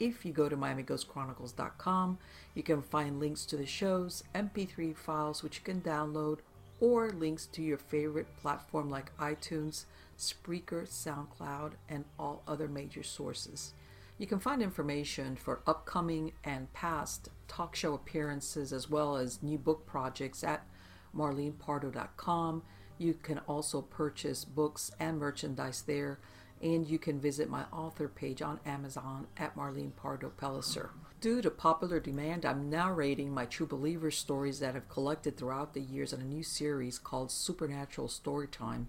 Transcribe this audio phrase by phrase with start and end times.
[0.00, 2.18] If you go to MiamiGhostChronicles.com,
[2.54, 6.38] you can find links to the shows, MP3 files which you can download,
[6.80, 9.84] or links to your favorite platform like iTunes,
[10.18, 13.74] Spreaker, SoundCloud, and all other major sources.
[14.16, 19.58] You can find information for upcoming and past talk show appearances as well as new
[19.58, 20.66] book projects at
[21.14, 22.62] marlenepardo.com.
[22.96, 26.18] You can also purchase books and merchandise there
[26.62, 30.90] and you can visit my author page on Amazon at Marlene Pardo Pellicer.
[31.20, 35.80] Due to popular demand, I'm narrating my True Believer stories that I've collected throughout the
[35.80, 38.86] years in a new series called Supernatural Storytime.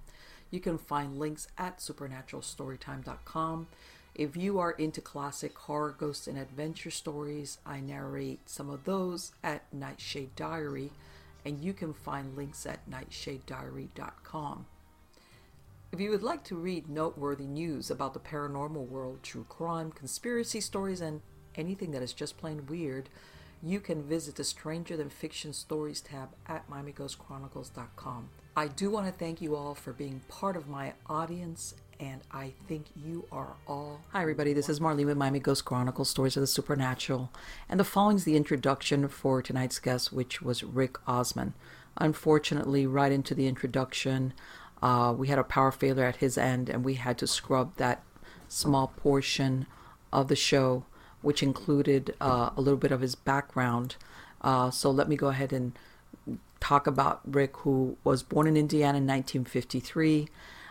[0.50, 3.68] You can find links at supernaturalstorytime.com.
[4.14, 9.32] If you are into classic horror, ghost, and adventure stories, I narrate some of those
[9.44, 10.92] at Nightshade Diary,
[11.46, 14.66] and you can find links at nightshadediary.com.
[15.94, 20.62] If you would like to read noteworthy news about the paranormal world, true crime, conspiracy
[20.62, 21.20] stories, and
[21.56, 23.10] anything that is just plain weird,
[23.62, 28.30] you can visit the Stranger Than Fiction Stories tab at MiamiGhostChronicles.com.
[28.56, 32.54] I do want to thank you all for being part of my audience, and I
[32.70, 34.00] think you are all.
[34.14, 34.54] Hi, everybody.
[34.54, 37.34] This is Marlene with Miami Ghost Chronicles Stories of the Supernatural,
[37.68, 41.52] and the following is the introduction for tonight's guest, which was Rick Osmon.
[41.98, 44.34] Unfortunately, right into the introduction,
[44.82, 48.04] uh, we had a power failure at his end, and we had to scrub that
[48.48, 49.68] small portion
[50.12, 50.86] of the show,
[51.22, 53.96] which included uh, a little bit of his background.
[54.42, 55.74] Uh, so let me go ahead and
[56.60, 60.28] talk about Rick, who was born in Indiana in 1953.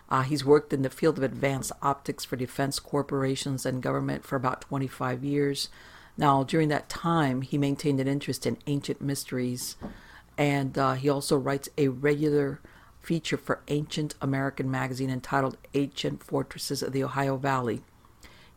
[0.09, 4.35] Uh, he's worked in the field of advanced optics for defense corporations and government for
[4.35, 5.69] about 25 years.
[6.17, 9.77] Now, during that time, he maintained an interest in ancient mysteries,
[10.37, 12.61] and uh, he also writes a regular
[13.03, 17.83] feature for Ancient American magazine entitled Ancient Fortresses of the Ohio Valley.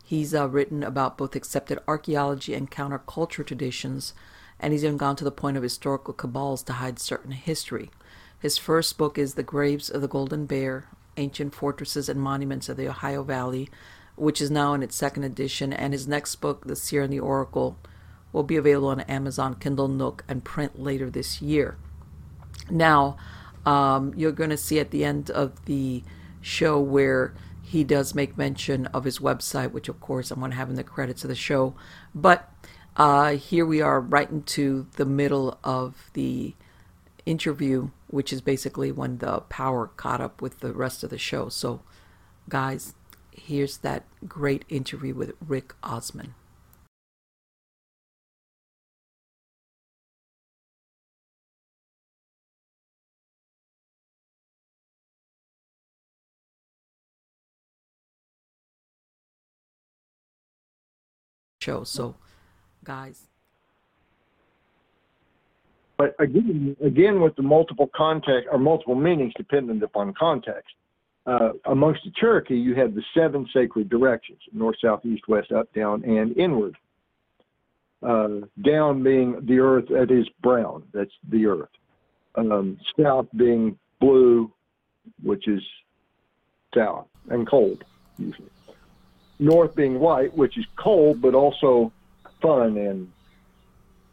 [0.04, 4.12] He's uh, written about both accepted archaeology and counterculture traditions,
[4.60, 7.90] and he's even gone to the point of historical cabals to hide certain history.
[8.38, 12.76] His first book is The Graves of the Golden Bear Ancient Fortresses and Monuments of
[12.76, 13.70] the Ohio Valley,
[14.16, 17.20] which is now in its second edition, and his next book, The Seer and the
[17.20, 17.78] Oracle,
[18.32, 21.76] will be available on Amazon, Kindle Nook, and print later this year.
[22.70, 23.16] Now,
[23.66, 26.02] um, you're going to see at the end of the
[26.40, 30.56] show where he does make mention of his website, which of course I'm going to
[30.56, 31.74] have in the credits of the show.
[32.14, 32.50] But
[32.96, 36.54] uh, here we are right into the middle of the
[37.26, 41.48] interview, which is basically when the power caught up with the rest of the show.
[41.48, 41.80] So,
[42.48, 42.94] guys,
[43.32, 46.30] here's that great interview with Rick Osmon.
[61.64, 61.84] Show.
[61.84, 62.14] So,
[62.84, 63.28] guys.
[65.96, 70.74] But again, again with the multiple context or multiple meanings dependent upon context.
[71.26, 75.72] Uh, amongst the Cherokee, you have the seven sacred directions: north, south, east, west, up,
[75.72, 76.76] down, and inward.
[78.02, 81.70] Uh, down being the earth that is brown, that's the earth.
[82.34, 84.52] Um, south being blue,
[85.22, 85.62] which is
[86.74, 87.82] south and cold
[88.18, 88.50] usually
[89.38, 91.92] north being white, which is cold but also
[92.40, 93.12] fun and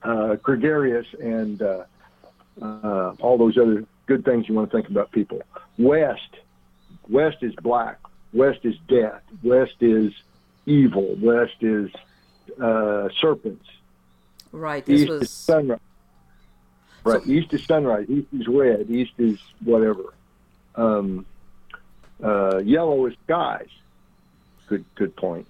[0.04, 1.84] uh, gregarious and uh,
[2.62, 5.42] uh, all those other good things you want to think about people.
[5.78, 6.38] West,
[7.10, 8.00] west is black.
[8.34, 9.22] West is death.
[9.44, 10.14] West is
[10.66, 11.16] evil.
[11.22, 11.92] West is
[12.62, 13.66] uh, serpents.
[14.52, 14.86] Right.
[14.86, 15.80] This East was is sunrise.
[17.04, 17.22] Right.
[17.24, 18.10] So- East is sunrise.
[18.10, 18.90] East is red.
[18.90, 20.14] East is whatever.
[20.76, 21.26] Um,
[22.24, 23.68] uh, yellow is skies.
[24.72, 24.86] Good.
[24.96, 25.48] Good point.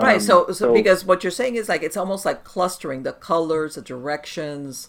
[0.00, 0.14] right.
[0.14, 3.74] Um, so, so, because what you're saying is like it's almost like clustering the colors,
[3.74, 4.88] the directions,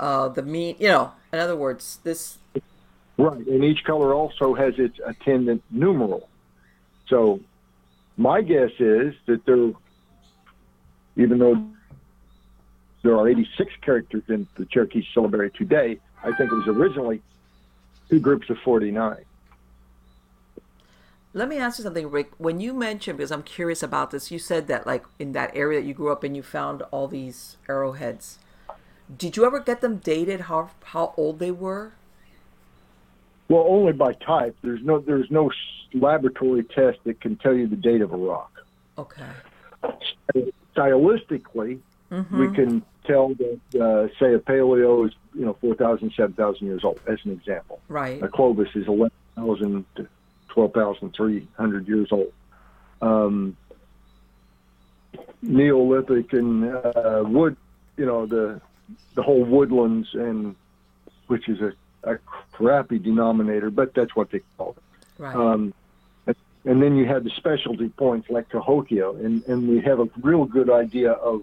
[0.00, 0.74] uh, the mean.
[0.80, 2.38] You know, in other words, this.
[3.16, 6.28] Right, and each color also has its attendant numeral.
[7.06, 7.38] So,
[8.16, 9.70] my guess is that there,
[11.16, 11.64] even though
[13.04, 17.22] there are 86 characters in the Cherokee Syllabary today, I think it was originally
[18.10, 19.24] two groups of 49.
[21.36, 22.32] Let me ask you something, Rick.
[22.38, 25.82] When you mentioned, because I'm curious about this, you said that like in that area
[25.82, 28.38] that you grew up in, you found all these arrowheads.
[29.14, 30.42] Did you ever get them dated?
[30.42, 31.92] How how old they were?
[33.50, 34.56] Well, only by type.
[34.62, 35.50] There's no there's no
[35.92, 38.64] laboratory test that can tell you the date of a rock.
[38.96, 39.28] Okay.
[40.74, 41.80] Stylistically,
[42.10, 42.38] mm-hmm.
[42.38, 46.98] we can tell that uh, say a paleo is you know 4,000, 7,000 years old
[47.06, 47.78] as an example.
[47.88, 48.22] Right.
[48.22, 50.08] A Clovis is 11,000 to
[50.56, 52.32] 12,300 years old.
[53.02, 53.58] Um,
[55.42, 57.56] Neolithic and uh, wood,
[57.98, 58.60] you know the
[59.14, 60.56] the whole woodlands and
[61.26, 61.72] which is a,
[62.10, 62.18] a
[62.52, 65.22] crappy denominator, but that's what they call it.
[65.22, 65.36] Right.
[65.36, 65.74] Um,
[66.64, 70.44] and, then you have the specialty points like Cahokia, and, and we have a real
[70.44, 71.42] good idea of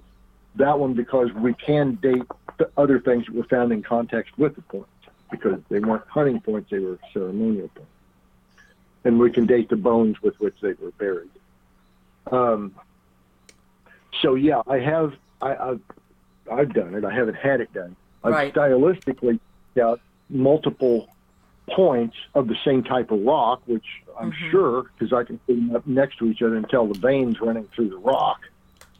[0.55, 2.23] that one because we can date
[2.57, 4.89] the other things that were found in context with the points
[5.31, 7.92] because they weren't hunting points, they were ceremonial points.
[9.05, 11.29] And we can date the bones with which they were buried.
[12.31, 12.73] Um,
[14.21, 15.81] so yeah, I have I, I've
[16.51, 17.05] I've done it.
[17.05, 17.95] I haven't had it done.
[18.23, 18.53] I've right.
[18.53, 19.39] stylistically
[19.75, 21.09] got multiple
[21.69, 23.85] points of the same type of rock, which
[24.19, 24.51] I'm mm-hmm.
[24.51, 27.39] sure because I can put them up next to each other and tell the veins
[27.41, 28.41] running through the rock.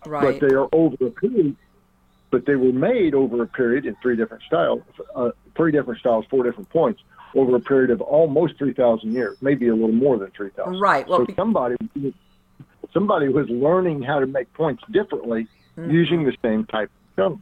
[0.06, 0.40] Right.
[0.40, 1.56] But they are over a period.
[2.30, 4.82] But they were made over a period in three different styles,
[5.16, 7.04] uh, three different styles, four different points
[7.35, 10.80] over a period of almost three thousand years, maybe a little more than three thousand.
[10.80, 11.07] Right.
[11.07, 11.75] Well, so somebody
[12.94, 15.47] somebody was learning how to make points differently
[15.77, 15.91] mm-hmm.
[15.91, 17.41] using the same type of stone.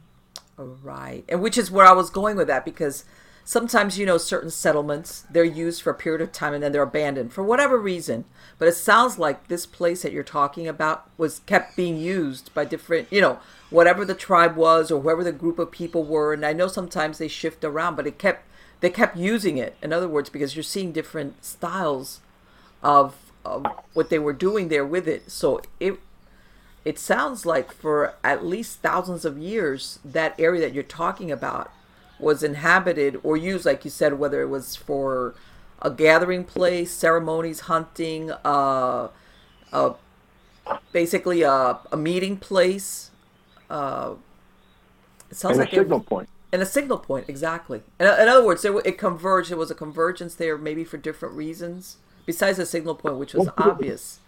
[0.56, 3.04] Right, and which is where I was going with that because
[3.44, 6.82] sometimes you know certain settlements they're used for a period of time and then they're
[6.82, 8.24] abandoned for whatever reason
[8.58, 12.64] but it sounds like this place that you're talking about was kept being used by
[12.64, 13.40] different you know
[13.70, 17.18] whatever the tribe was or whoever the group of people were and i know sometimes
[17.18, 18.46] they shift around but it kept
[18.82, 22.20] they kept using it in other words because you're seeing different styles
[22.82, 25.98] of, of what they were doing there with it so it
[26.84, 31.70] it sounds like for at least thousands of years that area that you're talking about
[32.18, 35.34] was inhabited or used, like you said, whether it was for
[35.80, 39.08] a gathering place, ceremonies, hunting, uh,
[39.72, 39.92] uh,
[40.92, 43.10] basically a, a meeting place.
[43.68, 44.14] Uh,
[45.30, 46.28] it sounds and like a signal point.
[46.52, 47.82] And a signal point, exactly.
[47.98, 49.50] In, in other words, it, it converged.
[49.50, 51.96] It was a convergence there, maybe for different reasons,
[52.26, 54.20] besides the signal point, which was well, obvious.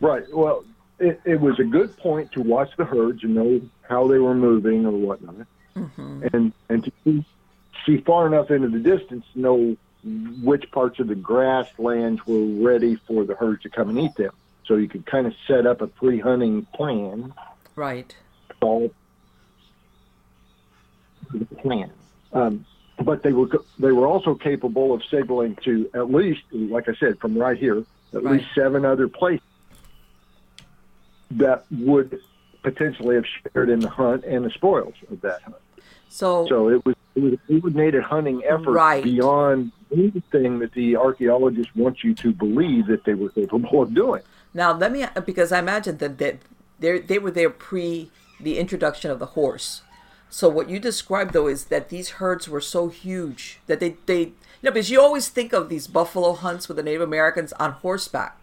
[0.00, 0.24] Right.
[0.32, 0.64] Well,
[0.98, 4.34] it, it was a good point to watch the herds and know how they were
[4.34, 5.46] moving or whatnot
[5.76, 6.26] mm-hmm.
[6.32, 7.24] and and to see,
[7.84, 9.76] see far enough into the distance to know
[10.42, 14.32] which parts of the grasslands were ready for the herds to come and eat them.
[14.64, 17.34] So you could kind of set up a pre-hunting plan.
[17.74, 18.14] Right.
[21.32, 21.90] All the plan.
[22.32, 22.66] Um,
[23.02, 27.18] but they were they were also capable of signaling to at least, like I said,
[27.18, 27.84] from right here,
[28.14, 28.34] at right.
[28.34, 29.44] least seven other places
[31.32, 32.20] that would
[32.62, 35.56] potentially have shared in the hunt and the spoils of that hunt.
[36.08, 39.04] So, so it was it was a coordinated hunting effort right.
[39.04, 44.22] beyond anything that the archaeologists want you to believe that they were capable of doing.
[44.54, 46.38] Now, let me because I imagine that that
[46.78, 49.82] they they were there pre the introduction of the horse.
[50.36, 54.20] So what you described though is that these herds were so huge that they they
[54.20, 54.34] you
[54.64, 58.36] know because you always think of these buffalo hunts with the Native Americans on horseback.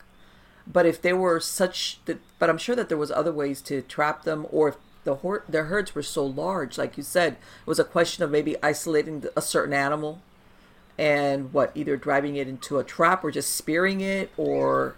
[0.66, 3.84] But if they were such that, but I'm sure that there was other ways to
[3.84, 6.80] trap them, or if the hor- their herds were so large.
[6.80, 10.20] Like you said, it was a question of maybe isolating a certain animal
[10.98, 14.96] and what either driving it into a trap or just spearing it or.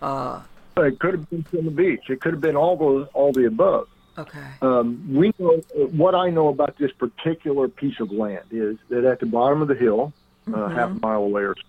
[0.00, 0.42] Uh,
[0.76, 2.10] it could have been from the beach.
[2.10, 3.88] It could have been all those, all the above.
[4.18, 4.46] Okay.
[4.60, 5.56] Um, we know
[5.92, 9.68] what I know about this particular piece of land is that at the bottom of
[9.68, 10.12] the hill,
[10.46, 10.74] uh, mm-hmm.
[10.74, 11.62] half a mile away, or so,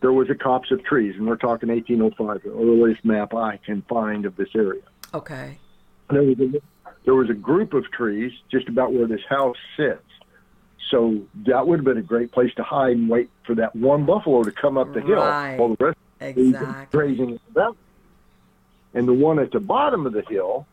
[0.00, 3.82] there was a copse of trees, and we're talking 1805, the earliest map I can
[3.82, 4.82] find of this area.
[5.14, 5.58] Okay.
[6.10, 6.60] There was a
[7.04, 10.02] there was a group of trees just about where this house sits.
[10.90, 14.04] So that would have been a great place to hide and wait for that one
[14.04, 16.86] buffalo to come up the hill while the rest exactly.
[16.90, 17.40] grazing.
[18.94, 20.66] And the one at the bottom of the hill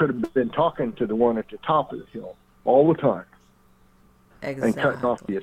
[0.00, 2.98] could have been talking to the one at the top of the hill all the
[2.98, 3.26] time.
[4.40, 4.68] Exactly.
[4.68, 5.42] And cutting off the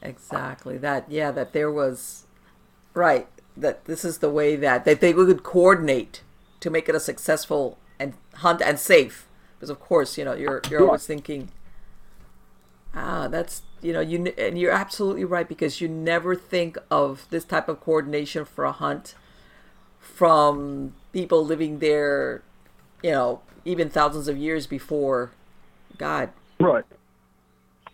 [0.00, 0.78] Exactly.
[0.78, 2.24] That yeah, that there was
[2.94, 3.26] right,
[3.56, 6.22] that this is the way that, that they would coordinate
[6.60, 9.26] to make it a successful and hunt and safe
[9.56, 11.50] because of course you know you're you're always thinking
[12.94, 17.44] ah that's you know you and you're absolutely right because you never think of this
[17.44, 19.14] type of coordination for a hunt
[19.98, 22.42] from people living there
[23.02, 25.30] you know even thousands of years before
[25.98, 26.30] god
[26.60, 26.84] right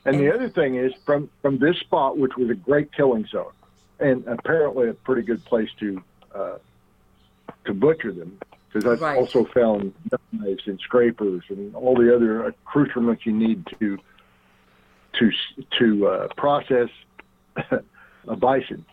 [0.04, 3.26] and, and the other thing is from from this spot which was a great killing
[3.26, 3.52] zone
[4.00, 6.02] and apparently a pretty good place to
[6.34, 6.58] uh,
[7.64, 8.38] to butcher them
[8.72, 9.16] because I've Right.
[9.16, 9.94] also found
[10.30, 13.98] knives and scrapers and all the other accoutrements you need to
[15.14, 15.30] to
[15.78, 16.90] to uh, process
[18.28, 18.84] a bison.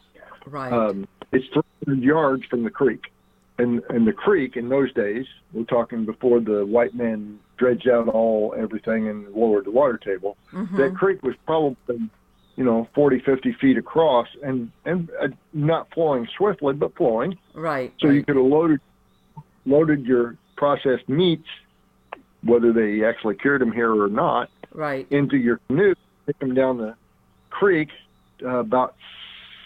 [0.48, 0.72] Right.
[0.72, 3.12] Um, it's 300 yards from the creek,
[3.58, 8.08] and and the creek in those days, we're talking before the white man dredged out
[8.10, 10.36] all everything and lowered the water table.
[10.52, 10.76] Mhm.
[10.78, 12.10] That creek was probably
[12.58, 17.38] you know 40, 50 feet across, and and uh, not flowing swiftly, but flowing.
[17.54, 17.94] Right.
[18.00, 18.16] So right.
[18.16, 18.80] you could have loaded
[19.66, 21.48] loaded your processed meats,
[22.44, 25.08] whether they actually cured them here or not, Right.
[25.12, 25.96] into your canoe,
[26.28, 26.96] take them down the
[27.50, 27.90] creek
[28.44, 28.96] uh, about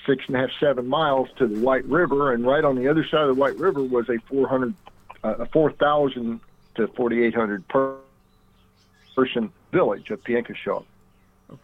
[0.10, 3.06] six and a half, seven miles to the White River, and right on the other
[3.06, 4.74] side of the White River was a 400,
[5.24, 6.40] uh, a 4,000
[6.76, 7.96] to 4,800 per
[9.16, 10.84] person village of Piankashaw.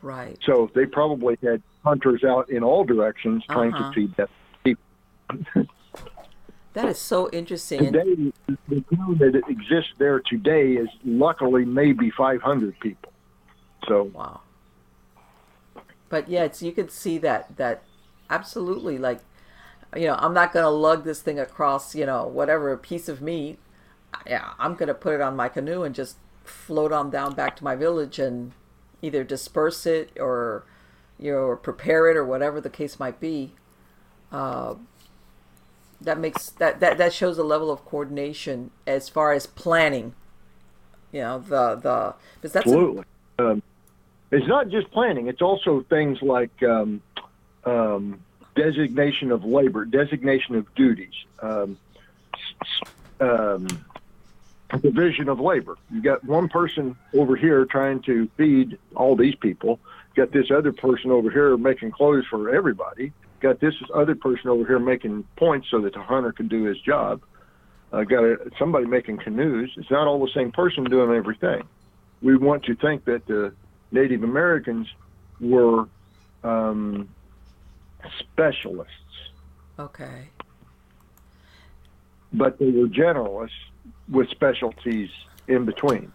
[0.01, 0.37] Right.
[0.45, 3.89] So they probably had hunters out in all directions trying Uh-huh.
[3.89, 4.29] to feed that
[4.63, 4.83] people.
[6.73, 7.85] That is so interesting.
[7.91, 8.31] Today,
[8.67, 13.11] the town that exists there today is luckily maybe 500 people.
[13.87, 14.41] So wow.
[16.09, 17.83] But yeah, it's you could see that that
[18.29, 19.19] absolutely like
[19.95, 23.21] you know, I'm not going to lug this thing across, you know, whatever piece of
[23.21, 23.59] meat.
[24.27, 27.55] Yeah, I'm going to put it on my canoe and just float on down back
[27.57, 28.51] to my village and
[29.01, 30.65] either disperse it or
[31.17, 33.53] you know, or prepare it or whatever the case might be.
[34.31, 34.75] Uh,
[36.01, 40.13] that makes that, that that shows a level of coordination as far as planning.
[41.11, 43.03] You know, the the because that's a- Absolutely.
[43.39, 43.63] Um,
[44.31, 47.01] it's not just planning; it's also things like um,
[47.65, 48.19] um,
[48.55, 51.77] designation of labor, designation of duties, um,
[53.19, 53.67] um,
[54.81, 55.77] division of labor.
[55.91, 59.79] You got one person over here trying to feed all these people.
[60.15, 63.11] Got this other person over here making clothes for everybody.
[63.41, 66.79] Got this other person over here making points so that the hunter can do his
[66.79, 67.21] job.
[67.91, 69.71] uh, got a, somebody making canoes.
[69.77, 71.63] It's not all the same person doing everything.
[72.21, 73.53] We want to think that the
[73.91, 74.87] Native Americans
[75.39, 75.87] were
[76.43, 77.09] um,
[78.19, 78.91] specialists,
[79.79, 80.29] okay.
[82.33, 83.49] but they were generalists
[84.09, 85.09] with specialties
[85.47, 86.11] in between.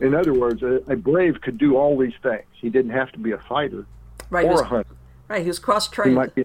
[0.00, 2.44] In other words, a, a brave could do all these things.
[2.52, 3.86] He didn't have to be a fighter
[4.30, 4.46] Right.
[4.46, 4.96] Or was, a hunter.
[5.28, 5.42] right.
[5.42, 6.14] He was cross He trained.
[6.14, 6.44] might be.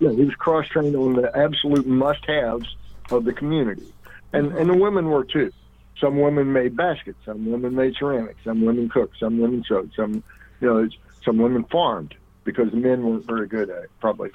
[0.00, 2.76] Yeah, he was cross trained on the absolute must haves
[3.10, 3.92] of the community,
[4.32, 4.58] and mm-hmm.
[4.58, 5.52] and the women were too.
[6.00, 10.22] Some women made baskets, some women made ceramics, some women cooked, some women sewed, some
[10.60, 10.88] you know,
[11.24, 13.90] some women farmed because men weren't very good at it.
[14.00, 14.30] Probably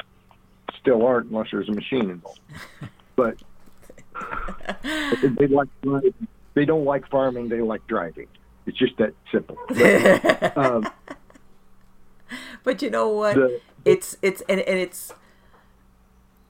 [0.80, 2.40] still aren't unless there's a machine involved.
[3.16, 3.38] But
[5.38, 5.68] they like.
[6.56, 7.50] They don't like farming.
[7.50, 8.28] They like driving.
[8.66, 9.56] It's just that simple.
[9.70, 10.90] But, um,
[12.64, 13.36] But you know what?
[13.36, 15.14] the, it's it's and, and it's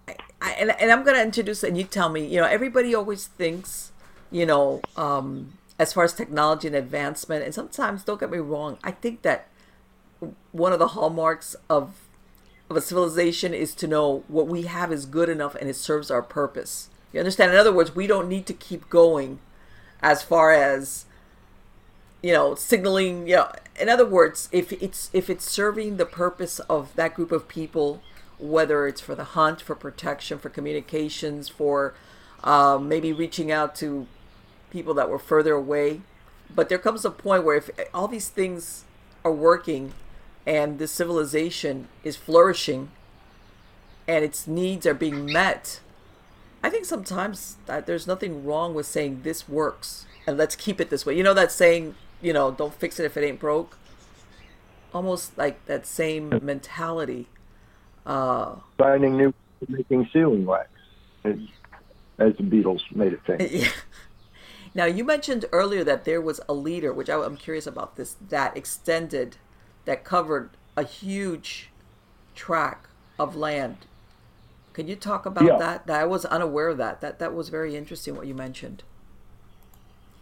[0.08, 2.94] I, I, and, and i'm going to introduce and you tell me you know everybody
[2.94, 3.92] always thinks
[4.32, 8.78] you know um as far as technology and advancement and sometimes don't get me wrong
[8.84, 9.48] i think that
[10.52, 11.96] one of the hallmarks of
[12.70, 16.10] of a civilization is to know what we have is good enough and it serves
[16.10, 16.90] our purpose.
[17.12, 17.52] You understand?
[17.52, 19.40] In other words we don't need to keep going
[20.02, 21.06] as far as
[22.24, 26.60] you know signaling you know in other words if it's if it's serving the purpose
[26.62, 28.02] of that group of people
[28.40, 31.94] whether it's for the hunt for protection for communications for
[32.44, 34.08] um, maybe reaching out to
[34.72, 36.02] people that were further away
[36.54, 38.86] but there comes a point where if all these things
[39.24, 39.94] are working
[40.46, 42.92] and the civilization is flourishing
[44.08, 45.80] and its needs are being met
[46.64, 50.90] I think sometimes that there's nothing wrong with saying this works and let's keep it
[50.90, 51.16] this way.
[51.16, 53.78] You know that saying, you know, don't fix it if it ain't broke.
[54.94, 57.28] Almost like that same mentality.
[58.06, 59.34] Uh, finding new
[59.68, 60.70] making sealing wax,
[61.24, 61.36] as,
[62.20, 63.72] as the Beatles made it famous.
[64.74, 68.16] now you mentioned earlier that there was a leader, which I, I'm curious about this,
[68.30, 69.38] that extended,
[69.86, 71.70] that covered a huge
[72.36, 72.88] track
[73.20, 73.78] of land.
[74.74, 75.58] Can you talk about Yeah.
[75.58, 75.88] that?
[75.88, 77.02] That I was unaware of that.
[77.02, 78.84] That that was very interesting what you mentioned.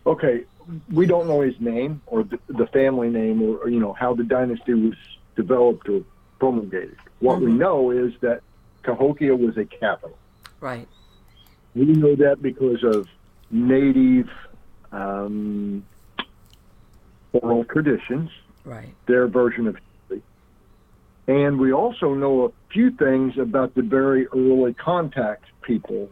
[0.06, 0.46] Okay,
[0.92, 4.14] we don't know his name or the, the family name or, or you know how
[4.14, 4.96] the dynasty was
[5.36, 6.02] developed or
[6.40, 6.98] promulgated.
[7.20, 7.58] What we Mhm.
[7.58, 8.42] know is that
[8.84, 10.18] Cahokia was a capital.
[10.60, 10.88] Right.
[11.76, 13.08] We know that because of
[13.52, 14.30] native
[14.92, 15.86] um,
[17.32, 18.30] oral traditions,
[18.66, 18.94] Right.
[19.08, 19.78] their version of
[20.10, 20.22] history.
[21.28, 26.10] And we also know a few things about the very early contact people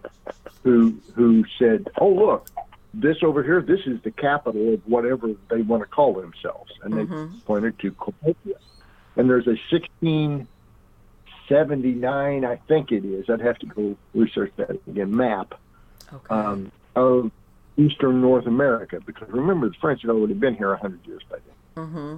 [0.63, 2.47] who who said, "Oh, look,
[2.93, 6.93] this over here, this is the capital of whatever they want to call themselves," and
[6.95, 7.43] they Mhm.
[7.45, 8.55] pointed to Cahokia.
[9.15, 13.29] And there's a 1679, I think it is.
[13.29, 15.15] I'd have to go research that again.
[15.15, 15.53] Map
[16.13, 16.35] Okay.
[16.35, 17.31] um, of
[17.77, 18.99] eastern North America.
[19.05, 21.45] Because remember, the French had already been here a 100 years by then.
[21.85, 22.15] mm-hmm.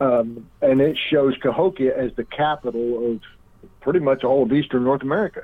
[0.00, 3.20] Um, and it shows Cahokia as the capital of
[3.82, 5.42] pretty much all of eastern North America,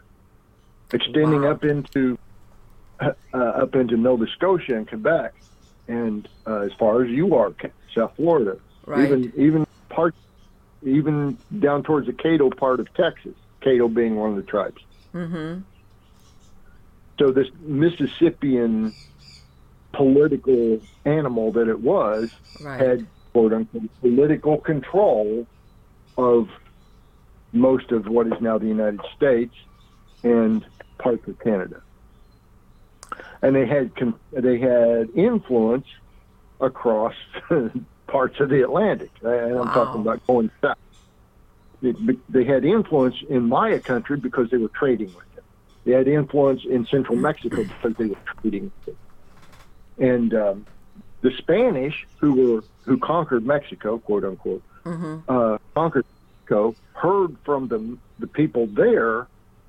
[0.93, 1.51] extending Wow.
[1.53, 2.19] up into
[3.01, 5.35] uh, up into Nova Scotia and Quebec,
[5.89, 7.53] and uh, as far as you are,
[7.95, 9.05] South Florida, Right.
[9.05, 10.15] even even part,
[10.83, 13.35] even down towards the Cato part of Texas.
[13.63, 14.81] Cato being one of the tribes.
[15.15, 15.61] mm-hmm.
[17.19, 18.95] So this Mississippian
[19.95, 22.29] political animal that it was
[22.61, 22.81] Right.
[22.81, 25.47] had quote unquote political control
[26.16, 26.49] of
[27.52, 29.55] most of what is now the United States
[30.25, 30.64] and
[30.97, 31.83] parts of Canada.
[33.43, 35.87] And they had con- they had influence
[36.62, 37.12] across
[38.07, 39.75] parts of the Atlantic, and I'm Wow.
[39.75, 40.78] talking about going south.
[41.83, 45.45] It- They had influence in Maya country because they were trading with them.
[45.85, 48.97] They had influence in central Mexico because they were trading with them.
[49.99, 50.66] And um,
[51.26, 55.14] the Spanish, who were who conquered Mexico, quote unquote, Mm-hmm.
[55.28, 56.04] uh, conquered
[56.45, 57.80] Mexico, heard from the
[58.23, 59.26] the people there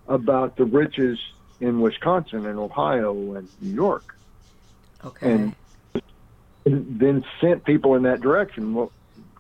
[0.08, 1.18] about the riches
[1.60, 4.06] in Wisconsin and Ohio and New York,
[5.04, 5.26] Okay.
[5.32, 5.56] and
[6.66, 8.74] and then sent people in that direction.
[8.76, 8.92] Well,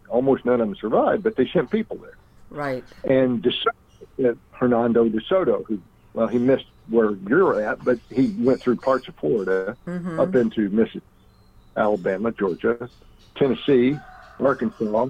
[0.09, 2.17] almost none of them survived, but they sent people there.
[2.50, 2.83] right.
[3.03, 5.79] And De Soto, uh, Hernando de Soto, who
[6.13, 10.19] well, he missed where you're at, but he went through parts of Florida Mm-hmm.
[10.19, 11.05] up into Mississippi,
[11.77, 12.89] Alabama, Georgia,
[13.36, 13.98] Tennessee,
[14.39, 15.07] Arkansas.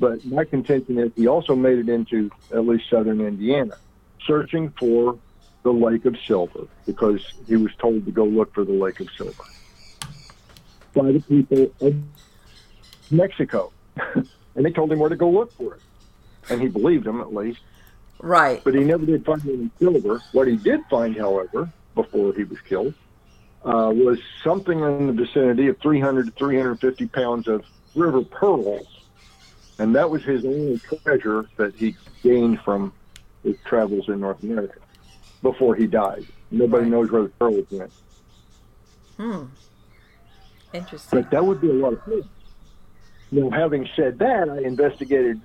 [0.00, 3.74] But my contention is he also made it into at least southern Indiana,
[4.26, 5.18] searching for
[5.64, 9.08] the Lake of Silver because he was told to go look for the Lake of
[9.16, 9.42] Silver
[10.94, 11.94] by the people of
[13.10, 13.72] Mexico.
[14.14, 15.80] and they told him where to go look for it.
[16.50, 17.60] And he believed them at least
[18.20, 18.62] Right.
[18.64, 20.20] but he never did find any silver.
[20.32, 22.94] What he did find, however, before he was killed,
[23.68, 27.62] uh, was something in the vicinity of 300 to 350 pounds of
[27.94, 28.86] river pearls,
[29.78, 32.94] and that was his only treasure that he gained from
[33.44, 34.80] his travels in North America
[35.42, 36.26] before he died.
[36.50, 36.92] Nobody Right.
[36.92, 37.92] knows where the pearls went,
[39.18, 39.44] Hmm.
[40.72, 41.20] Interesting.
[41.22, 42.24] but that would be a lot of things.
[43.30, 45.42] Now, having said that, I investigated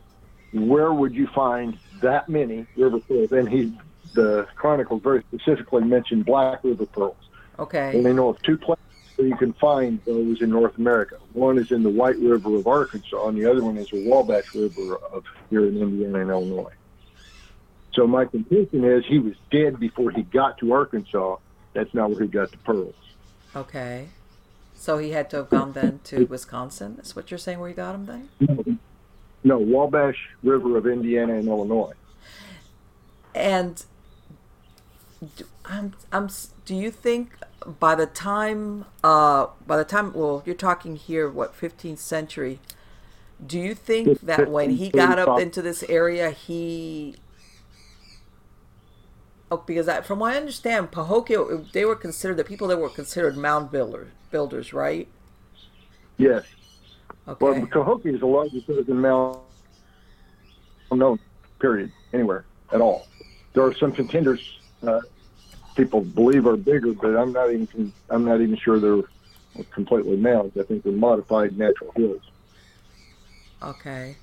[0.53, 3.73] where would you find that many river pearls, and he,
[4.13, 7.22] the chronicles very specifically mentioned black river pearls.
[7.59, 7.95] Okay.
[7.95, 8.83] And they know of two places
[9.15, 11.17] where you can find those in North America.
[11.33, 14.53] One is in the White River of Arkansas, and the other one is the Wabash
[14.55, 16.73] River of here in Indiana and Illinois.
[17.93, 21.37] So my contention is he was dead before he got to Arkansas.
[21.73, 22.95] That's not where he got the pearls.
[23.55, 24.09] Okay.
[24.75, 26.95] So he had to have gone then to Wisconsin.
[26.95, 28.79] That's what you're saying where he got them then?
[29.43, 31.93] No, Wabash River of Indiana and Illinois.
[33.35, 33.83] And
[35.65, 36.29] I'm, I'm,
[36.65, 37.37] do you think
[37.79, 42.59] by the time, uh, by the time, well, you're talking here, what, 15th century,
[43.45, 47.15] do you think that when he got up into this area, he,
[49.51, 52.89] oh, because I, from what I understand, Cahokia, they were considered, the people that were
[52.89, 55.07] considered mound builder, builders, right?
[56.17, 56.43] Yes.
[57.27, 57.45] Okay.
[57.45, 59.37] Well, Cahokia is the largest citizen mound
[60.91, 61.19] known,
[61.59, 63.07] period, anywhere at all.
[63.53, 65.01] There are some contenders uh,
[65.75, 69.03] people believe are bigger, but I'm not even I'm not even sure they're
[69.71, 70.57] completely mounds.
[70.57, 72.21] I think they're modified natural hills.
[73.61, 74.17] Okay.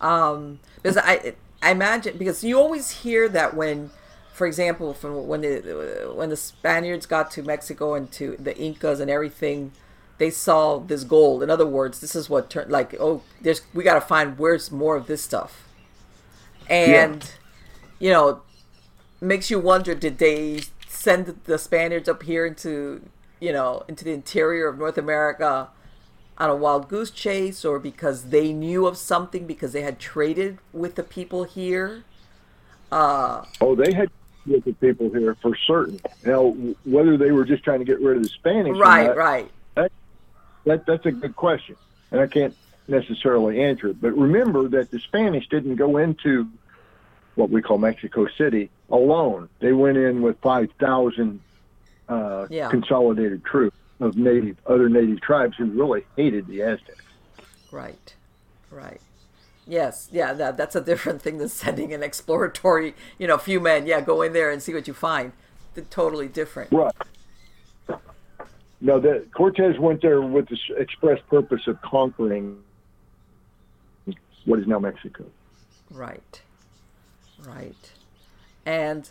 [0.00, 3.90] Um, because I I imagine because you always hear that when,
[4.32, 9.00] for example, from when the when the Spaniards got to Mexico and to the Incas
[9.00, 9.72] and everything,
[10.18, 11.42] they saw this gold.
[11.42, 14.70] In other words, this is what turned like oh, there's we got to find where's
[14.70, 15.68] more of this stuff,
[16.68, 17.28] and
[17.98, 18.42] you know,
[19.20, 20.60] makes you wonder did they
[20.98, 23.08] send the Spaniards up here into
[23.40, 25.68] you know into the interior of North America
[26.36, 30.58] on a wild goose chase or because they knew of something because they had traded
[30.72, 32.04] with the people here
[32.90, 34.10] uh Oh, they had
[34.46, 36.00] with the people here for certain.
[36.24, 39.50] Now, whether they were just trying to get rid of the Spanish, right not, right
[40.64, 41.76] That that's a good question,
[42.10, 42.56] and I can't
[42.88, 44.00] necessarily answer it.
[44.00, 46.48] But remember that the Spanish didn't go into
[47.38, 49.48] what we call Mexico City alone.
[49.60, 51.40] They went in with five thousand
[52.08, 52.68] uh, Yeah.
[52.68, 57.04] consolidated troops of native other native tribes who really hated the Aztecs.
[57.72, 58.14] right
[58.70, 59.00] right
[59.66, 63.86] yes yeah that, that's a different thing than sending an exploratory you know few men
[63.86, 65.32] yeah go in there and see what you find
[65.74, 66.94] They're totally different Right.
[68.80, 72.58] No, that Cortez went there with the express purpose of conquering
[74.44, 75.24] what is now Mexico.
[75.90, 76.40] Right.
[77.46, 77.92] Right.
[78.66, 79.08] And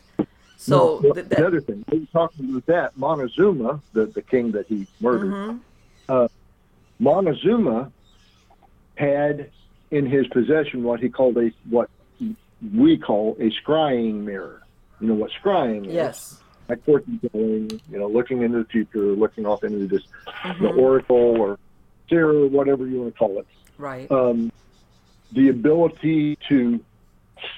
[0.60, 4.52] So Well, th- that- another thing, we were talking about that Montezuma, the, the king
[4.54, 5.60] that he murdered.
[6.10, 6.30] Mhm.
[7.00, 7.92] Montezuma
[8.96, 9.52] had
[9.92, 11.90] in his possession what he called a what
[12.76, 14.64] we call a scrying mirror.
[15.00, 15.94] You know what scrying is?
[15.94, 16.42] yes.
[16.68, 20.02] Like fortune telling, you know, looking into the future, looking off into this
[20.60, 20.78] the Mhm.
[20.78, 21.60] oracle or
[22.10, 23.48] seer, or whatever you want to call it.
[23.78, 24.12] Right.
[24.12, 24.52] Um,
[25.34, 26.80] the ability to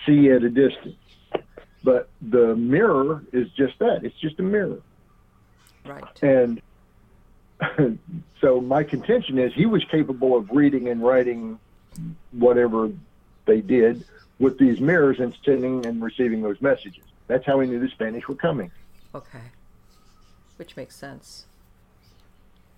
[0.05, 0.95] see at a distance.
[1.83, 4.03] But the mirror is just that.
[4.03, 4.81] It's just a mirror.
[5.85, 6.03] Right.
[6.23, 6.61] And
[8.41, 11.59] so my contention is he was capable of reading and writing
[12.31, 12.91] whatever
[13.45, 14.03] they did
[14.39, 17.03] with these mirrors and sending and receiving those messages.
[17.27, 18.71] That's how he knew the Spanish were coming.
[19.15, 19.41] Okay.
[20.57, 21.45] Which makes sense.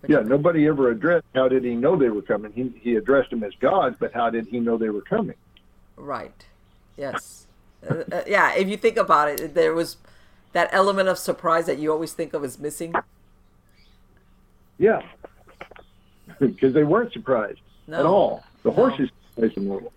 [0.02, 2.52] Which Yeah, makes- nobody ever addressed how did he know they were coming.
[2.54, 5.36] He he addressed them as gods, but how did he know they were coming?
[5.96, 6.46] Right.
[6.98, 7.48] Yes.
[7.90, 8.54] Uh, uh, yeah.
[8.54, 9.98] If you think about it, there was
[10.54, 12.94] that element of surprise that you always think of as missing.
[14.78, 15.02] Yeah,
[16.40, 18.00] because they weren't surprised No.
[18.00, 18.44] at all.
[18.64, 18.76] The No.
[18.76, 19.94] horses surprised them a little.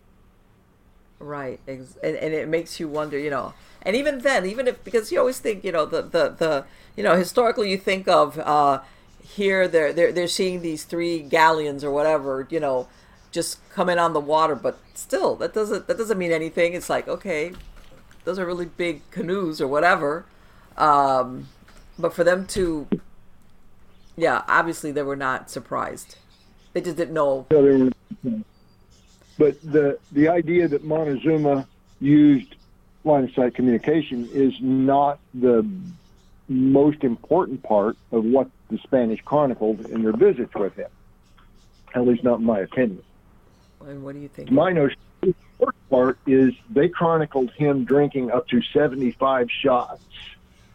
[1.18, 1.58] Right.
[1.66, 5.18] And, and it makes you wonder, you know, and even then, even if, because you
[5.18, 6.64] always think, you know, the, the, the
[6.96, 8.80] you know, historically you think of, uh,
[9.22, 12.88] here they're, they're, they're seeing these three galleons or whatever, you know,
[13.34, 16.72] just come in on the water, but still that doesn't, that doesn't mean anything.
[16.72, 17.52] It's like, okay,
[18.24, 20.24] those are really big canoes or whatever.
[20.76, 21.48] Um,
[21.98, 22.86] but for them to,
[24.16, 26.16] yeah, obviously they were not surprised.
[26.72, 27.46] They just didn't know.
[27.50, 27.90] Were,
[29.36, 31.66] but the the idea that Montezuma
[32.00, 32.54] used
[33.04, 35.68] line of sight communication is not the
[36.48, 40.90] most important part of what the Spanish chronicled in their visits with him.
[41.94, 43.02] At least not in my opinion.
[43.86, 44.50] And what do you think?
[44.50, 45.34] My notion the
[45.90, 50.04] part is they chronicled him drinking up to seventy five shots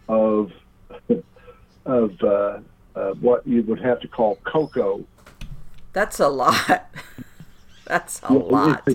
[0.08, 0.52] of
[1.86, 2.60] of uh,
[2.96, 5.04] uh, what you would have to call cocoa
[5.94, 6.90] That's a lot.
[7.86, 8.88] That's a lot.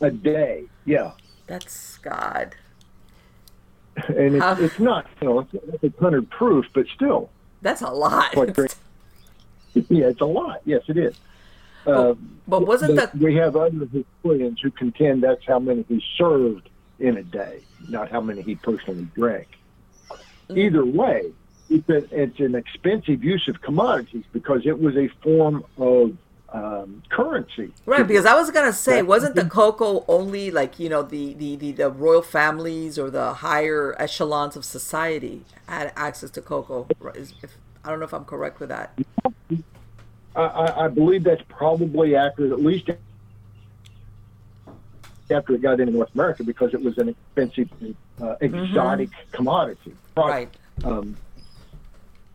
[0.00, 0.64] a day.
[0.84, 1.12] Yeah.
[1.46, 2.54] That's God.
[4.08, 5.46] and it's, it's not you know
[5.82, 8.34] it's hundred proof, but still, That's a lot.
[9.74, 10.60] Yeah, it's a lot.
[10.66, 11.14] Yes, it is.
[11.86, 12.14] Uh,
[12.46, 16.68] but wasn't but that we have other historians who contend that's how many he served
[16.98, 19.48] in a day, not how many he personally drank.
[20.48, 20.58] Mm.
[20.58, 21.32] Either way,
[21.70, 26.16] it's, a, it's an expensive use of commodities because it was a form of
[26.52, 27.72] um, currency.
[27.86, 28.06] right?
[28.06, 31.72] Because I was gonna say, wasn't the cocoa only like you know the, the the
[31.72, 36.86] the royal families or the higher echelons of society had access to cocoa?
[37.84, 38.96] I don't know if I'm correct with that.
[40.34, 42.88] I, I, believe that's probably accurate, at least
[45.30, 47.68] after it got into North America, because it was an expensive,
[48.20, 49.94] uh, exotic commodity.
[50.16, 50.48] Right.
[50.84, 51.16] Um,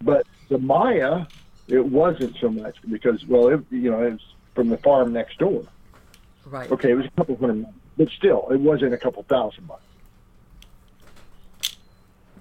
[0.02, 1.26] but the Maya,
[1.68, 5.38] it wasn't so much because, well, it, you know, it was from the farm next
[5.40, 5.66] door.
[6.46, 6.72] Right.
[6.72, 7.66] Okay, it was a couple hundred,
[7.98, 9.84] but still, it wasn't a couple thousand months.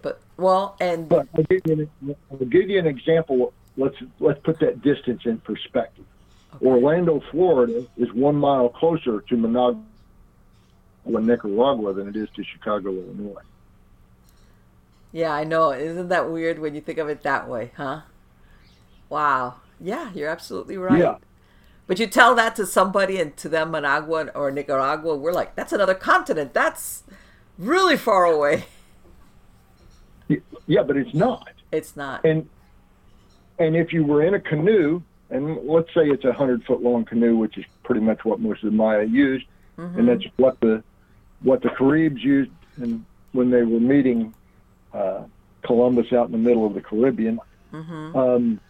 [0.01, 3.53] But well, and But I'll give you an, I'll give you an example.
[3.77, 6.05] Let's let's put that distance in perspective.
[6.63, 9.83] Orlando, Florida, is one mile closer to Managua,
[11.05, 13.43] Nicaragua, than it is to Chicago, Illinois.
[15.13, 15.73] yeah, I know.
[15.73, 18.03] Isn't that weird when you think of it that way, huh?
[19.11, 19.57] Wow.
[19.79, 20.99] Yeah, you're absolutely right.
[20.99, 21.17] Yeah.
[21.87, 25.73] But you tell that to somebody and to them Managua or Nicaragua, we're like, that's
[25.73, 26.55] another continent.
[26.55, 27.05] That's
[27.59, 28.65] really far away.
[30.67, 31.49] Yeah, but it's not.
[31.71, 32.25] It's not.
[32.25, 32.49] And
[33.59, 37.05] and if you were in a canoe, and let's say it's a hundred foot long
[37.05, 40.83] canoe, which is pretty much what most of the Maya used, and that's what the
[41.43, 44.33] what the Caribs used, and when they were meeting
[44.95, 45.25] uh,
[45.63, 47.39] Columbus out in the middle of the Caribbean,
[48.17, 48.61] um,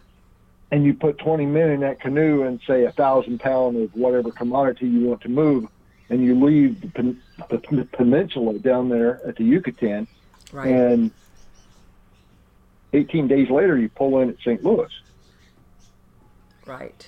[0.73, 4.31] and you put twenty men in that canoe and say a thousand pound of whatever
[4.33, 5.69] commodity you want to move,
[6.11, 10.09] and you leave the, pen, the peninsula down there at the Yucatan,
[10.53, 10.69] Right.
[10.69, 11.11] and
[12.97, 14.65] 18 days later you pull in at St.
[14.65, 14.91] Louis.
[16.67, 17.07] right.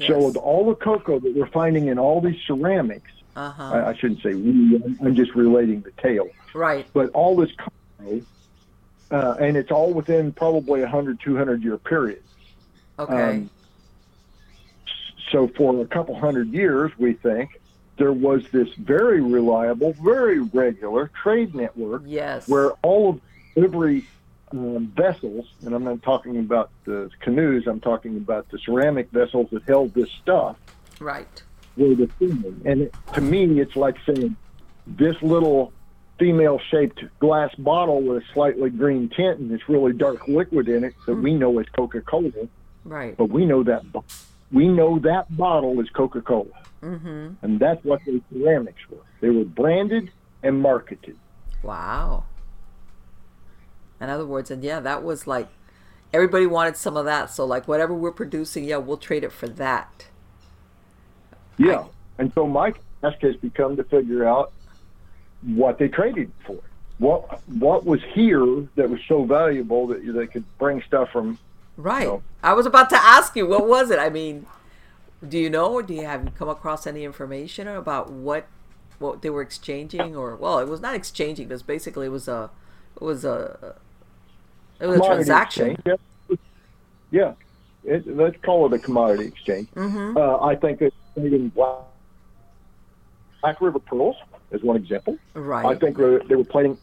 [0.00, 0.24] So Yes.
[0.24, 3.62] with all the cocoa that we're finding in all these ceramics, Uh-huh.
[3.62, 6.86] I, I shouldn't say we, I'm- I'm just relating the tale, right.
[6.92, 8.22] but all this cocoa,
[9.10, 12.22] uh, and it's all within probably a 100, 200 year period.
[12.98, 13.14] Okay.
[13.14, 13.50] Um,
[15.30, 17.60] so for a couple hundred years, we think
[17.98, 22.48] there was this very reliable, very regular trade network yes.
[22.48, 23.20] where all of
[23.56, 24.04] every
[24.54, 29.48] um, vessels, and I'm not talking about the canoes, I'm talking about the ceramic vessels
[29.52, 30.56] that held this stuff,
[31.00, 31.42] right.
[31.76, 32.54] were the female.
[32.64, 34.36] And it, to me, it's like saying
[34.86, 35.72] this little
[36.18, 40.84] female shaped glass bottle with a slightly green tint and this really dark liquid in
[40.84, 42.30] it that we know is Coca Cola.
[42.84, 43.16] Right.
[43.16, 44.04] But we know that bo-
[44.52, 46.46] we know that bottle is Coca Cola,
[46.82, 47.28] Mm-hmm.
[47.42, 48.98] and that's what those ceramics were.
[49.20, 50.10] They were branded
[50.42, 51.16] and marketed.
[51.62, 52.24] Wow.
[54.00, 55.48] In other words, and yeah, that was like
[56.12, 57.30] everybody wanted some of that.
[57.30, 60.06] So like whatever we're producing, yeah, we'll trade it for that.
[61.56, 61.86] Yeah, I-
[62.18, 64.52] and so my task has become to figure out
[65.42, 66.58] what they traded for.
[66.98, 68.44] What what was here
[68.76, 71.38] that was so valuable that they could bring stuff from
[71.76, 72.04] Right.
[72.06, 73.98] So- I was about to ask you, what was it?
[73.98, 74.46] I mean,
[75.28, 78.46] do you know, or do you have you come across any information about what
[79.00, 81.48] what they were exchanging, or well, it was not exchanging.
[81.48, 82.50] Because basically, it was a
[82.96, 83.74] it was a
[84.80, 85.70] it was a transaction.
[85.72, 86.00] exchange.
[86.30, 86.36] Yeah,
[87.10, 87.32] yeah.
[87.84, 89.68] It, let's call it a commodity exchange.
[89.74, 90.16] Mm-hmm.
[90.16, 91.80] Uh, I think that trading black,
[93.42, 94.16] black River pearls
[94.52, 95.18] is one example.
[95.34, 95.64] Right.
[95.64, 96.78] I think they were playing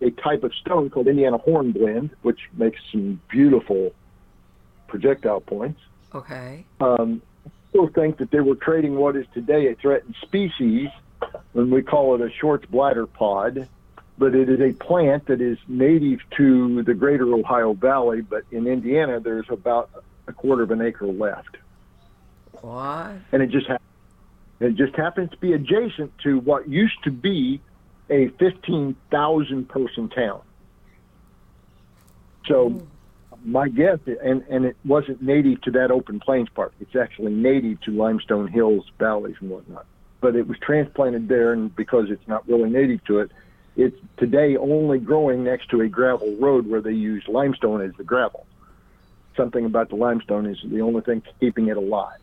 [0.00, 3.92] a type of stone called Indiana Horn hornblende, which makes some beautiful
[4.86, 5.80] projectile points.
[6.14, 6.64] okay.
[6.80, 10.88] Um, I still think that they were trading what is today a threatened species,
[11.52, 13.68] when we call it a Short's bladder pod,
[14.18, 18.66] but it is a plant that is native to the greater Ohio Valley, but in
[18.66, 19.90] Indiana there's about
[20.26, 21.56] a quarter of an acre left.
[22.60, 23.12] What?
[23.32, 23.78] And it just ha-
[24.60, 27.60] it just happens to be adjacent to what used to be
[28.10, 30.40] a 15,000 person town.
[32.46, 33.52] So hmm.
[33.52, 36.72] my guess, and and it wasn't native to that open plains part.
[36.80, 39.86] It's actually native to limestone hills, valleys, and whatnot.
[40.20, 43.30] But it was transplanted there, and because it's not really native to it,
[43.78, 48.02] it's today only growing next to a gravel road where they use limestone as the
[48.02, 48.44] gravel.
[49.36, 52.18] Something about the limestone is the only thing keeping it alive.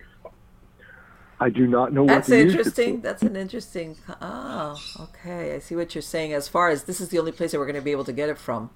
[1.39, 3.00] I do not know That's what it interesting.
[3.02, 3.96] That's an interesting.
[4.22, 5.56] Oh, okay.
[5.56, 6.34] I see what you're saying.
[6.34, 8.13] As far as this is the only place that we're going to be able to
[8.13, 8.70] get it from.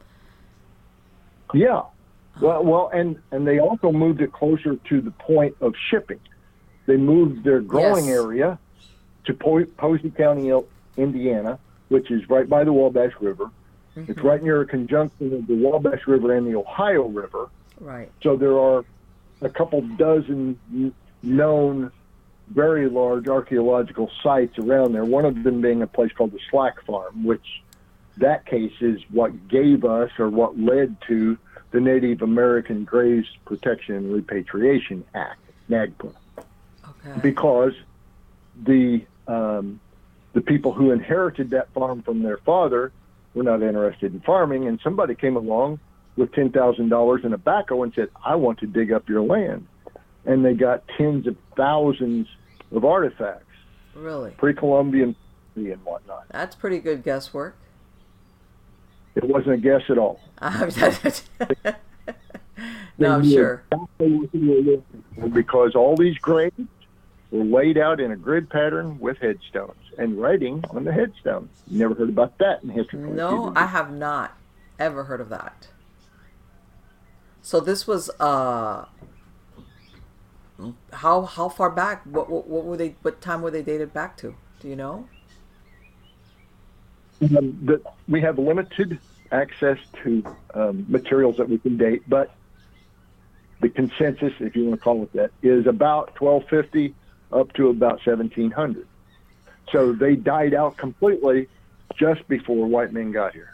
[1.54, 1.82] Yeah.
[2.42, 6.20] Well, well, and and they also moved it closer to the point of shipping.
[6.86, 8.14] They moved their growing Yes.
[8.14, 8.60] area
[9.26, 10.52] to po- Posey County,
[10.96, 13.50] Indiana, which is right by the Wabash River.
[13.96, 17.50] It's right near a conjunction of the Wabash River and the Ohio River.
[17.82, 18.10] Right.
[18.24, 18.86] So there are
[19.42, 20.58] a couple dozen
[21.22, 21.92] known
[22.50, 25.04] very large archaeological sites around there.
[25.06, 27.62] One of them being a place called the Slack Farm, which
[28.18, 31.38] that case is what gave us or what led to
[31.72, 36.14] the Native American Graves Protection and Repatriation Act, NAGPRA,
[36.88, 37.20] Okay.
[37.22, 37.74] because
[38.64, 39.80] the um,
[40.40, 42.94] the people who inherited that farm from their father
[43.34, 45.82] were not interested in farming, and somebody came along
[46.16, 49.68] with ten thousand dollars in tobacco and said, "I want to dig up your land,"
[50.26, 52.26] and they got tens of thousands
[52.72, 53.44] of artifacts,
[53.94, 54.32] Really.
[54.32, 55.14] pre-Columbian
[55.58, 56.24] and whatnot.
[56.30, 57.58] That's pretty good guesswork.
[59.16, 60.22] It wasn't a guess at all.
[60.42, 60.48] no,
[63.16, 63.64] I'm sure.
[63.74, 66.56] exactly what they were looking for because all these graves
[67.30, 71.50] were laid out in a grid pattern with headstones and writing on the headstone.
[71.68, 73.00] You never heard about that in history.
[73.00, 73.54] No.
[73.56, 74.38] I have not
[74.80, 75.68] ever heard of that.
[77.42, 78.86] So this was uh
[80.94, 82.04] how how far back?
[82.06, 82.96] What what, what were they?
[83.02, 84.36] What time were they dated back to?
[84.60, 85.08] Do you know?
[87.22, 89.00] um, that we have limited
[89.32, 92.32] access to um, materials that we can date, but
[93.62, 96.96] the consensus, if you want to call it that, is about 1250
[97.32, 98.88] up to about 1700.
[99.72, 101.48] So they died out completely
[101.96, 103.54] just before white men got here.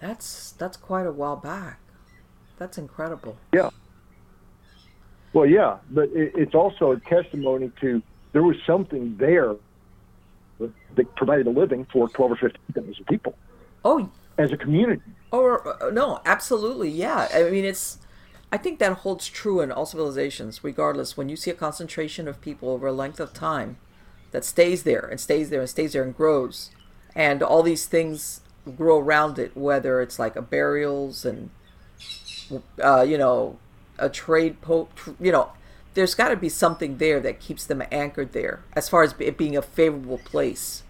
[0.00, 1.80] That's that's quite a while back.
[2.58, 3.36] That's incredible.
[3.52, 3.70] Yeah.
[5.32, 8.02] Well, yeah, but it, it's also a testimony to
[8.32, 9.56] there was something there
[10.94, 13.34] that provided a living for 12 or 15,000 people
[13.84, 15.02] Oh, as a community.
[15.32, 17.28] Or uh, no, absolutely, yeah.
[17.32, 17.98] I mean, it's.
[18.52, 21.16] I think that holds true in all civilizations, regardless.
[21.16, 23.76] When you see a concentration of people over a length of time,
[24.32, 26.70] that stays there and stays there and stays there and grows,
[27.14, 28.40] and all these things
[28.76, 31.50] grow around it, whether it's like a burials and,
[32.82, 33.58] uh, you know,
[33.98, 35.50] a trade po, tr- you know,
[35.94, 39.36] there's got to be something there that keeps them anchored there, as far as it
[39.36, 40.82] being a favorable place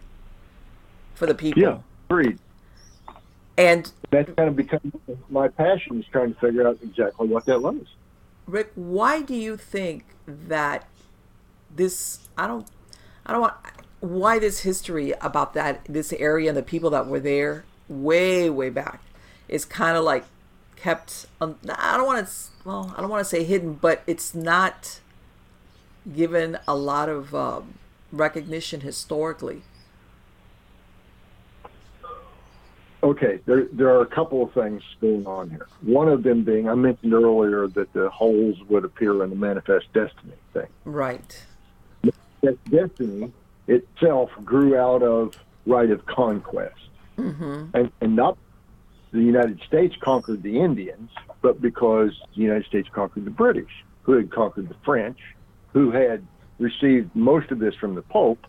[1.14, 1.62] for the people.
[1.62, 2.38] Yeah, agreed.
[3.57, 4.92] And That's kind of become
[5.29, 7.85] my passion is trying to figure out exactly what that was.
[8.46, 10.88] Rick, why do you think that
[11.74, 12.20] this?
[12.38, 12.66] I don't,
[13.30, 13.54] I don't want.
[14.00, 18.70] Why this history about that this area and the people that were there way way
[18.70, 19.02] back
[19.46, 20.24] is kind of like
[20.74, 21.26] kept.
[21.40, 22.34] Um, I don't want to.
[22.64, 24.98] Well, I don't want to say hidden, but it's not
[26.12, 27.74] given a lot of um,
[28.10, 29.62] recognition historically.
[33.04, 35.68] Okay, there there are a couple of things going on here.
[35.82, 39.86] One of them being I mentioned earlier that the holes would appear in the manifest
[39.92, 40.66] destiny thing.
[40.84, 41.44] Right.
[42.42, 43.33] That destiny
[43.66, 45.35] itself grew out of
[45.66, 46.74] right of conquest,
[47.18, 47.76] Mm-hmm.
[47.76, 48.38] and and not
[49.12, 51.11] the United States conquered the Indians,
[51.42, 55.18] but because the United States conquered the British, who had conquered the French,
[55.72, 56.26] who had
[56.59, 58.46] received most of this from the Pope,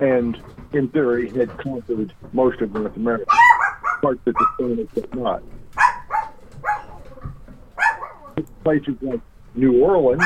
[0.00, 0.40] and
[0.72, 3.26] in theory had conquered most of North America,
[4.02, 5.42] parts that the Spanish had not.
[8.64, 9.20] Places like
[9.54, 10.24] New Orleans,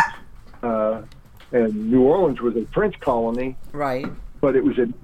[0.62, 1.02] uh,
[1.52, 4.06] and New Orleans was a French colony, Right.
[4.40, 4.94] but it was ad-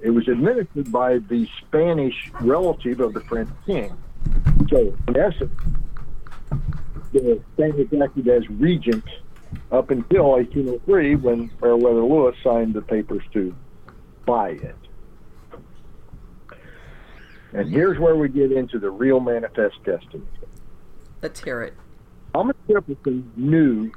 [0.00, 3.92] it was administered by the Spanish relative of the French king.
[4.70, 5.52] So in essence,
[7.12, 9.04] the Spanish acted as regent
[9.72, 13.54] up until 1803 when Meriwether Lewis signed the papers to
[14.26, 14.76] buy it.
[17.52, 20.22] And here's where we get into the real manifest destiny.
[21.22, 21.74] Let's hear it.
[22.34, 23.90] Thomas Jefferson knew,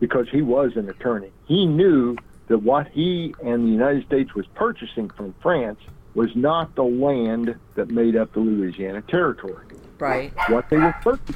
[0.00, 2.16] because he was an attorney, he knew
[2.48, 5.80] that what he and the United States was purchasing from France
[6.14, 9.66] was not the land that made up the Louisiana Territory.
[9.98, 10.32] Right.
[10.48, 11.34] What they were purchasing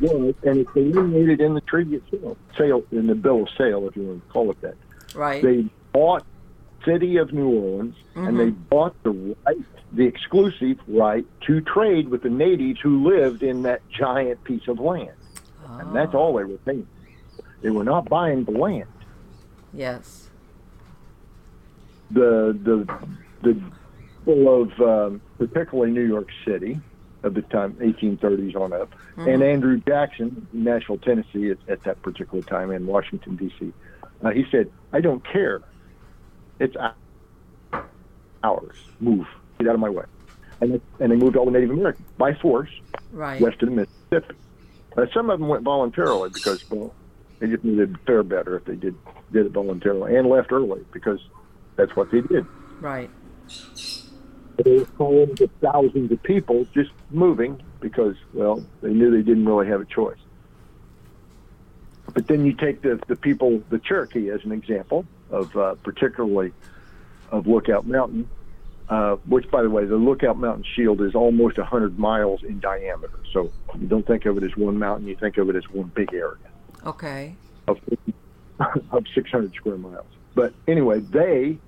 [0.00, 3.96] was, and it's delineated in the treaty itself, sale, in the bill of sale, if
[3.96, 4.76] you want to call it that.
[5.14, 5.42] Right.
[5.42, 6.24] They bought
[6.84, 8.62] city of New Orleans, and they mm-hmm.
[8.68, 9.56] bought the right,
[9.92, 14.78] the exclusive right to trade with the natives who lived in that giant piece of
[14.78, 15.10] land
[15.78, 16.18] and that's oh.
[16.18, 16.86] all they were paying.
[17.62, 18.88] They were not buying the land.
[19.72, 20.28] Yes.
[22.10, 22.98] The the
[23.42, 23.54] the
[24.24, 26.80] people of um, particularly New York City
[27.22, 32.42] of the time, 1830s on up, and Andrew Jackson, Nashville, Tennessee, at, at that particular
[32.42, 33.72] time, in Washington D.C.
[34.24, 35.60] Uh, he said, "I don't care.
[36.58, 37.78] It's ou-
[38.42, 38.76] ours.
[39.00, 39.26] Move.
[39.58, 40.04] Get out of my way."
[40.62, 42.70] And they, and they moved all the Native Americans by force
[43.12, 43.40] Right.
[43.40, 44.34] west of the Mississippi.
[44.96, 46.92] Uh, some of them went voluntarily because, well,
[47.40, 48.94] they just knew they'd fare better if they did
[49.32, 51.20] did it voluntarily, and left early because
[51.76, 52.46] that's what they did.
[52.80, 53.10] Right.
[54.62, 59.46] They were calling the thousands of people just moving because, well, they knew they didn't
[59.46, 60.18] really have a choice.
[62.12, 66.52] But then you take the the people, the Cherokee, as an example of uh, particularly
[67.30, 68.28] of Lookout Mountain,
[68.88, 73.20] uh, which, by the way, the Lookout Mountain Shield is almost 100 miles in diameter.
[73.32, 75.90] So you don't think of it as one mountain; you think of it as one
[75.94, 76.49] big area
[76.86, 77.34] Okay.
[77.68, 77.78] of
[78.90, 80.06] of 600 square miles.
[80.34, 81.58] But anyway, they,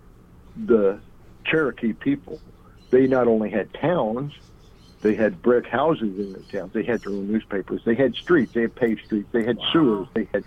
[0.57, 1.01] the
[1.45, 2.41] Cherokee people,
[2.91, 4.33] they not only had towns,
[5.01, 6.73] they had brick houses in their towns.
[6.73, 7.83] They had their own newspapers.
[7.85, 8.53] They had streets.
[8.53, 9.29] They had paved streets.
[9.33, 10.07] They had sewers.
[10.15, 10.45] They had,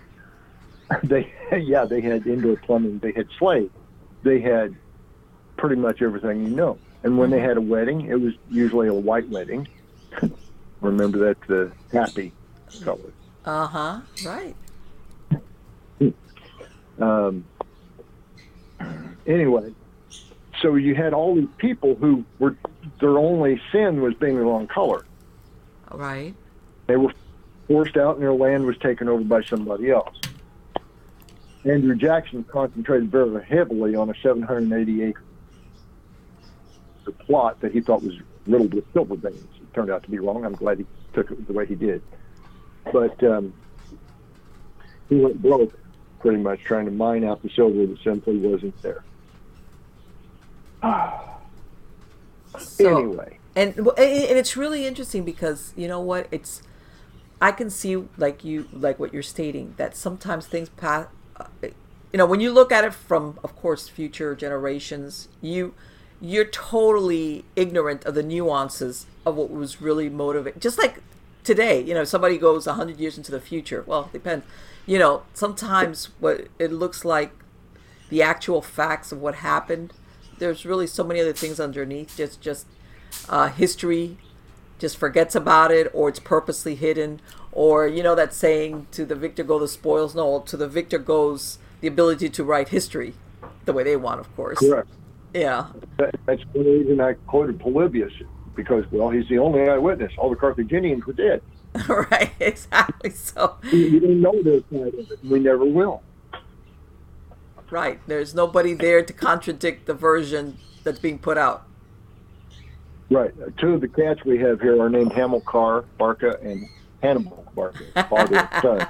[1.02, 3.00] they yeah, they had indoor plumbing.
[3.00, 3.72] They had slaves.
[4.22, 4.74] They had
[5.56, 6.78] pretty much everything you know.
[7.02, 7.48] And when they mm-hmm.
[7.48, 9.68] had a wedding, it was usually a white wedding.
[10.80, 12.32] Remember that the happy
[12.82, 13.12] color.
[13.46, 14.00] Uh huh.
[14.24, 14.56] Right.
[17.00, 17.44] um,
[19.26, 19.72] anyway,
[20.60, 22.56] so you had all these people who were
[23.00, 25.06] their only sin was being the wrong color.
[25.92, 26.34] Right.
[26.88, 27.12] They were
[27.68, 30.16] forced out, and their land was taken over by somebody else.
[31.64, 35.22] Andrew Jackson concentrated very heavily on a 780 acre
[37.26, 38.14] plot that he thought was
[38.46, 39.42] riddled with silver veins.
[39.60, 40.44] It turned out to be wrong.
[40.44, 42.02] I'm glad he took it the way he did.
[42.92, 43.52] But um,
[45.08, 45.78] he went broke
[46.20, 49.04] pretty much trying to mine out the silver that simply wasn't there.
[52.58, 56.62] So, anyway, and and it's really interesting because you know what it's
[57.40, 62.18] i can see like you like what you're stating that sometimes things pass uh, you
[62.18, 65.74] know when you look at it from of course future generations you
[66.20, 71.02] you're totally ignorant of the nuances of what was really motivating just like
[71.46, 74.44] today you know somebody goes 100 years into the future well it depends.
[74.84, 77.32] You know sometimes what it looks like
[78.08, 79.92] the actual facts of what happened
[80.38, 82.66] there's really so many other things underneath just just
[83.28, 84.18] uh, history
[84.78, 87.20] just forgets about it or it's purposely hidden
[87.52, 90.98] or you know that saying to the victor go the spoils no to the victor
[90.98, 93.14] goes the ability to write history
[93.64, 94.58] the way they want of course.
[94.58, 94.88] Correct.
[95.32, 95.68] yeah.
[95.98, 98.12] That, that's one reason I quoted Polybius
[98.56, 100.12] because, well, he's the only eyewitness.
[100.18, 101.42] All the Carthaginians were dead.
[101.88, 105.18] right exactly so We, we didn't know their side of it.
[105.22, 106.02] We never will.
[107.70, 111.66] right there's nobody there to contradict the version that's being put out
[113.10, 113.32] Right.
[113.40, 116.68] Uh, Two of the cats we have here are named Hamilcar Barca and
[117.02, 118.88] Hannibal Barca, father and son.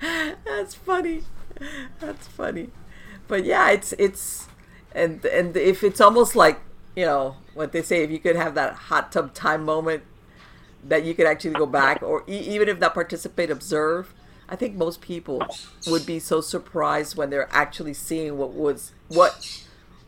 [0.44, 1.22] That's funny.
[2.00, 2.68] That's funny.
[3.26, 4.48] But yeah, it's it's
[4.92, 6.60] and and if it's almost like
[6.98, 10.02] you know what they say if you could have that hot tub time moment
[10.82, 14.12] that you could actually go back or e- even if that participate observe
[14.48, 15.40] i think most people
[15.86, 19.64] would be so surprised when they're actually seeing what was what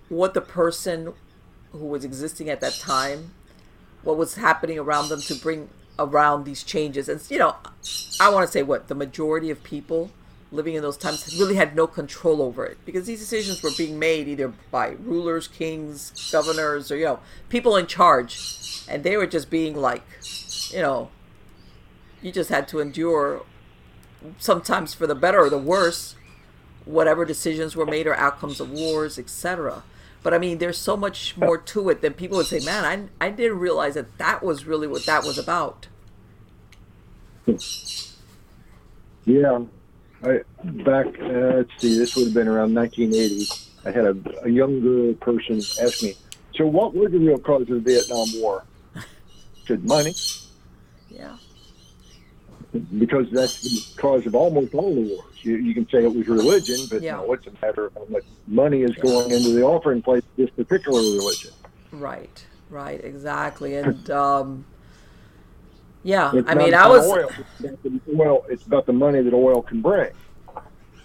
[0.08, 1.12] what the person
[1.70, 3.30] who was existing at that time
[4.02, 5.68] what was happening around them to bring
[5.98, 7.08] around these changes.
[7.08, 7.54] And you know
[8.18, 10.10] i want to say what the majority of people
[10.52, 13.98] living in those times really had no control over it because these decisions were being
[13.98, 19.26] made either by rulers, kings, governors, or you know, people in charge, and they were
[19.26, 20.02] just being like,
[20.70, 21.10] you know,
[22.22, 23.42] you just had to endure,
[24.38, 26.16] sometimes for the better or the worse,
[26.84, 29.82] whatever decisions were made or outcomes of wars, etc.
[30.22, 32.60] But I mean, there's so much more to it than people would say.
[32.60, 35.86] Man, I I didn't realize that that was really what that was about.
[39.24, 39.60] Yeah,
[40.22, 40.40] I,
[40.84, 43.46] back, uh, let's see, this would have been around 1980.
[43.84, 46.14] I had a, a younger person ask me,
[46.54, 48.64] so what were the real cause of the Vietnam War?
[48.94, 49.02] I
[49.66, 50.14] said, money.
[51.08, 51.36] Yeah.
[52.98, 55.24] Because that's the cause of almost all the wars.
[55.42, 57.16] You, you can say it was religion, but Yeah.
[57.16, 60.36] no, it's a matter of how much money is going into the offering place of
[60.36, 61.52] this particular religion.
[61.92, 63.76] Right, right, exactly.
[63.76, 64.64] And um,
[66.02, 67.30] yeah, It's I mean, I was Oil.
[67.38, 68.52] It's about the.
[68.52, 70.12] It's about the money that oil can bring.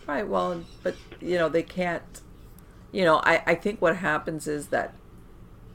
[0.08, 0.28] right.
[0.28, 2.22] Well, but you know, they can't.
[2.92, 4.94] You know, I I think what happens is that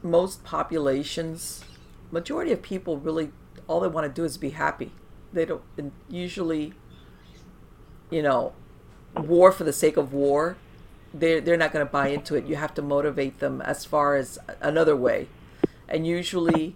[0.01, 1.63] most populations,
[2.11, 3.31] majority of people, really
[3.67, 4.91] all they want to do is be happy.
[5.31, 6.73] They don't and usually.
[8.09, 8.51] You know,
[9.15, 10.57] war for the sake of war.
[11.13, 12.45] They're, they're not going to buy into it.
[12.45, 15.27] You have to motivate them as far as another way.
[15.87, 16.75] And usually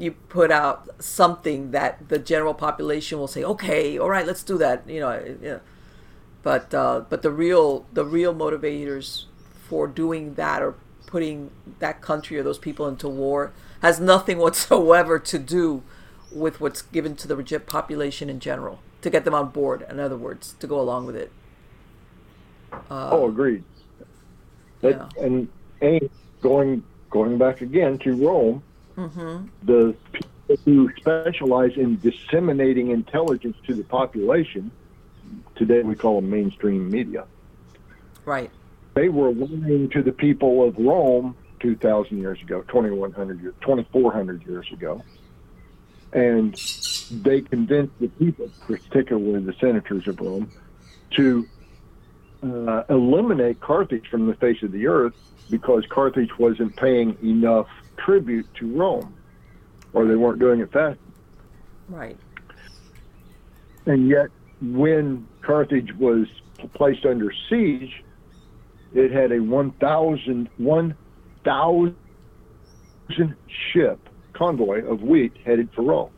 [0.00, 4.56] you put out something that the general population will say, okay, all right, let's do
[4.58, 4.88] that.
[4.88, 5.60] You know, know.
[6.42, 9.24] but uh, but the real the real motivators
[9.68, 10.74] for doing that or
[11.06, 15.82] putting that country or those people into war has nothing whatsoever to do
[16.32, 19.84] with what's given to the population in general to get them on board.
[19.88, 21.32] In other words, to go along with it.
[22.90, 23.64] oh, agreed.
[24.80, 25.24] That, yeah.
[25.24, 25.48] And
[25.80, 26.08] and
[26.40, 28.62] going going back again to Rome,
[28.96, 29.46] Mm-hmm.
[29.62, 34.70] the people who specialize in disseminating intelligence to the population,
[35.54, 37.24] today we call them mainstream media.
[38.24, 38.50] Right.
[38.94, 44.66] They were lying to the people of Rome 2,000 years ago, 2,100 years, 2,400 years
[44.72, 45.02] ago,
[46.12, 46.54] and
[47.10, 50.50] they convinced the people, particularly the senators of Rome,
[51.12, 51.46] to
[52.42, 55.14] uh, eliminate Carthage from the face of the earth
[55.50, 57.68] because Carthage wasn't paying enough
[58.04, 59.14] tribute to Rome,
[59.92, 60.98] or they weren't doing it fast.
[61.88, 62.16] Right.
[63.86, 64.28] And yet,
[64.60, 66.26] when Carthage was
[66.74, 68.04] placed under siege,
[68.94, 71.96] it had a 1,000 1,000
[73.72, 76.10] ship convoy of wheat headed for Rome.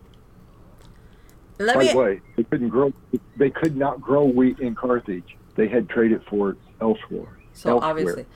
[1.59, 2.93] Let By the way, they couldn't grow.
[3.37, 5.37] They could not grow wheat in Carthage.
[5.55, 7.39] They had traded for it elsewhere.
[7.63, 8.27] So obviously,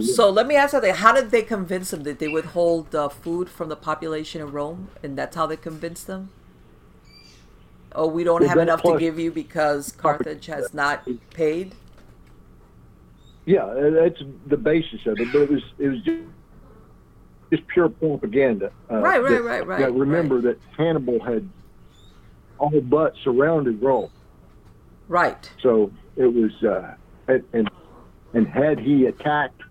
[0.00, 0.92] so let me ask something.
[0.92, 2.02] How did they convince them?
[2.02, 6.08] Did they withhold uh, food from the population of Rome, and that's how they convinced
[6.08, 6.30] them?
[7.92, 11.76] Oh, we don't Well, have enough to give you because Carthage has not paid.
[13.46, 15.32] Yeah, that's the basis of it.
[15.32, 16.22] But it was it was just,
[17.52, 18.72] just pure propaganda.
[18.90, 21.48] Uh, Right, right, that- right, right, yeah, remember that Hannibal had
[22.58, 24.10] all but surrounded Rome,
[25.06, 25.48] Right.
[25.62, 26.94] so it was uh,
[27.28, 27.68] and, and
[28.34, 29.62] and had he attacked,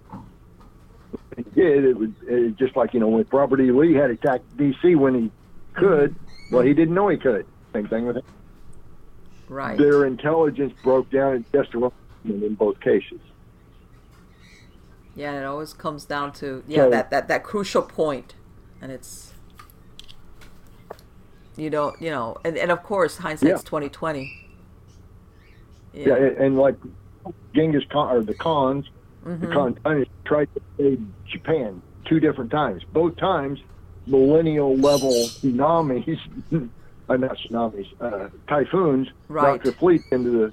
[1.35, 1.83] he did.
[1.85, 3.71] It would it, just like you know when Robert E.
[3.71, 4.95] Lee had attacked D.C.
[4.95, 5.31] when he
[5.73, 6.15] could.
[6.51, 7.45] Well, he didn't know he could.
[7.73, 8.23] Same thing with him.
[9.49, 9.77] Right.
[9.77, 11.93] Their intelligence broke down in just around
[12.25, 13.19] in both cases.
[15.15, 18.33] Yeah, it always comes down to yeah So- that, that that crucial point,
[18.81, 19.33] and it's
[21.55, 23.69] you don't you know and, and of course hindsight's Yeah.
[23.69, 24.39] twenty twenty.
[25.93, 26.75] Yeah, and, and like
[27.55, 28.85] Genghis Khan or the Khans,
[29.25, 29.45] Mm-hmm.
[29.45, 32.83] the Khan tried to invade Japan two different times.
[32.91, 33.57] Both times,
[34.05, 36.19] millennial level tsunamis,
[37.09, 39.53] uh, not tsunamis, uh, typhoons Right.
[39.53, 40.51] knocked the fleet into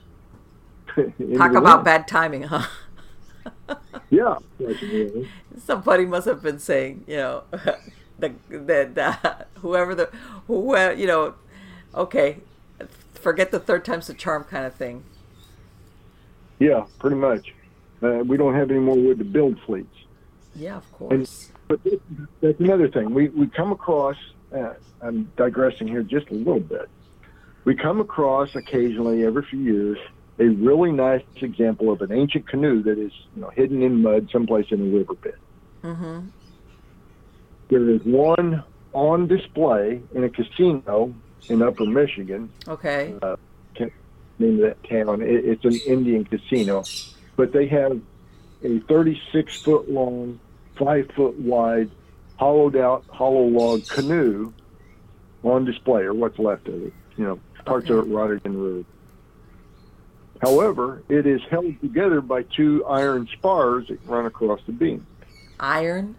[0.96, 1.02] the.
[1.18, 2.66] into Talk the about bad timing, huh?
[4.10, 4.38] Yeah.
[5.56, 7.44] Somebody must have been saying, you know,
[8.18, 10.06] the the, the whoever the
[10.48, 11.34] whoever you know,
[11.94, 12.38] okay,
[13.14, 15.04] forget the third time's the charm kind of thing.
[16.61, 17.52] Yeah, pretty much.
[18.02, 19.96] Uh, we don't have any more wood to build fleets.
[20.54, 21.50] Yeah, of course.
[21.68, 22.00] But this,
[22.40, 23.12] that's another thing.
[23.12, 24.16] We we come across.
[24.54, 26.88] Uh, I'm digressing here just a little bit.
[27.64, 29.98] We come across occasionally, every few years,
[30.38, 34.28] a really nice example of an ancient canoe that is you know hidden in mud
[34.32, 35.38] someplace in a riverbed.
[35.82, 36.26] Mm-hmm.
[37.68, 41.14] There is one on display in a casino
[41.48, 42.50] in Upper Michigan.
[42.66, 43.14] Okay.
[43.22, 43.36] Uh,
[44.41, 45.22] name of that town.
[45.22, 46.84] It, it's an Indian casino,
[47.36, 48.01] but they have
[48.64, 50.41] a 36 foot long,
[50.76, 51.91] five foot wide,
[52.36, 54.53] hollowed out hollow log canoe
[55.43, 56.93] on display, or what's left of it.
[57.16, 57.99] You know, parts Okay.
[57.99, 58.86] of it rotted and ruined.
[60.43, 65.07] However, it is held together by two iron spars that run across the beam.
[65.59, 66.16] Iron.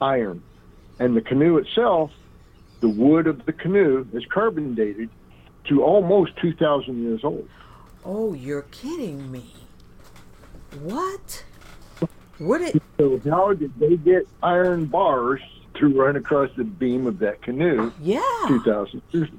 [0.00, 0.42] Iron.
[0.98, 2.10] And the canoe itself,
[2.80, 5.10] the wood of the canoe is carbon dated
[5.70, 7.48] to almost 2,000 years old.
[8.04, 9.54] Oh, you're kidding me.
[10.82, 11.44] What?
[12.40, 12.82] Would it?
[12.98, 15.40] So how did they get iron bars
[15.74, 18.20] to run across the beam of that canoe Yeah.
[18.48, 19.38] 2,000 years ago?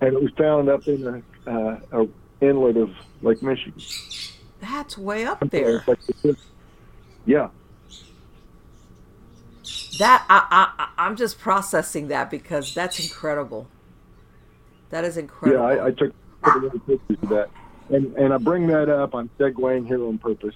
[0.00, 2.08] And it was found up in a, uh, a
[2.44, 2.90] inlet of
[3.22, 3.80] Lake Michigan.
[4.60, 5.84] That's way up there.
[7.26, 7.48] Yeah.
[9.98, 13.68] That I I I- I'm just processing that because that's incredible.
[14.92, 15.64] That is Yeah, incredible.
[15.64, 16.14] I, I took
[16.44, 17.50] took a lot of pictures of that.
[17.88, 20.54] And, and I bring that up, I'm segueing here on purpose.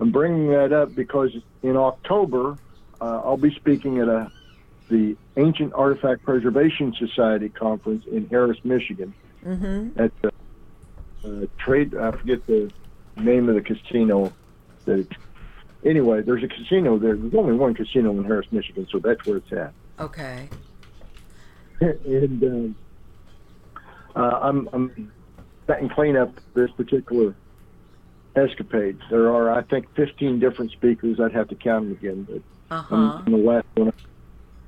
[0.00, 1.30] I'm bringing that up because
[1.62, 2.56] in October,
[3.00, 4.30] uh, I'll be speaking at a
[4.88, 9.12] the Ancient Artifact Preservation Society conference in Harris, Michigan.
[9.44, 10.00] mm-hmm.
[10.00, 10.32] at the
[11.24, 11.94] uh, trade.
[11.94, 12.72] I forget the
[13.16, 14.32] name of the casino.
[14.86, 15.06] That
[15.84, 17.16] anyway, there's a casino there.
[17.16, 19.72] There's only one casino in Harris, Michigan, so that's where it's at.
[20.00, 20.48] Okay.
[21.80, 22.76] and um,
[24.18, 25.12] uh, I'm I'm
[25.66, 27.34] setting clean up this particular
[28.36, 28.98] escapade.
[29.10, 31.18] There are, I think, 15 different speakers.
[31.20, 32.42] I'd have to count them again, but
[32.74, 32.84] Uh
[33.24, 33.92] I'm, the last one.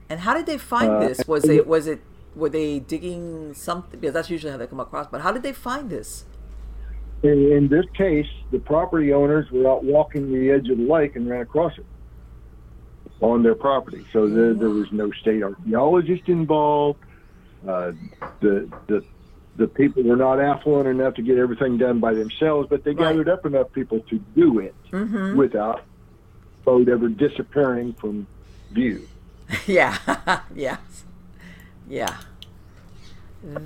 [0.08, 1.26] And how did they find Uh, this?
[1.26, 2.00] Was it was it
[2.34, 3.98] were they digging something?
[4.00, 5.06] Because that's usually how they come across.
[5.08, 6.24] But how did they find this?
[7.22, 11.16] In, in this case, the property owners were out walking the edge of the lake
[11.16, 11.84] and ran across it
[13.20, 14.06] on their property.
[14.12, 16.98] So there, there was no state archaeologist involved.
[17.68, 17.92] Uh,
[18.40, 18.54] the
[18.86, 19.04] the
[19.56, 22.98] the people were not affluent enough to get everything done by themselves, but they Right.
[23.12, 25.36] gathered up enough people to do it Mm-hmm.
[25.36, 25.82] without
[26.64, 28.26] boat ever disappearing from
[28.72, 29.06] view.
[29.66, 29.96] yeah.
[30.54, 30.78] yes.
[31.88, 32.16] Yeah.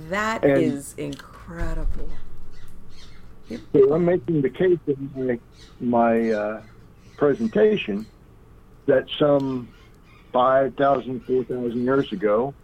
[0.09, 2.09] That is And- incredible.
[3.73, 5.39] So I'm making the case in my,
[5.79, 6.61] my uh,
[7.15, 8.07] presentation
[8.87, 9.67] that some
[10.33, 12.55] 5,000, 4,000 years ago,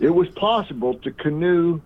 [0.00, 1.80] it was possible to canoe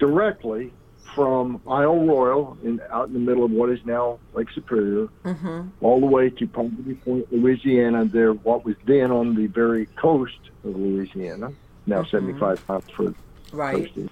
[0.00, 0.72] directly
[1.14, 5.68] from Isle Royale in, out in the middle of what is now Lake Superior Mm-hmm.
[5.80, 10.38] all the way to Poverty Point, Louisiana, there what was then on the very coast
[10.64, 11.52] of Louisiana,
[11.86, 12.10] now Mhm.
[12.10, 13.14] 75 miles further
[13.52, 13.84] Right.
[13.84, 14.10] posted.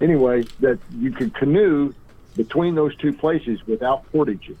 [0.00, 1.92] Anyway, that you could canoe
[2.36, 4.56] between those two places without portaging.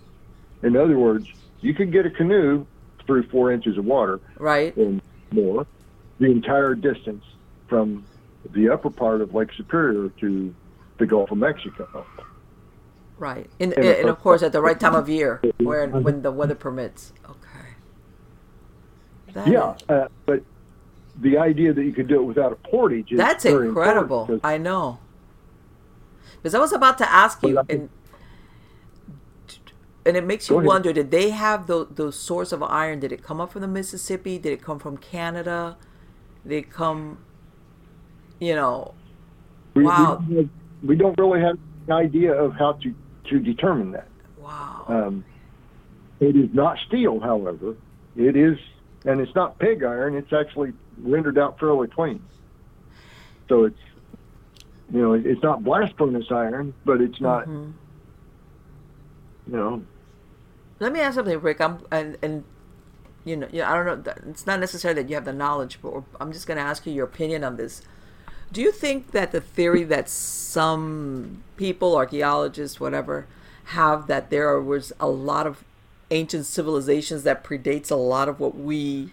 [0.62, 1.26] In other words,
[1.60, 2.64] you could get a canoe
[3.06, 4.72] through four inches of water Right.
[4.76, 4.94] or
[5.32, 5.66] more
[6.18, 7.24] the entire distance
[7.68, 8.04] from
[8.52, 10.54] the upper part of Lake Superior to
[10.98, 12.06] the Gulf of Mexico.
[13.18, 13.50] Right.
[13.60, 16.54] And, And and of course at the right time of year, where when the weather
[16.66, 17.12] permits.
[17.28, 17.68] Okay.
[19.34, 20.42] That yeah, is- uh, but
[21.20, 24.40] the idea that you could do it without a portage is that's incredible.
[24.42, 24.98] I know.
[26.36, 27.90] Because I was about to ask you, and
[30.06, 33.00] and it makes you wonder: Did they have those those source of iron?
[33.00, 34.38] Did it come up from the Mississippi?
[34.38, 35.76] Did it come from Canada?
[36.42, 37.18] Did it come?
[38.40, 38.94] You know.
[39.74, 40.24] we, Wow.
[40.28, 40.48] we,
[40.82, 42.94] we don't really have an idea of how to,
[43.28, 44.08] to determine that.
[44.38, 44.84] Wow.
[44.88, 45.24] Um,
[46.18, 47.76] it is not steel, however.
[48.16, 48.58] It is,
[49.04, 50.16] and it's not pig iron.
[50.16, 52.22] It's actually rendered out fairly clean.
[53.48, 53.78] So it's,
[54.92, 57.72] you know, it's not blast furnace iron, but it's not, Mhm.
[59.46, 59.82] you know,
[60.80, 61.60] Let me ask something, Rick.
[61.60, 62.42] I'm and and
[63.24, 64.12] you know, yeah, I don't know.
[64.30, 66.92] It's not necessarily that you have the knowledge, but I'm just going to ask you
[66.94, 67.82] your opinion on this.
[68.52, 73.26] Do you think that the theory that some people, archaeologists, whatever,
[73.66, 75.64] have that there was a lot of
[76.10, 79.10] ancient civilizations that predates a lot of what we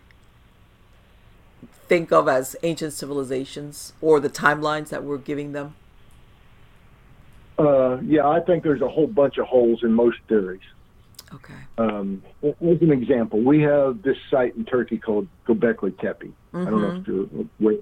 [1.88, 5.76] think of as ancient civilizations, or the timelines that we're giving them?
[7.58, 10.62] uh, yeah, I think there's a whole bunch of holes in most theories.
[11.34, 11.54] Okay.
[11.78, 16.32] Um, as an example, we have this site in Turkey called Göbekli Tepe.
[16.54, 17.28] I don't know if you're
[17.60, 17.82] aware.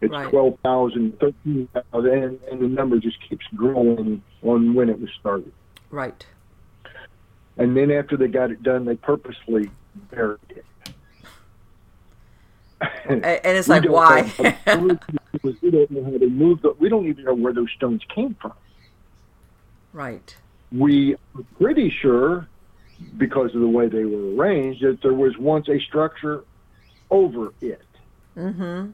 [0.00, 0.30] It's Right.
[0.30, 5.52] 12,000, 13,000, and, and the number just keeps growing on when it was started.
[5.90, 6.24] Right.
[7.58, 9.70] And then after they got it done, they purposely
[10.10, 10.64] buried it.
[13.04, 14.32] And, and it's like, why?
[14.66, 14.98] know-
[15.42, 16.64] we don't know how they moved.
[16.78, 18.52] We don't even know where those stones came from.
[19.92, 20.36] right.
[20.72, 22.46] We are pretty sure
[23.18, 26.44] because of the way they were arranged, that there was once a structure
[27.10, 27.82] over it.
[28.36, 28.90] Mm-hmm.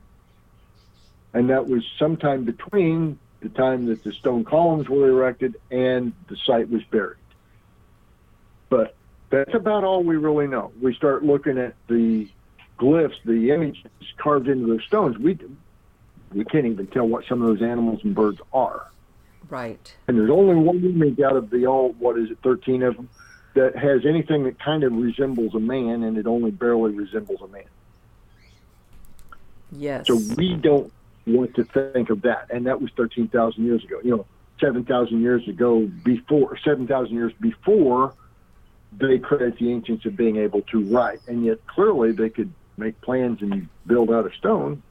[1.36, 6.36] And that was sometime between the time that the stone columns were erected and the
[6.46, 7.18] site was buried.
[8.70, 8.96] But
[9.28, 10.72] that's about all we really know.
[10.80, 12.26] We start looking at the
[12.78, 13.84] glyphs, the images
[14.16, 15.18] carved into the stones.
[15.18, 15.38] We
[16.32, 18.90] we can't even tell what some of those animals and birds are.
[19.50, 19.94] Right.
[20.08, 23.10] And there's only one image out of the all what is it, thirteen of them,
[23.52, 27.48] that has anything that kind of resembles a man, and it only barely resembles a
[27.48, 27.64] man.
[29.70, 30.06] Yes.
[30.06, 30.90] So we don't
[31.26, 34.00] want to think of that, and that was thirteen thousand years ago.
[34.02, 34.26] You know,
[34.60, 38.14] seven thousand years ago, before seven thousand years before,
[38.96, 43.00] they credit the ancients of being able to write, and yet clearly they could make
[43.00, 44.82] plans and build out of stone.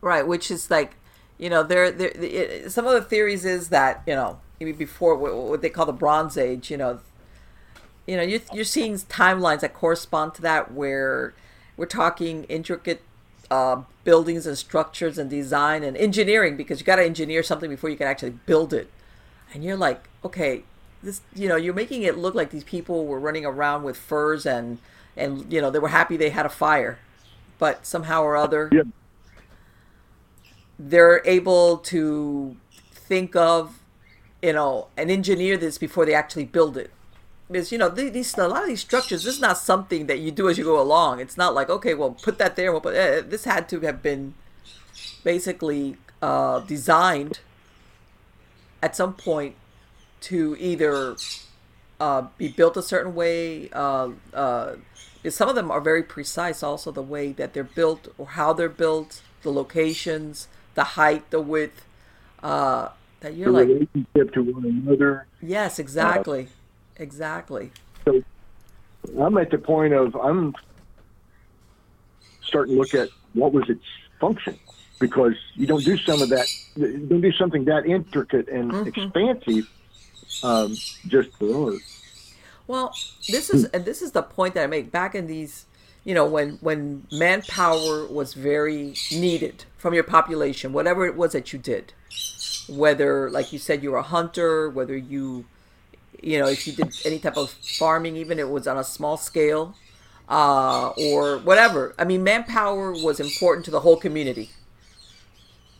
[0.00, 0.96] Right, which is like,
[1.38, 2.68] you know, there, there.
[2.68, 6.70] Some of the theories is that you know, before what they call the Bronze Age,
[6.70, 7.00] you know,
[8.06, 11.34] you know, you're, you're seeing timelines that correspond to that, where
[11.76, 13.02] we're talking intricate
[13.50, 17.90] uh, buildings and structures and design and engineering, because you got to engineer something before
[17.90, 18.90] you can actually build it,
[19.52, 20.64] and you're like, okay,
[21.02, 24.44] this, you know, you're making it look like these people were running around with furs
[24.44, 24.78] and,
[25.16, 26.98] and you know, they were happy they had a fire,
[27.58, 28.68] but somehow or other.
[28.72, 28.82] Yeah
[30.78, 32.56] they're able to
[32.92, 33.80] think of,
[34.40, 36.90] you know, and engineer this before they actually build it.
[37.50, 39.24] Because you know these a lot of these structures.
[39.24, 41.20] This is not something that you do as you go along.
[41.20, 42.72] It's not like okay, well, put that there.
[42.72, 44.34] Well, but uh, this had to have been
[45.24, 47.40] basically uh, designed
[48.82, 49.54] at some point
[50.20, 51.16] to either
[52.00, 53.70] uh, be built a certain way.
[53.72, 54.76] Uh, uh,
[55.28, 56.62] some of them are very precise.
[56.62, 61.40] Also, the way that they're built or how they're built, the locations, the height, the
[61.40, 61.84] width.
[62.42, 62.90] Uh,
[63.20, 65.26] that you're the like relationship to one another.
[65.42, 66.48] Yes, exactly,
[66.98, 67.70] exactly.
[68.04, 68.22] So
[69.18, 70.54] I'm at the point of I'm
[72.42, 73.84] starting to look at what was its
[74.20, 74.58] function
[75.00, 76.46] because you don't do some of that.
[76.76, 78.88] You don't do something that intricate and mm-hmm.
[78.88, 79.68] expansive
[80.42, 80.74] um,
[81.06, 81.82] just for art.
[82.66, 82.94] Well,
[83.28, 85.66] this is and this is the point that I make back in these
[86.04, 91.52] you know when when manpower was very needed from your population whatever it was that
[91.52, 91.92] you did
[92.68, 95.44] whether like you said you were a hunter whether you
[96.22, 99.16] you know if you did any type of farming even it was on a small
[99.16, 99.74] scale
[100.28, 101.94] uh, or whatever.
[101.98, 104.50] I mean manpower was important to the whole community.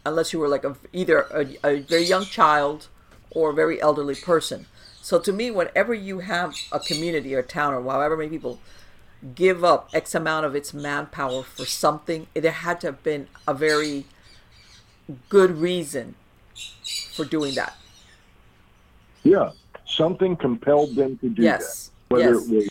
[0.07, 2.89] Unless you were like a, either a, a very young child
[3.31, 4.67] or a very elderly person.
[5.03, 8.59] So to me whenever you have a community or a town or however many people
[9.35, 13.55] give up X amount of its manpower for something, it had to have been a
[13.55, 14.07] very
[15.29, 16.15] good reason
[17.13, 17.77] for doing that.
[19.25, 19.51] Yeah,
[19.89, 21.91] something compelled them to do yes.
[22.09, 22.15] that.
[22.15, 22.49] Whether yes.
[22.49, 22.69] it was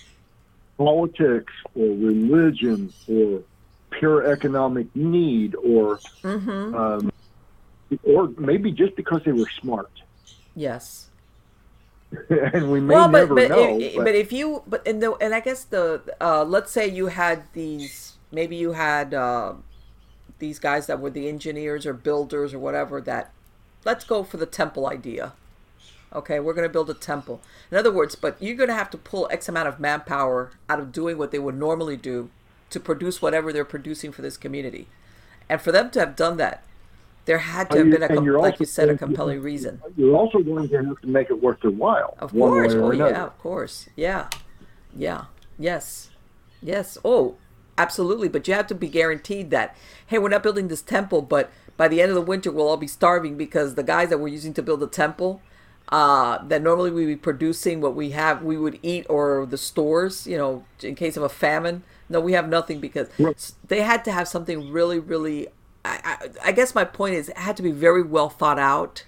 [0.78, 3.44] politics or religion or
[3.92, 6.76] pure economic need or mm-hmm.
[6.76, 7.12] um,
[8.04, 9.92] or maybe just because they were smart.
[10.56, 11.10] Yes.
[12.30, 13.80] and we may well, but, never but know.
[13.80, 16.88] If, but, but if you, but and the and I guess the uh, let's say
[16.88, 19.54] you had these, maybe you had uh,
[20.40, 23.02] these guys that were the engineers or builders or whatever.
[23.02, 23.34] That
[23.84, 25.34] let's go for the temple idea.
[26.14, 27.42] Okay, we're going to build a temple.
[27.70, 30.80] In other words, but you're going to have to pull X amount of manpower out
[30.80, 32.30] of doing what they would normally do
[32.70, 34.88] to produce whatever they're producing for this community.
[35.50, 36.64] And for them to have done that,
[37.26, 39.82] there had to have been a, com- like you said, a compelling reason.
[39.98, 42.16] You're also going to have to make it worth their while.
[42.20, 44.30] Of course, oh yeah, of course, yeah,
[44.96, 45.26] yeah,
[45.60, 46.10] yes,
[46.62, 46.98] yes.
[47.04, 47.36] Oh,
[47.78, 48.30] absolutely.
[48.30, 49.76] But you have to be guaranteed that
[50.08, 52.78] hey, we're not building this temple, but by the end of the winter, we'll all
[52.78, 55.42] be starving because the guys that we're using to build the temple.
[55.90, 60.28] Uh, that normally we'd be producing what we have, we would eat, or the stores,
[60.28, 61.82] you know, in case of a famine.
[62.10, 63.52] No, we have nothing because right.
[63.68, 65.48] they had to have something really, really
[65.88, 69.06] I, I, guess my point is it had to be very well thought out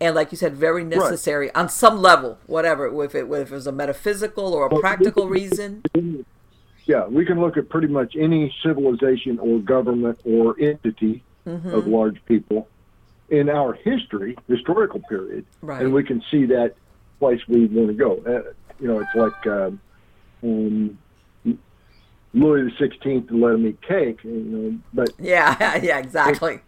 [0.00, 1.56] and like you said very necessary right.
[1.56, 5.28] on some level whatever if it, if it was a metaphysical or a well, practical
[5.28, 5.82] reason
[6.86, 11.72] yeah we can look at pretty much any civilization or government or entity mm-hmm.
[11.72, 12.68] of large people
[13.30, 15.82] in our history historical period right.
[15.82, 16.74] and we can see that
[17.18, 19.80] place we want to go uh, you know it's like um,
[20.42, 20.98] um,
[22.34, 24.78] Louis the Sixteenth let him eat cake, you know.
[24.92, 26.60] But yeah, yeah, exactly.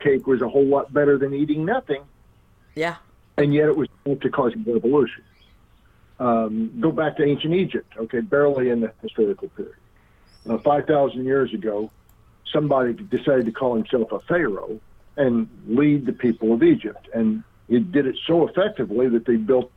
[0.00, 2.02] Cake was a whole lot better than eating nothing.
[2.74, 2.96] Yeah.
[3.38, 3.88] And yet it was
[4.20, 5.22] to cause a revolution.
[6.18, 9.74] Um, go back to ancient Egypt, okay, barely in the historical period.
[10.48, 11.90] Uh, 5,000 years ago,
[12.52, 14.80] somebody decided to call himself a pharaoh
[15.16, 17.08] and lead the people of Egypt.
[17.12, 19.70] And he did it so effectively that they built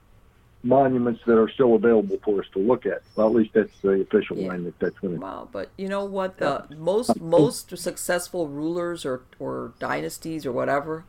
[0.64, 3.02] monuments that are still available for us to look at.
[3.16, 4.48] Well, at least that's the official yeah.
[4.50, 5.20] line that that's going to.
[5.20, 6.38] Wow, but you know what?
[6.38, 11.04] The most most successful rulers or or dynasties or whatever,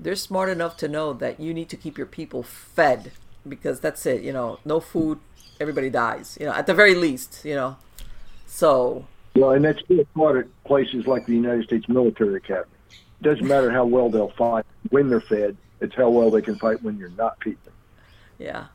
[0.00, 3.12] they're smart enough to know that you need to keep your people fed
[3.46, 4.22] because that's it.
[4.22, 5.20] You know, no food,
[5.60, 6.38] everybody dies.
[6.40, 7.44] You know, at the very least.
[7.44, 7.76] You know,
[8.46, 9.06] so.
[9.36, 12.70] Well, and that's still taught at places like the United States Military Academy.
[13.24, 16.58] It doesn't matter how well they'll fight when they're fed; it's how well they can
[16.58, 17.58] fight when you're not feeding.
[17.64, 17.74] them.
[18.38, 18.66] Yeah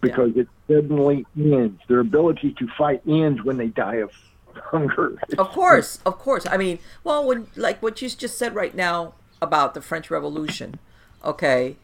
[0.00, 0.42] because yeah.
[0.42, 1.80] it suddenly ends.
[1.88, 4.10] Their ability to fight ends when they die of
[4.54, 5.18] hunger.
[5.36, 6.46] Of course, of course.
[6.46, 10.78] I mean, well, when like what you just said right now about the French Revolution,
[11.24, 11.76] okay.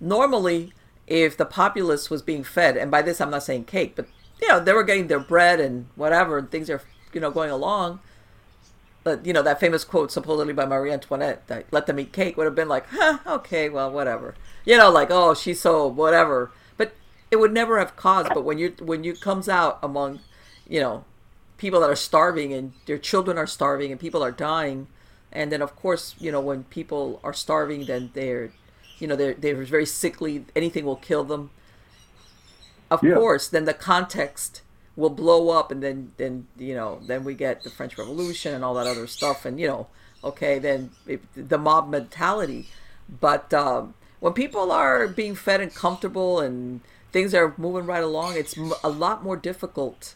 [0.00, 0.72] Normally,
[1.06, 4.08] if the populace was being fed, and by this I'm not saying cake, but
[4.40, 7.50] you know they were getting their bread and whatever, and things are you know going
[7.50, 8.00] along.
[9.04, 12.36] But you know that famous quote supposedly by Marie Antoinette that "Let them eat cake"
[12.36, 14.34] would have been like, huh, okay, well, whatever.
[14.64, 16.92] You know, like oh, she's so whatever But
[17.30, 18.28] it would never have caused.
[18.28, 20.20] But when you when you comes out among,
[20.68, 21.04] you know,
[21.58, 24.86] people that are starving and their children are starving and people are dying,
[25.32, 28.52] and then of course you know when people are starving, then they're,
[28.98, 30.44] you know, they're they're very sickly.
[30.54, 31.50] Anything will kill them.
[32.90, 33.14] Of yeah.
[33.14, 34.62] course, then the context
[34.96, 38.64] will blow up, and then then you know then we get the French Revolution and
[38.64, 39.86] all that other stuff, and you know,
[40.22, 42.68] okay, then it, the mob mentality.
[43.20, 46.80] But um, when people are being fed and comfortable and
[47.10, 50.14] things are moving right along, it's a lot more difficult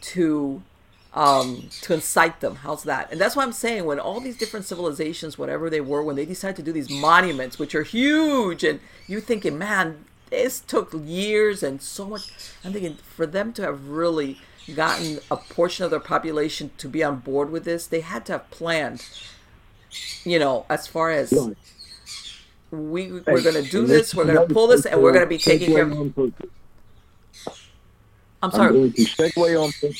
[0.00, 0.62] to
[1.14, 2.56] um, to incite them.
[2.56, 3.10] How's that?
[3.12, 6.24] And that's why I'm saying when all these different civilizations, whatever they were, when they
[6.24, 11.62] decide to do these monuments, which are huge, and you're thinking, man, this took years
[11.62, 12.32] and so much.
[12.64, 14.38] I'm thinking for them to have really
[14.74, 18.32] gotten a portion of their population to be on board with this, they had to
[18.32, 19.06] have planned.
[20.24, 21.32] You know, as far as
[22.70, 24.14] we we're going to do this.
[24.14, 25.90] We're going to pull this, and we're going to be taking care of.
[28.42, 28.68] I'm sorry.
[28.68, 29.98] I'm going to segue on with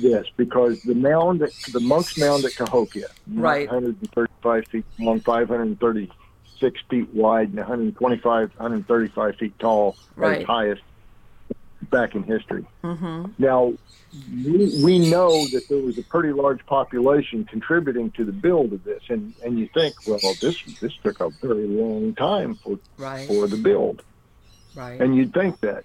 [0.00, 1.40] this because the mound,
[1.72, 5.20] the monk's mound at Cahokia, right, 135 feet long,
[6.64, 10.82] 536 feet wide, and 125, 135 feet tall, right, highest
[11.90, 12.64] back in history.
[12.82, 13.26] Mm-hmm.
[13.38, 13.74] Now,
[14.44, 18.84] we, we know that there was a pretty large population contributing to the build of
[18.84, 23.26] this, and, and you think, well, this this took a very long time for right.
[23.26, 24.02] for the build,
[24.74, 25.00] right?
[25.00, 25.84] And you'd think that.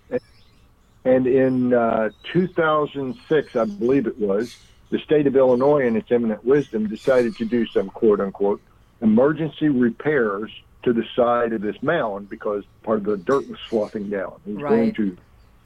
[1.05, 4.57] And in uh, 2006, I believe it was,
[4.89, 8.61] the state of Illinois, in its eminent wisdom, decided to do some quote unquote
[9.01, 10.51] emergency repairs
[10.83, 14.39] to the side of this mound because part of the dirt was sloughing down.
[14.45, 14.69] It was right.
[14.69, 15.17] going to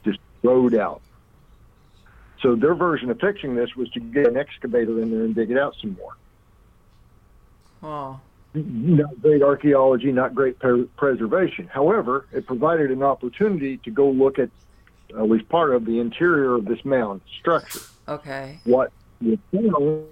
[0.04, 1.00] just road out.
[2.40, 5.50] So their version of fixing this was to get an excavator in there and dig
[5.50, 6.16] it out some more.
[7.82, 8.20] Oh.
[8.54, 11.68] Not great archaeology, not great per- preservation.
[11.68, 14.50] However, it provided an opportunity to go look at
[15.10, 17.80] at least part of the interior of this mound structure.
[18.08, 18.58] Okay.
[18.64, 20.06] What you found,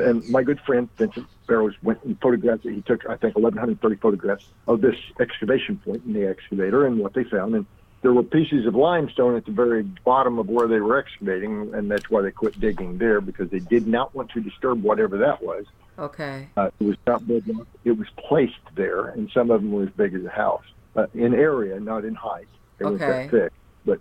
[0.00, 2.74] and my good friend Vincent Barrows went and photographed it.
[2.74, 7.14] He took, I think, 1,130 photographs of this excavation point in the excavator and what
[7.14, 7.54] they found.
[7.54, 7.66] And
[8.02, 11.90] there were pieces of limestone at the very bottom of where they were excavating, and
[11.90, 15.42] that's why they quit digging there because they did not want to disturb whatever that
[15.42, 15.64] was.
[15.98, 16.48] Okay.
[16.56, 17.66] Uh, it was not big enough.
[17.84, 20.64] It was placed there, and some of them were as big as a house,
[20.96, 22.48] uh, in area, not in height.
[22.78, 23.06] They okay.
[23.06, 23.52] weren't that thick,
[23.84, 24.00] but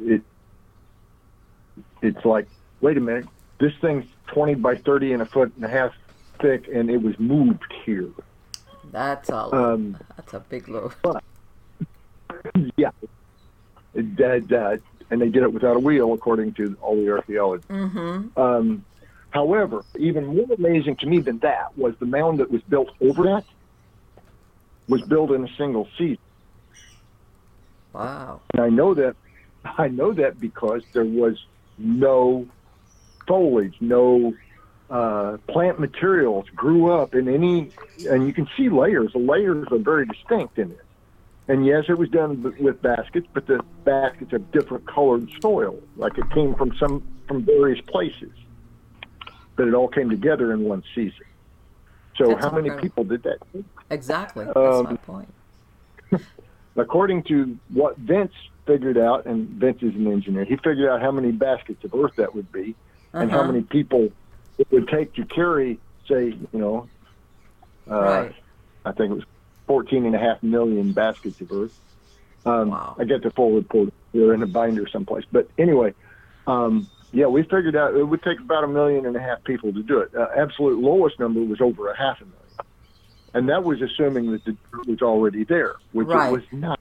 [0.00, 0.22] it
[2.02, 2.48] it's like,
[2.80, 3.26] wait a minute,
[3.58, 5.92] this thing's 20 by 30 and a foot and a half
[6.40, 8.08] thick, and it was moved here.
[8.90, 10.92] That's a um, that's a big load.
[11.02, 11.22] But,
[12.76, 12.90] yeah,
[13.94, 14.76] that, uh,
[15.10, 17.64] and they did it without a wheel, according to all the archaeology.
[17.68, 18.40] Mm-hmm.
[18.40, 18.84] Um,
[19.30, 23.24] however, even more amazing to me than that was the mound that was built over
[23.24, 23.44] that
[24.88, 26.18] was built in a single season.
[27.92, 28.40] Wow!
[28.52, 29.16] And I know that
[29.64, 31.44] I know that because there was
[31.78, 32.46] no
[33.26, 34.34] foliage, no
[34.90, 37.70] uh, plant materials grew up in any,
[38.08, 39.12] and you can see layers.
[39.12, 40.80] The layers are very distinct in it.
[41.48, 46.16] And yes, it was done with baskets, but the baskets have different colored soil, like
[46.16, 48.30] it came from some from various places.
[49.56, 51.26] But it all came together in one season.
[52.16, 52.70] So That's how incredible.
[52.70, 53.38] many people did that?
[53.90, 54.44] Exactly.
[54.44, 55.34] That's um, my point.
[56.76, 58.32] according to what Vince
[58.66, 62.12] figured out, and Vince is an engineer, he figured out how many baskets of earth
[62.16, 62.74] that would be,
[63.12, 63.22] uh-huh.
[63.22, 63.52] and how uh-huh.
[63.52, 64.10] many people
[64.58, 66.88] it would take to carry, say, you know,
[67.90, 68.34] uh, right.
[68.84, 69.24] I think it was
[69.66, 71.78] 14 and a half million baskets of earth.
[72.44, 72.96] Um, wow.
[72.98, 75.24] I get the full report here in a binder someplace.
[75.30, 75.94] But anyway,
[76.46, 79.72] um, yeah, we figured out it would take about a million and a half people
[79.72, 80.14] to do it.
[80.14, 82.38] Uh, absolute lowest number was over a half a million.
[83.34, 86.28] And that was assuming that the dirt was already there, which right.
[86.28, 86.78] it was not.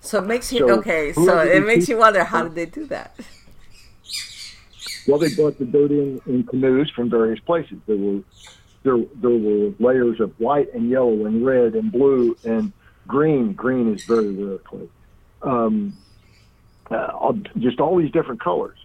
[0.00, 1.12] So it makes you so okay.
[1.12, 3.14] So it makes you wonder how did they do that?
[5.10, 7.78] Well, they brought the dirt in in canoes from various places.
[7.86, 8.20] There were
[8.84, 12.72] there there were layers of white and yellow and red and blue and
[13.08, 13.52] green.
[13.52, 14.88] Green is very rare clay.
[15.42, 15.96] Um,
[16.90, 18.78] uh, just all these different colors.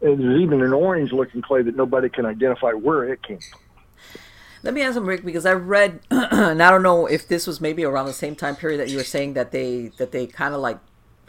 [0.00, 3.60] And there's even an orange looking clay that nobody can identify where it came from.
[4.62, 7.60] Let me ask him, Rick, because I read, and I don't know if this was
[7.60, 10.54] maybe around the same time period that you were saying that they that they kind
[10.54, 10.78] of like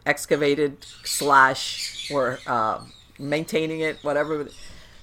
[0.06, 2.82] excavated slash or uh,
[3.20, 4.48] maintaining it, whatever,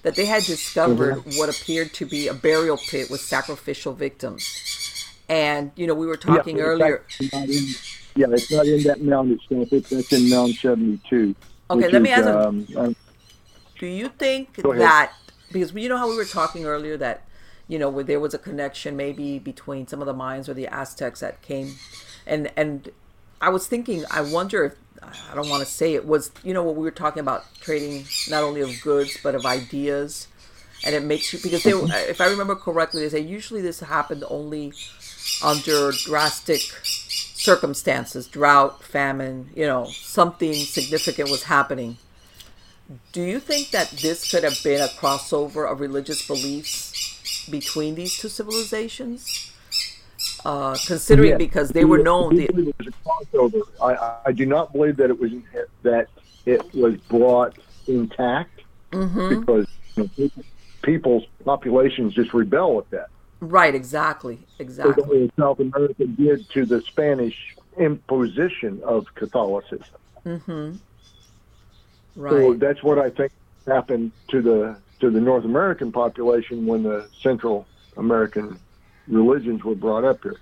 [0.03, 1.39] that they had discovered mm-hmm.
[1.39, 5.07] what appeared to be a burial pit with sacrificial victims.
[5.29, 7.05] And you know, we were talking yeah, earlier.
[8.17, 9.73] Yeah, it's not in that mound itself.
[9.73, 11.35] It's that's in Mound Seventy Two.
[11.69, 12.97] Okay, let me ask um, um,
[13.79, 15.13] Do you think that
[15.53, 17.25] because you know how we were talking earlier that
[17.69, 20.69] you know where there was a connection maybe between some of the Mayans or the
[20.69, 21.75] Aztecs that came,
[22.27, 22.91] and and
[23.41, 24.75] I was thinking, I wonder if
[25.31, 28.05] I don't want to say it was, you know, what we were talking about trading
[28.29, 30.29] not only of goods but of ideas,
[30.85, 31.71] and it makes you because they,
[32.09, 34.73] if I remember correctly, they say usually this happened only
[35.43, 41.99] under drastic circumstances, drought, famine, you know, something significant was happening.
[43.13, 48.17] Do you think that this could have been a crossover of religious beliefs between these
[48.17, 49.53] two civilizations?
[50.45, 51.39] Uh, considering yes.
[51.39, 52.37] because they were known.
[52.37, 53.63] The, it was a crossover.
[53.83, 55.33] I, I do not believe that it was
[55.83, 56.09] that
[56.45, 58.63] it was brought intact
[58.93, 59.41] mm-hmm.
[59.41, 59.67] because
[59.97, 60.31] you know,
[60.83, 63.09] people's populations just rebel at that.
[63.41, 65.31] Right, exactly, exactly.
[65.39, 69.87] South America did to the Spanish imposition of Catholicism.
[70.25, 70.77] Mm-hmm.
[72.17, 72.31] Right.
[72.31, 73.33] So that's what I think
[73.67, 77.67] happened to the to the North American population when the Central
[77.97, 78.59] American
[79.09, 80.37] religions were brought up here.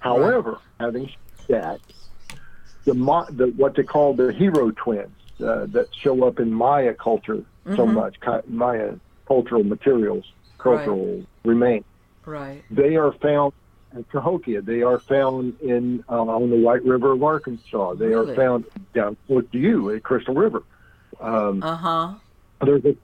[0.00, 1.10] However, having
[1.46, 1.80] said
[2.28, 2.40] that,
[2.84, 7.36] the, the what they call the hero twins uh, that show up in Maya culture
[7.36, 7.76] mm-hmm.
[7.76, 8.94] so much, Maya
[9.26, 10.24] cultural materials,
[10.58, 11.26] cultural right.
[11.44, 11.84] remains.
[12.24, 12.62] Right.
[12.70, 13.52] They are found
[13.96, 14.62] at Cahokia.
[14.62, 17.94] They are found in uh, on the White River of Arkansas.
[17.94, 18.32] They really?
[18.32, 20.62] are found down to you at Crystal River.
[21.20, 22.14] Um, uh huh.
[22.64, 22.96] There's a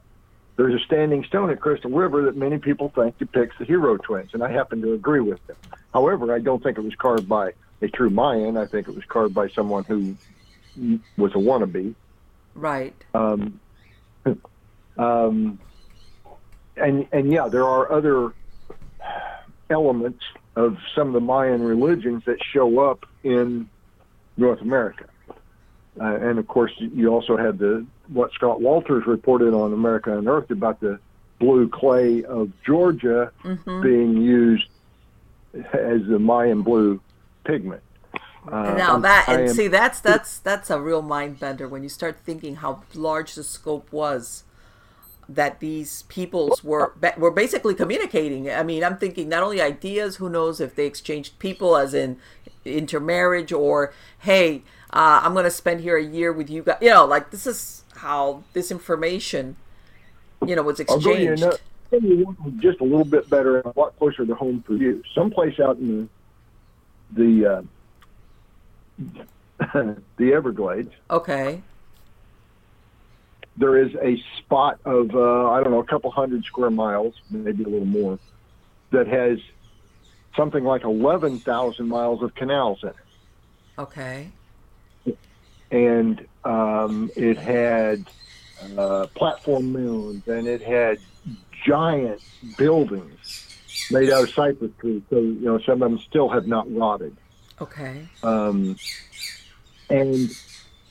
[0.56, 4.30] there's a standing stone at Crystal River that many people think depicts the hero twins,
[4.34, 5.56] and I happen to agree with them.
[5.92, 7.52] However, I don't think it was carved by
[7.82, 8.56] a true Mayan.
[8.56, 10.16] I think it was carved by someone who
[11.16, 11.94] was a wannabe.
[12.54, 12.94] Right.
[13.14, 13.60] Um,
[14.98, 15.58] um,
[16.76, 18.32] and and yeah, there are other
[19.70, 20.22] elements
[20.56, 23.68] of some of the Mayan religions that show up in
[24.36, 25.06] North America.
[26.00, 30.50] Uh, and of course, you also had the what Scott Walters reported on America Unearthed
[30.50, 30.98] about the
[31.38, 33.82] blue clay of Georgia mm-hmm.
[33.82, 34.68] being used
[35.72, 37.00] as the Mayan blue
[37.44, 37.82] pigment.
[38.46, 41.88] Uh, now that and am, see that's that's that's a real mind bender when you
[41.88, 44.44] start thinking how large the scope was
[45.28, 48.50] that these peoples were were basically communicating.
[48.50, 50.16] I mean, I'm thinking not only ideas.
[50.16, 52.18] Who knows if they exchanged people, as in
[52.64, 56.78] intermarriage, or hey, uh, I'm going to spend here a year with you guys.
[56.82, 59.56] You know, like this is how this information,
[60.46, 61.44] you know, was exchanged.
[61.92, 65.02] You just a little bit better and a lot closer to home for you.
[65.14, 66.08] Someplace out in
[67.12, 67.64] the
[69.68, 70.92] uh, the Everglades.
[71.10, 71.62] Okay.
[73.56, 77.62] There is a spot of uh, I don't know a couple hundred square miles, maybe
[77.62, 78.18] a little more,
[78.90, 79.38] that has
[80.36, 82.96] something like eleven thousand miles of canals in it.
[83.78, 84.30] Okay
[85.70, 88.04] and um, it had
[88.76, 90.98] uh, platform mounds, and it had
[91.64, 92.20] giant
[92.56, 95.02] buildings made out of cypress trees.
[95.10, 97.16] So you know, some of them still have not rotted.
[97.60, 98.06] Okay.
[98.22, 98.76] Um,
[99.90, 100.30] and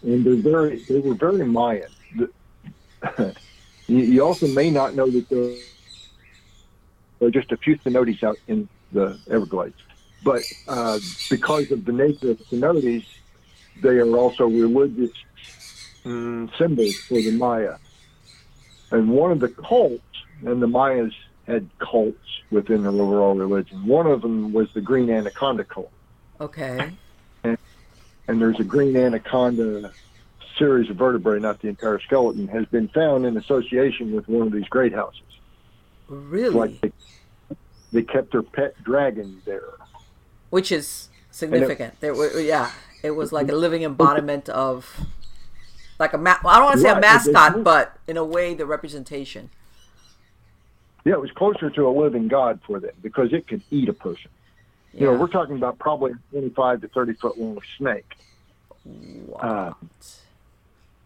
[0.03, 1.89] and they're very they were very Mayan.
[2.15, 3.35] The,
[3.87, 8.67] you, you also may not know that there are just a few cenotes out in
[8.91, 9.81] the Everglades,
[10.23, 10.99] but uh,
[11.29, 13.05] because of the nature of cenotes,
[13.81, 15.11] they are also religious
[16.05, 17.77] um, symbols for the Maya.
[18.91, 20.03] And one of the cults,
[20.45, 21.13] and the Mayas
[21.47, 22.17] had cults
[22.51, 23.85] within their overall religion.
[23.85, 25.91] One of them was the green anaconda cult.
[26.39, 26.91] Okay.
[27.43, 27.57] And,
[28.27, 29.91] and there's a green anaconda
[30.57, 34.53] series of vertebrae, not the entire skeleton, has been found in association with one of
[34.53, 35.21] these great houses.
[36.07, 36.53] Really?
[36.53, 36.91] Like they,
[37.91, 39.63] they kept their pet dragon there.
[40.49, 41.93] Which is significant.
[41.95, 42.71] It, there were, yeah,
[43.03, 45.05] it was like a living embodiment of
[45.99, 48.53] like a ma- well, I don't want to say a mascot, but in a way,
[48.53, 49.49] the representation.
[51.03, 53.93] Yeah, it was closer to a living god for them because it could eat a
[53.93, 54.31] person.
[54.93, 55.01] Yeah.
[55.01, 58.09] You know, we're talking about probably a 25 to 30 foot long snake.
[58.83, 59.43] What?
[59.43, 59.73] Uh,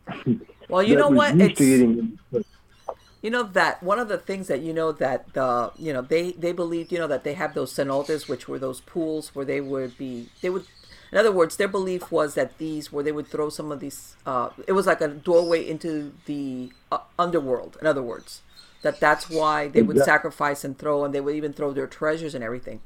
[0.69, 1.39] well, you know what?
[1.39, 6.01] It's, you know that one of the things that you know that the you know
[6.01, 9.43] they they believed you know that they have those cenotes which were those pools where
[9.43, 10.65] they would be they would
[11.11, 14.15] in other words their belief was that these where they would throw some of these
[14.25, 18.41] uh, it was like a doorway into the uh, underworld in other words
[18.81, 22.35] that that's why they would sacrifice and throw and they would even throw their treasures
[22.35, 22.79] and everything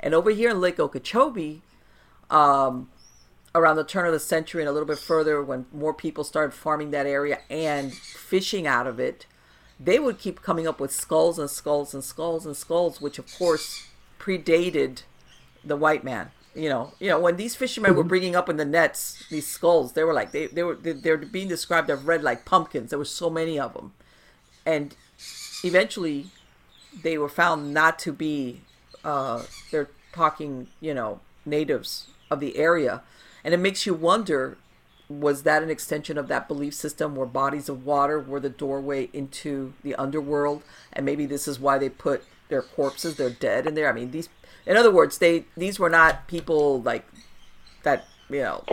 [0.00, 1.62] and over here in lake okeechobee
[2.30, 2.88] um,
[3.54, 6.52] around the turn of the century and a little bit further when more people started
[6.54, 9.26] farming that area and fishing out of it
[9.84, 13.32] they would keep coming up with skulls and skulls and skulls and skulls, which of
[13.36, 15.02] course predated
[15.64, 16.30] the white man.
[16.54, 18.08] You know, you know when these fishermen were mm-hmm.
[18.08, 21.48] bringing up in the nets these skulls, they were like they they were they're being
[21.48, 22.90] described as red like pumpkins.
[22.90, 23.92] There were so many of them,
[24.66, 24.94] and
[25.64, 26.26] eventually
[27.02, 28.60] they were found not to be.
[29.02, 33.02] Uh, they're talking, you know, natives of the area,
[33.42, 34.58] and it makes you wonder
[35.20, 39.08] was that an extension of that belief system where bodies of water were the doorway
[39.12, 43.74] into the underworld and maybe this is why they put their corpses they're dead in
[43.74, 44.28] there i mean these
[44.66, 47.06] in other words they these were not people like
[47.82, 48.64] that you know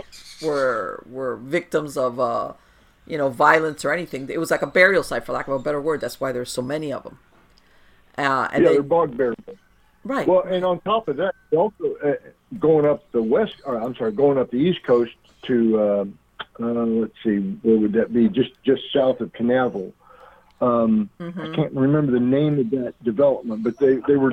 [0.42, 2.52] were were victims of uh
[3.06, 5.58] you know violence or anything it was like a burial site for lack of a
[5.58, 7.18] better word that's why there's so many of them
[8.18, 9.38] uh and yeah they, are bog burials
[10.04, 12.12] right well and on top of that also uh,
[12.58, 15.12] going up the west or i'm sorry going up the east coast
[15.42, 16.18] to um,
[16.60, 18.28] uh, let's see, where would that be?
[18.28, 19.92] Just just south of Canaveral.
[20.60, 21.40] Um, mm-hmm.
[21.40, 24.32] I can't remember the name of that development, but they, they were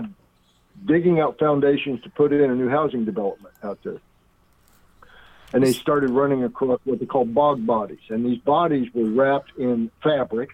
[0.86, 3.99] digging out foundations to put in a new housing development out there.
[5.53, 7.99] And they started running across what they call bog bodies.
[8.09, 10.49] And these bodies were wrapped in fabric.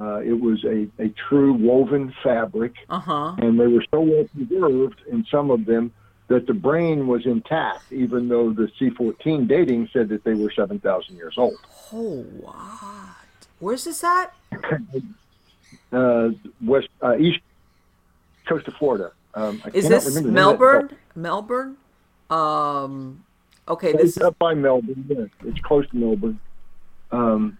[0.00, 2.74] Uh, it was a, a true woven fabric.
[2.88, 3.34] Uh-huh.
[3.38, 5.92] And they were so well preserved in some of them
[6.28, 11.16] that the brain was intact, even though the C14 dating said that they were 7,000
[11.16, 11.56] years old.
[11.92, 13.46] Oh, what?
[13.58, 14.34] Where's this at?
[15.92, 16.30] uh,
[16.64, 17.40] west, uh, east
[18.46, 19.12] coast of Florida.
[19.36, 20.96] Um, is this Melbourne?
[21.14, 21.76] Melbourne?
[22.30, 23.24] Um,
[23.68, 25.04] okay, this is up by Melbourne.
[25.08, 26.40] Yeah, it's close to Melbourne.
[27.12, 27.58] Um,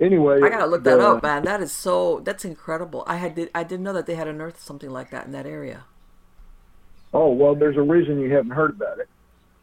[0.00, 1.44] anyway, I gotta look the, that up, man.
[1.44, 2.20] That is so.
[2.20, 3.02] That's incredible.
[3.08, 5.84] I had I didn't know that they had unearthed something like that in that area.
[7.12, 9.08] Oh well, there's a reason you haven't heard about it.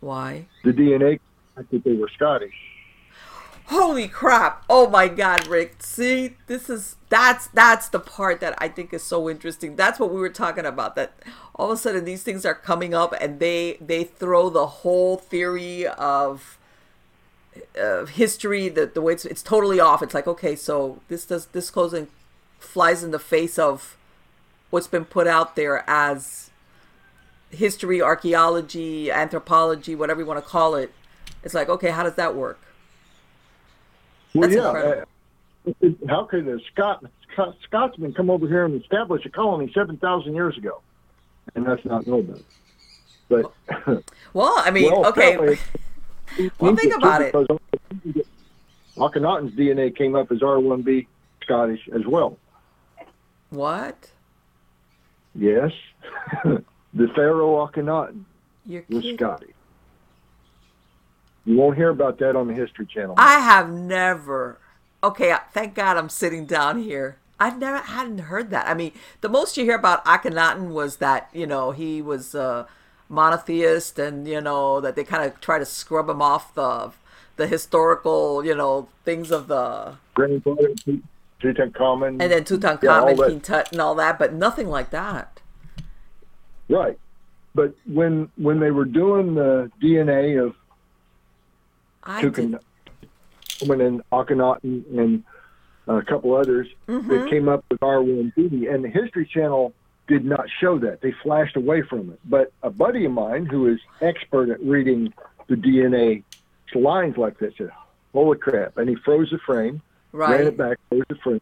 [0.01, 0.47] Why?
[0.65, 1.21] The DNA
[1.55, 2.53] that they were Scottish.
[3.67, 4.63] Holy crap!
[4.69, 5.81] Oh my God, Rick.
[5.81, 9.75] See, this is that's that's the part that I think is so interesting.
[9.75, 10.95] That's what we were talking about.
[10.95, 11.13] That
[11.55, 15.17] all of a sudden these things are coming up, and they they throw the whole
[15.17, 16.59] theory of
[17.81, 20.03] uh, history the the way it's it's totally off.
[20.03, 22.07] It's like okay, so this does this and
[22.59, 23.97] flies in the face of
[24.69, 26.49] what's been put out there as
[27.49, 30.91] history, archaeology, anthropology, whatever you want to call it.
[31.43, 32.59] It's like, okay, how does that work?
[34.35, 35.03] Well, That's yeah.
[35.87, 37.05] Uh, how could a Scot,
[37.63, 40.81] Scotsman come over here and establish a colony 7,000 years ago?
[41.55, 42.41] And that's not know about
[43.29, 45.37] But, well, I mean, well, okay.
[46.59, 47.33] well, think about it.
[48.97, 51.07] Akhenaten's DNA came up as R1B
[51.41, 52.37] Scottish as well.
[53.49, 54.11] What?
[55.33, 55.71] Yes.
[56.95, 58.23] The Pharaoh Akhenaten
[58.87, 59.54] was Scotty.
[61.45, 63.15] You won't hear about that on the History Channel.
[63.17, 64.57] I have never.
[65.03, 67.17] Okay, thank God I'm sitting down here.
[67.39, 68.67] I never hadn't heard that.
[68.67, 72.67] I mean, the most you hear about Akhenaten was that you know he was a
[73.09, 76.91] monotheist, and you know that they kind of try to scrub him off the
[77.35, 80.73] the historical you know things of the grandfather
[81.41, 85.41] Tutankhamun, and then Tutankhamun, yeah, King Tut, and all that, but nothing like that.
[86.69, 86.97] Right.
[87.53, 90.55] But when when they were doing the DNA of
[92.05, 92.59] Tutankhamun
[93.61, 95.23] in Akhenaten and
[95.87, 97.09] a couple others, mm-hmm.
[97.09, 99.73] they came up with R1B, and the History Channel
[100.07, 101.01] did not show that.
[101.01, 102.19] They flashed away from it.
[102.25, 105.13] But a buddy of mine who is expert at reading
[105.47, 106.23] the DNA
[106.73, 107.71] lines like that said,
[108.13, 109.81] "Holy crap!" And he froze the frame,
[110.11, 110.39] right.
[110.39, 111.41] ran it back, froze the frame,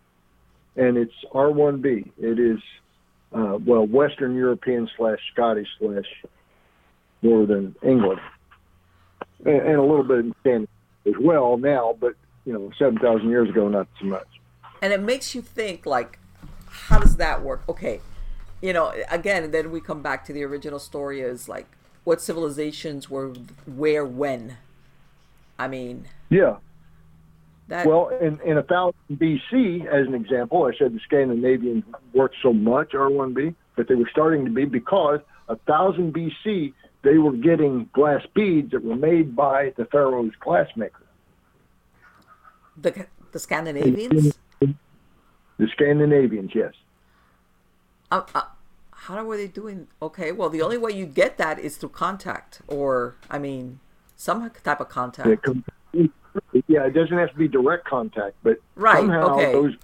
[0.76, 2.12] and it's R1B.
[2.20, 2.60] It is
[3.34, 6.24] uh, well, Western European slash Scottish slash
[7.22, 8.22] Northern England,
[9.46, 10.68] and, and, a little bit in Canada
[11.06, 12.16] as well now, but
[12.46, 14.28] you know, seven thousand years ago, not so much.
[14.82, 16.20] And it makes you think, like,
[16.68, 17.64] how does that work?
[17.70, 18.02] Okay,
[18.62, 21.68] you know, again, then we come back to the original story is like,
[22.04, 23.34] what civilizations were
[23.66, 24.58] where when?
[25.60, 26.58] I mean, yeah.
[27.68, 27.86] That...
[27.86, 31.84] Well, in, in 1000 BC, as an example, I said the Scandinavians
[32.14, 36.74] weren't so much R1B, but they were starting to be because 1000 BC,
[37.04, 41.04] they were getting glass beads that were made by the Pharaoh's glassmaker.
[42.78, 44.38] The the Scandinavians.
[44.60, 46.74] The Scandinavians, yes.
[48.12, 48.44] Uh, uh,
[48.92, 49.88] how were they doing?
[50.02, 53.80] Okay, well, the only way you get that is through contact, or I mean,
[54.16, 55.46] some type of contact.
[56.68, 59.52] Yeah, it doesn't have to be direct contact, but right, somehow okay.
[59.52, 59.76] those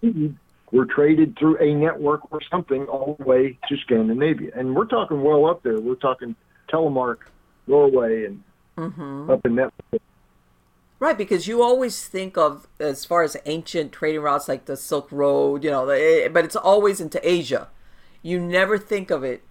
[0.00, 0.36] beads
[0.70, 5.22] were traded through a network or something all the way to Scandinavia, and we're talking
[5.22, 5.80] well up there.
[5.80, 6.36] We're talking
[6.68, 7.18] Telemark,
[7.66, 8.42] Norway, and
[8.76, 9.30] mm-hmm.
[9.30, 9.72] up in that.
[11.00, 15.10] Right, because you always think of as far as ancient trading routes like the Silk
[15.12, 17.68] Road, you know, but it's always into Asia.
[18.22, 19.42] You never think of it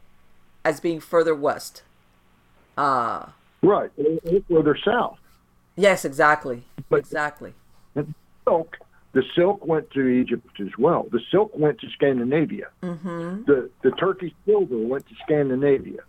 [0.65, 1.83] as being further west.
[2.77, 3.27] Uh,
[3.61, 3.89] right,
[4.49, 5.19] further south.
[5.77, 6.63] Yes, exactly.
[6.89, 7.53] But exactly.
[7.93, 8.05] The
[8.43, 8.77] silk,
[9.13, 11.07] the silk went to Egypt as well.
[11.11, 12.67] The silk went to Scandinavia.
[12.83, 13.43] Mm-hmm.
[13.45, 16.01] The the Turkish silver went to Scandinavia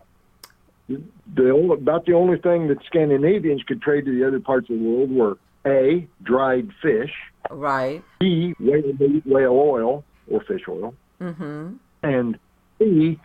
[0.88, 4.84] the about the only thing that Scandinavians could trade to the other parts of the
[4.84, 7.12] world were a dried fish,
[7.50, 8.02] right?
[8.18, 11.74] B whale meat, whale oil or fish oil, mm-hmm.
[12.02, 12.38] and
[12.78, 13.20] C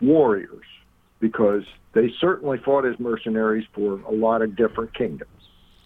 [0.00, 0.64] warriors
[1.20, 1.62] because
[1.92, 5.30] they certainly fought as mercenaries for a lot of different kingdoms.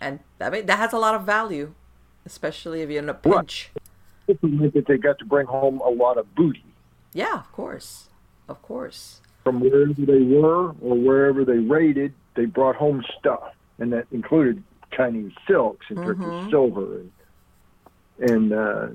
[0.00, 1.74] And I mean that has a lot of value,
[2.24, 3.70] especially if you're in a pinch.
[3.74, 3.82] Right.
[4.26, 6.64] That they got to bring home a lot of booty.
[7.12, 8.08] Yeah, of course,
[8.48, 13.92] of course from wherever they were or wherever they raided, they brought home stuff, and
[13.92, 16.22] that included Chinese silks and mm-hmm.
[16.22, 17.10] Turkish silver and
[18.18, 18.86] and uh,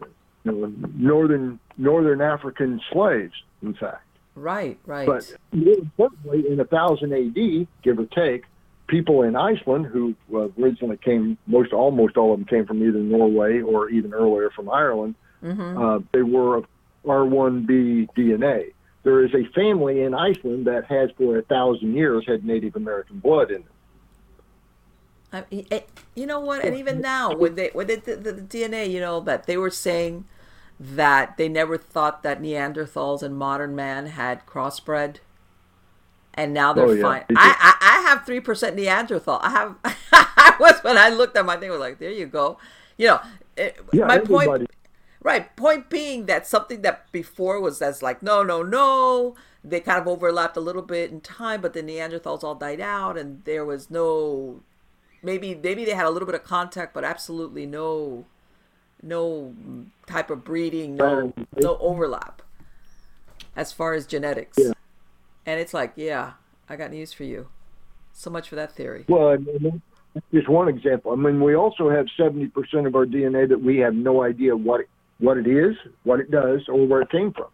[0.44, 4.06] you know, northern northern African slaves, in fact.
[4.36, 5.06] Right, right.
[5.06, 8.46] But more importantly, in 1000 AD, give or take,
[8.88, 13.00] people in Iceland who uh, originally came, most almost all of them came from either
[13.00, 15.16] Norway or even earlier from Ireland.
[15.44, 15.82] Mm-hmm.
[15.82, 16.66] Uh, they were of
[17.06, 18.72] R1b DNA
[19.04, 23.20] there is a family in Iceland that has for a thousand years had Native American
[23.20, 23.66] blood in it.
[25.32, 25.84] I
[26.16, 26.66] you know what?
[26.66, 29.70] And even now, with they with the, the, the, DNA, you know that they were
[29.70, 30.26] saying
[30.80, 35.18] that they never thought that Neanderthals and modern man had crossbred,
[36.34, 37.02] and now they're oh, yeah.
[37.04, 37.26] fine.
[37.36, 39.40] I, I, I have three percent Neanderthal.
[39.44, 39.76] I have.
[40.12, 42.58] I was when I looked at my thing, I was like, there you go.
[42.98, 43.22] You know,
[43.56, 44.69] it, yeah, my point
[45.22, 45.56] Right.
[45.56, 49.36] Point being that something that before was as like, no, no, no.
[49.64, 53.18] They kind of overlapped a little bit in time, but the Neanderthals all died out
[53.18, 54.62] and there was no
[55.22, 58.26] maybe maybe they had a little bit of contact, but absolutely no
[59.02, 59.54] no
[60.08, 62.42] type of breeding, no um, no overlap
[63.56, 64.58] as far as genetics.
[64.58, 64.72] Yeah.
[65.46, 66.34] And it's like, yeah,
[66.68, 67.50] I got news for you.
[68.14, 69.06] So much for that theory.
[69.08, 69.38] Well,
[70.34, 71.12] just one example.
[71.12, 72.52] I mean, we also have 70%
[72.86, 74.82] of our DNA that we have no idea what
[75.20, 77.48] what it is, what it does, or where it came from.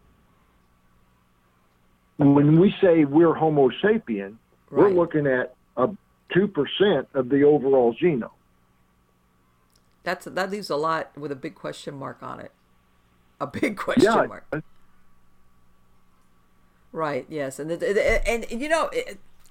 [2.17, 4.37] When we say we're Homo sapien,
[4.69, 4.83] right.
[4.83, 5.89] we're looking at a
[6.33, 8.29] two percent of the overall genome.
[10.03, 12.51] That's that leaves a lot with a big question mark on it.
[13.41, 14.63] A big question yeah, mark.
[16.93, 17.25] Right.
[17.27, 18.89] Yes, and and, and you know,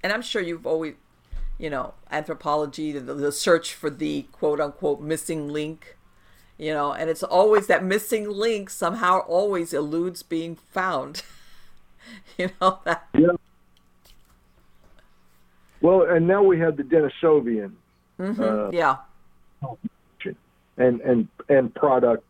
[0.02, 0.94] and I'm sure you've always,
[1.58, 5.98] you know, anthropology, the, the search for the quote unquote missing link
[6.58, 11.22] you know and it's always that missing link somehow always eludes being found.
[12.36, 13.06] You know that.
[13.14, 13.28] Yeah.
[15.80, 17.72] Well and now we have the denisovian
[18.18, 18.42] mm-hmm.
[18.42, 18.96] uh, yeah.
[20.76, 22.24] and and and product.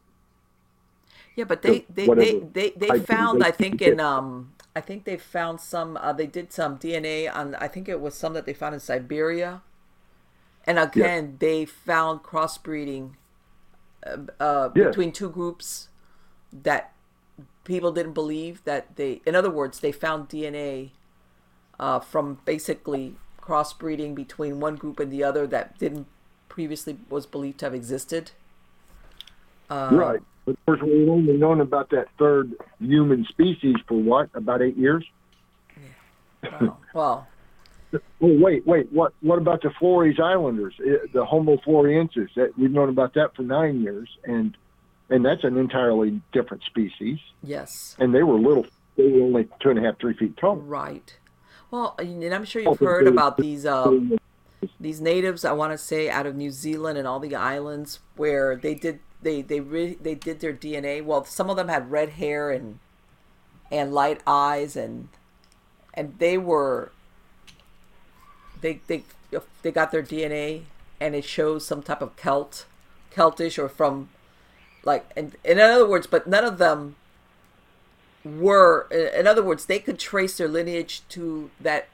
[1.37, 5.17] Yeah but they they they they, they found i think in um i think they
[5.17, 8.55] found some uh, they did some dna on i think it was some that they
[8.55, 9.63] found in siberia.
[10.67, 11.37] And again yeah.
[11.41, 13.15] they found crossbreeding
[14.05, 14.85] uh, yeah.
[14.85, 15.89] between two groups
[16.53, 16.93] that
[17.65, 20.91] people didn't believe that they in other words they found dna
[21.81, 26.07] uh, from basically crossbreeding between one group and the other that didn't
[26.49, 28.33] previously was believed to have existed
[29.71, 34.63] uh, right of course we've only known about that third human species for what about
[34.63, 35.05] eight years
[36.43, 36.69] yeah.
[36.95, 37.27] well
[38.21, 38.93] Oh, wait, wait.
[38.93, 39.13] What?
[39.21, 40.75] What about the Flores Islanders,
[41.13, 42.29] the Homo floresiensis?
[42.37, 44.57] That we've known about that for nine years, and
[45.11, 47.19] and that's an entirely different species.
[47.43, 47.97] Yes.
[47.99, 48.67] And they were little.
[48.97, 50.57] They were only two and a half, three feet tall.
[50.57, 51.17] Right.
[51.71, 54.17] Well, and I'm sure you've heard about these um,
[54.81, 55.45] these natives.
[55.45, 59.01] I want to say out of New Zealand and all the islands where they did
[59.23, 61.05] they they re- they did their DNA.
[61.05, 62.79] Well, some of them had red hair and
[63.73, 65.09] and light eyes and
[65.95, 66.93] and they were
[68.65, 69.05] they they
[69.63, 70.63] they got their DNA
[71.01, 72.65] and it shows some type of Celt,
[73.15, 74.09] Celtish or from
[74.85, 76.97] like and in other words, but none of them
[78.25, 81.89] were in other words they could trace their lineage to that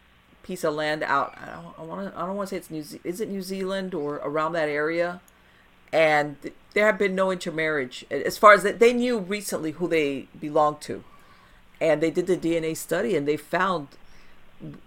[0.44, 1.36] piece of land out.
[1.38, 2.18] I don't, want to.
[2.18, 3.00] I don't want to say it's New.
[3.04, 5.20] Is it New Zealand or around that area?
[5.92, 6.36] And
[6.72, 10.80] there have been no intermarriage as far as that they knew recently who they belonged
[10.82, 11.02] to,
[11.80, 13.88] and they did the DNA study and they found.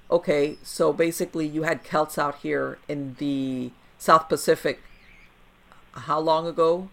[0.10, 4.82] Okay, so basically, you had Celts out here in the South Pacific.
[5.94, 6.90] How long ago?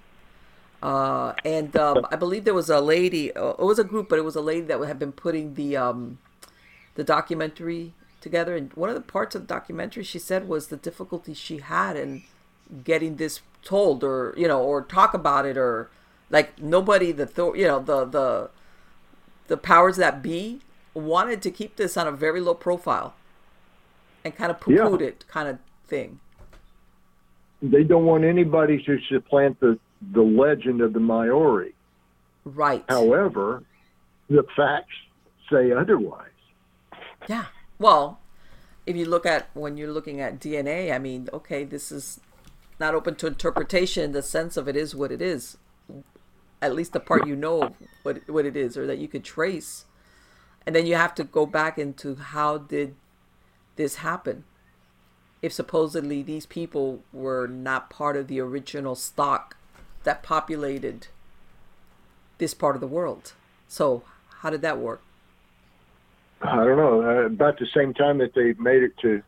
[0.82, 3.28] Uh, and um, I believe there was a lady.
[3.28, 6.19] It was a group, but it was a lady that had been putting the um,
[6.94, 8.57] the documentary together.
[8.57, 11.97] And one of the parts of the documentary she said was the difficulty she had
[11.97, 12.23] in
[12.85, 15.90] getting this told, or you know, or talk about it, or
[16.31, 18.51] like nobody, the you know, the the
[19.48, 20.61] the powers that be
[20.94, 23.14] wanted to keep this on a very low profile
[24.24, 25.06] and kind of poo-pooed Yeah.
[25.06, 26.20] it, kind of thing.
[27.62, 29.78] They don't want anybody to supplant the,
[30.12, 31.74] the legend of the Maori.
[32.44, 32.84] Right.
[32.88, 33.62] However,
[34.28, 34.94] the facts
[35.50, 36.26] say otherwise.
[37.28, 37.46] Yeah.
[37.78, 38.18] Well,
[38.86, 42.20] if you look at when you're looking at DNA, I mean, okay, this is
[42.78, 45.58] not open to interpretation the sense of it is what it is.
[46.62, 49.84] At least the part you know what what it is, or that you could trace,
[50.66, 52.94] and then you have to go back into how did
[53.76, 54.44] this happen?
[55.42, 59.56] If supposedly these people were not part of the original stock
[60.04, 61.08] that populated
[62.38, 63.32] this part of the world,
[63.68, 64.02] so
[64.40, 65.02] how did that work?
[66.42, 67.02] I don't know.
[67.02, 69.22] Uh, about the same time that they made it to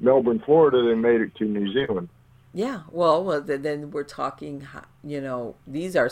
[0.00, 2.08] Melbourne, Florida, they made it to New Zealand.
[2.52, 4.66] Yeah, well, well th- then we're talking.
[5.04, 6.10] You know, these are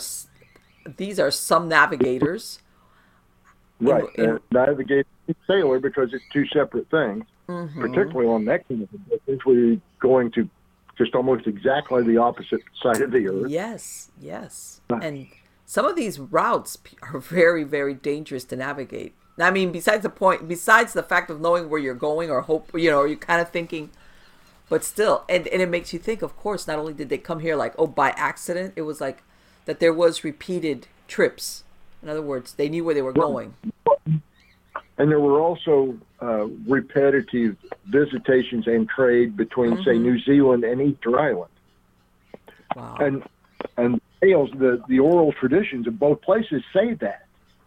[0.97, 2.59] these are some navigators.
[3.79, 4.03] Right.
[4.17, 7.81] and navigator and sailor because it's two separate things, Mm-hmm.
[7.81, 10.47] particularly on that kind of business you're going to
[10.99, 13.49] just almost exactly the opposite side of the earth.
[13.49, 15.27] Yes, yes, and
[15.65, 19.15] some of these routes are very, very dangerous to navigate.
[19.39, 22.69] I mean, besides the point, besides the fact of knowing where you're going or hope,
[22.75, 23.89] you know, you're kind of thinking,
[24.67, 26.21] but still, and and it makes you think.
[26.21, 29.23] Of course, not only did they come here like oh by accident, it was like
[29.65, 31.63] that there was repeated trips.
[32.01, 33.53] In other words, they knew where they were going.
[34.97, 37.55] And there were also uh, repetitive
[37.87, 40.03] visitations and trade between, say, Mm-hmm.
[40.03, 41.51] New Zealand and Easter Island.
[42.75, 42.97] Wow.
[42.99, 43.23] And
[43.77, 47.25] and tales, the the oral traditions of both places say that.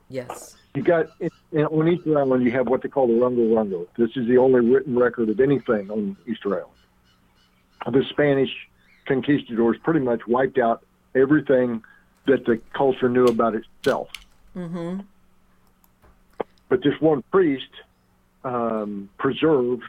[0.09, 0.57] yes.
[0.75, 3.87] You got in, in, on Easter Island, you have what they call the Rongo Rongo.
[3.99, 6.73] This is the only written record of anything on Easter Island.
[7.91, 8.49] The Spanish
[9.07, 10.83] conquistadors pretty much wiped out
[11.15, 11.83] everything
[12.27, 14.09] that the culture knew about itself.
[14.57, 15.01] Mm-hmm.
[16.69, 17.69] But this one priest
[18.45, 19.83] um, preserved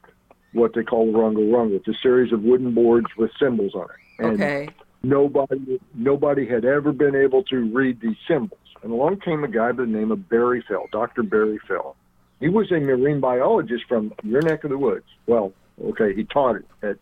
[0.53, 1.76] what they call the Rongo Rongo.
[1.76, 4.26] It's a series of wooden boards with symbols on it.
[4.26, 4.69] And Okay.
[5.02, 8.60] nobody nobody had ever been able to read these symbols.
[8.84, 11.23] And along came a guy by the name of Barry Fell, Dr.
[11.23, 11.95] Barry Fell.
[12.40, 15.06] He was a marine biologist from your neck of the woods.
[15.26, 15.53] Well,
[15.84, 16.98] okay, he taught it at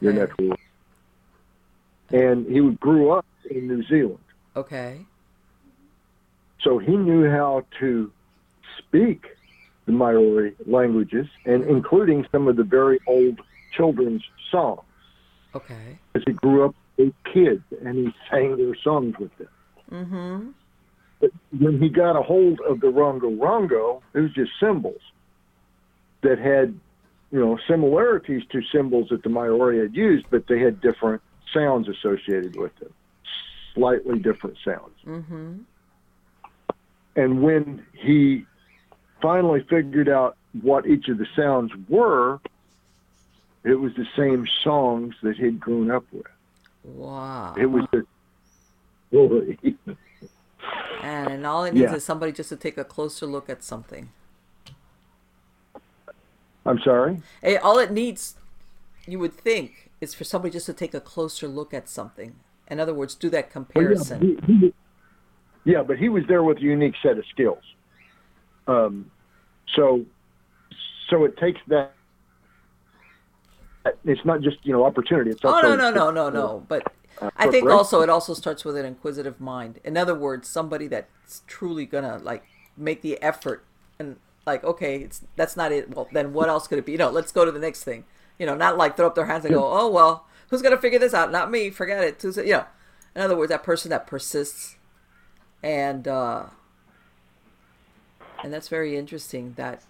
[0.00, 0.62] your neck of the woods.
[2.10, 4.20] And he grew up in New Zealand.
[4.54, 5.04] Okay.
[6.66, 8.10] So he knew how to
[8.76, 9.28] speak
[9.86, 13.40] the Maori languages, and including some of the very old
[13.72, 14.80] children's songs.
[15.54, 15.98] Okay.
[16.16, 19.48] As he grew up a kid and he sang their songs with them.
[19.92, 20.48] Mm-hmm.
[21.20, 25.00] But when he got a hold of the Rongo Rongo, it was just symbols
[26.22, 26.76] that had,
[27.30, 31.22] you know, similarities to symbols that the Maori had used, but they had different
[31.54, 32.92] sounds associated with them,
[33.72, 34.96] slightly different sounds.
[35.06, 35.58] Mm-hmm.
[37.16, 38.44] And when he
[39.22, 42.40] finally figured out what each of the sounds were,
[43.64, 46.26] it was the same songs that he'd grown up with.
[46.84, 47.54] Wow.
[47.58, 47.84] It was
[49.08, 49.58] story.
[51.02, 51.94] And, and all it needs Yeah.
[51.96, 54.10] is somebody just to take a closer look at something.
[56.64, 57.22] I'm sorry?
[57.42, 58.34] Eh, all it needs,
[59.06, 62.36] you would think, is for somebody just to take a closer look at something.
[62.68, 64.38] In other words, do that yeah, comparison.
[64.46, 64.74] he- he-
[65.66, 67.62] yeah, but he was there with a unique set of skills.
[68.68, 69.10] Um,
[69.74, 70.06] so,
[71.10, 71.92] so it takes that.
[74.04, 75.30] It's not just you know opportunity.
[75.30, 76.64] It's Oh no no no no no!
[76.68, 79.80] But uh, I think also it also starts with an inquisitive mind.
[79.84, 82.44] In other words, somebody that's truly gonna like
[82.76, 83.64] make the effort
[83.98, 84.16] and
[84.46, 85.94] like okay, it's that's not it.
[85.94, 86.92] Well, then what else could it be?
[86.92, 88.04] You know, let's go to the next thing.
[88.38, 90.98] You know, not like throw up their hands and go, oh well, who's gonna figure
[90.98, 91.32] this out?
[91.32, 91.70] Not me.
[91.70, 92.22] Forget it.
[92.22, 92.66] You know,
[93.14, 94.76] in other words, that person that persists,
[95.62, 96.44] and uh,
[98.42, 99.54] and that's very interesting.
[99.56, 99.82] That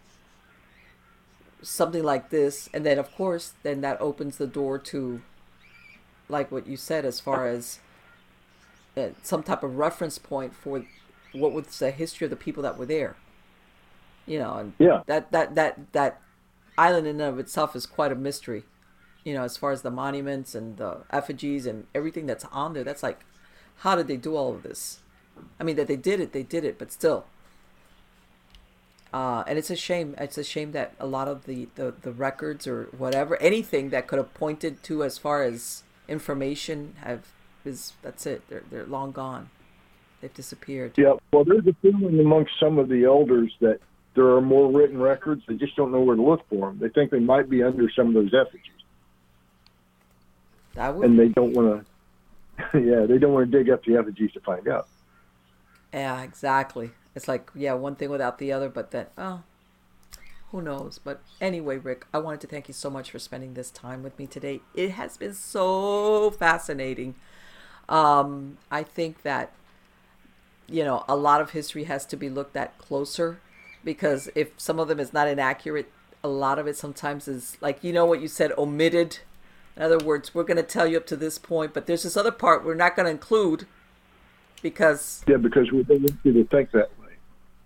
[1.62, 5.22] something like this, and then of course, then that opens the door to
[6.28, 7.78] like what you said as far as
[8.96, 10.84] uh, some type of reference point for
[11.32, 13.16] what was the history of the people that were there
[14.26, 15.02] you know and Yeah.
[15.06, 16.20] that that that that
[16.78, 18.64] island in and of itself is quite a mystery.
[19.24, 22.84] You know, as far as the monuments and the effigies and everything that's on there,
[22.84, 23.20] that's like,
[23.78, 25.00] how did they do all of this?
[25.58, 27.26] I mean, that they did it, they did it, but still.
[29.12, 30.14] Uh, and it's a shame.
[30.18, 34.06] It's a shame that a lot of the, the, the records or whatever, anything that
[34.06, 37.26] could have pointed to as far as information have
[37.64, 38.42] is that's it.
[38.48, 39.50] They're they're long gone.
[40.20, 40.92] They've disappeared.
[40.96, 41.14] Yeah.
[41.32, 43.80] Well, there's a feeling amongst some of the elders that
[44.14, 45.42] there are more written records.
[45.46, 46.78] They just don't know where to look for them.
[46.78, 48.72] They think they might be under some of those effigies.
[50.74, 51.86] That would and they don't want to.
[52.80, 54.88] yeah, they don't want to dig up the effigies to find out.
[55.96, 56.90] Yeah, exactly.
[57.14, 59.40] It's like yeah, one thing without the other, but then oh,
[60.50, 61.00] who knows?
[61.02, 64.18] But anyway, Rick, I wanted to thank you so much for spending this time with
[64.18, 64.60] me today.
[64.74, 67.14] It has been so fascinating.
[67.88, 69.52] Um, I think that
[70.68, 73.40] you know a lot of history has to be looked at closer
[73.82, 75.90] because if some of them is not inaccurate,
[76.22, 79.20] a lot of it sometimes is like you know what you said omitted.
[79.78, 82.18] In other words, we're going to tell you up to this point, but there's this
[82.18, 83.66] other part we're not going to include
[84.62, 87.14] because yeah, because we don't want you to think that way.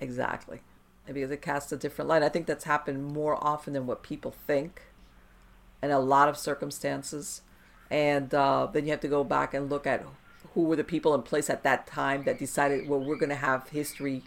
[0.00, 0.60] Exactly,
[1.06, 2.22] because it casts a different light.
[2.22, 4.82] I think that's happened more often than what people think,
[5.82, 7.42] in a lot of circumstances,
[7.90, 10.04] and uh, then you have to go back and look at
[10.54, 13.36] who were the people in place at that time that decided, well, we're going to
[13.36, 14.22] have history.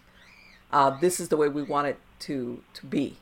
[0.72, 3.18] Uh, this is the way we want it to to be,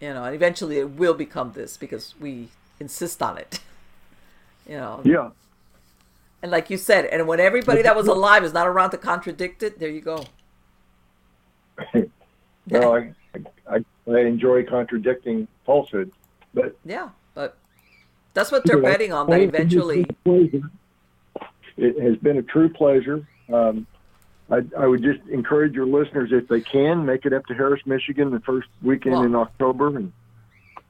[0.00, 0.24] you know.
[0.24, 2.48] And eventually, it will become this because we
[2.78, 3.60] insist on it.
[4.68, 5.00] you know.
[5.04, 5.30] Yeah.
[6.42, 9.62] And like you said, and when everybody that was alive is not around to contradict
[9.62, 10.24] it, there you go.
[12.68, 13.12] well, I,
[13.70, 16.12] I, I enjoy contradicting falsehood,
[16.52, 17.56] but yeah, but
[18.34, 19.28] that's what they're betting on.
[19.30, 23.26] That eventually, it has been a true pleasure.
[23.52, 23.86] Um,
[24.50, 27.80] I, I, would just encourage your listeners, if they can, make it up to Harris,
[27.86, 29.96] Michigan, the first weekend well, in October.
[29.96, 30.12] And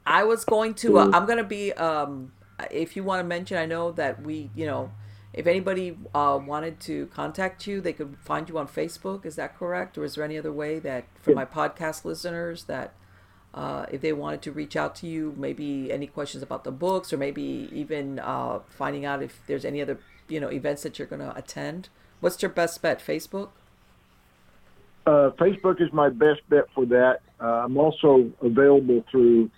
[0.05, 0.99] I was going to.
[0.99, 1.73] Uh, I'm going to be.
[1.74, 2.33] Um,
[2.70, 4.91] if you want to mention, I know that we, you know,
[5.33, 9.25] if anybody uh, wanted to contact you, they could find you on Facebook.
[9.25, 12.93] Is that correct, or is there any other way that for my podcast listeners that
[13.55, 17.13] uh, if they wanted to reach out to you, maybe any questions about the books,
[17.13, 19.99] or maybe even uh, finding out if there's any other
[20.29, 21.89] you know events that you're going to attend?
[22.21, 23.01] What's your best bet?
[23.01, 23.51] Facebook.
[25.07, 27.21] Uh, Facebook is my best bet for that.
[27.41, 29.51] Uh, I'm also available through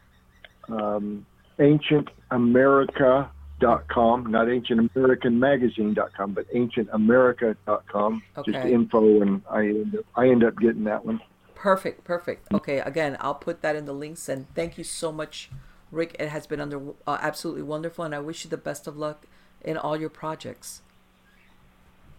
[0.68, 1.26] um,
[1.58, 8.22] Ancient America com, not ancientamericanmagazine.com, but ancientamerica.com.
[8.36, 8.52] Okay.
[8.52, 11.20] Just info, and I end up, I end up getting that one.
[11.54, 12.52] Perfect, perfect.
[12.52, 15.50] Okay, again, I'll put that in the links, and thank you so much,
[15.90, 16.16] Rick.
[16.18, 19.26] It has been under uh, absolutely wonderful, and I wish you the best of luck
[19.62, 20.82] in all your projects.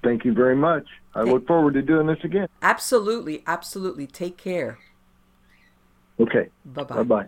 [0.04, 0.86] Thank you very much.
[1.16, 2.48] I look forward to doing this again.
[2.62, 4.06] Absolutely, absolutely.
[4.06, 4.78] Take care.
[6.20, 6.50] Okay.
[6.66, 6.96] Bye bye.
[6.96, 7.28] Bye bye.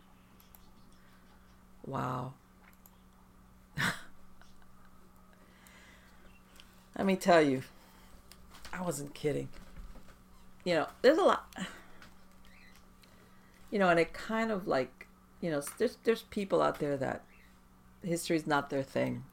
[1.85, 2.33] Wow.
[6.97, 7.61] Let me tell you,
[8.73, 9.49] I wasn't kidding.
[10.63, 11.47] You know, there's a lot.
[13.69, 15.07] You know, and it kind of like,
[15.39, 17.23] you know, there's there's people out there that
[18.01, 19.25] history's not their thing,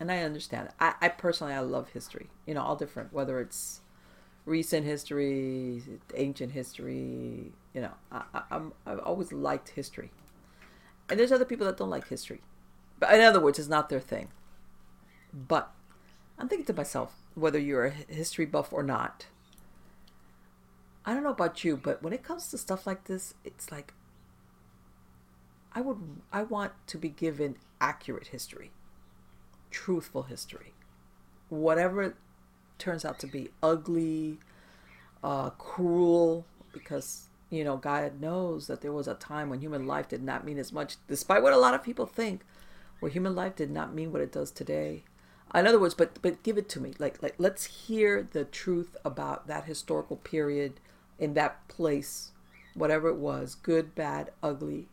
[0.00, 0.68] and I understand.
[0.68, 0.74] It.
[0.80, 2.28] I I personally I love history.
[2.46, 3.80] You know, all different, whether it's
[4.46, 5.82] recent history,
[6.14, 7.52] ancient history.
[7.74, 10.10] You know, I, I I'm I've always liked history,
[11.10, 12.40] and there's other people that don't like history,
[12.98, 14.28] but in other words, it's not their thing.
[15.34, 15.70] But
[16.38, 19.26] I'm thinking to myself, whether you're a history buff or not,
[21.04, 23.94] I don't know about you, but when it comes to stuff like this, it's like
[25.72, 25.98] I would
[26.32, 28.70] I want to be given accurate history,
[29.70, 30.74] truthful history.
[31.48, 32.16] Whatever
[32.78, 34.38] turns out to be ugly,
[35.22, 40.08] uh, cruel, because you know God knows that there was a time when human life
[40.08, 42.42] did not mean as much, despite what a lot of people think,
[42.98, 45.04] where human life did not mean what it does today
[45.54, 46.94] in other words but but give it to me.
[46.98, 50.74] Like like let's hear the truth about that historical period
[51.18, 52.30] in that place
[52.74, 54.86] whatever it was good bad ugly.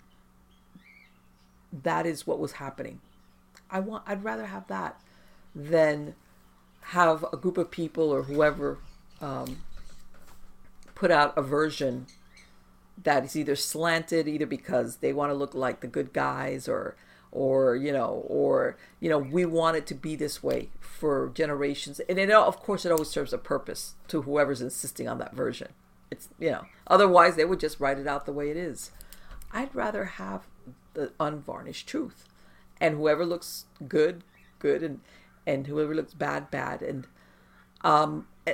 [1.72, 3.02] That is what was happening.
[3.70, 5.02] I want i'd rather have that
[5.56, 6.16] than
[6.82, 8.78] have a group of people or whoever
[9.22, 9.64] um,
[10.96, 12.08] put out a version
[13.02, 16.96] that is either slanted either because they want to look like the good guys or
[17.34, 22.00] or you know or you know we want it to be this way for generations.
[22.08, 25.70] And it of course it always serves a purpose to whoever's insisting on that version.
[26.12, 28.92] It's you know otherwise they would just write it out the way it is.
[29.52, 30.44] I'd rather have
[30.94, 32.26] the unvarnished truth.
[32.80, 34.24] And whoever looks good
[34.60, 35.02] good and
[35.46, 36.84] and whoever looks bad bad.
[36.84, 37.08] And
[37.82, 38.54] um eh,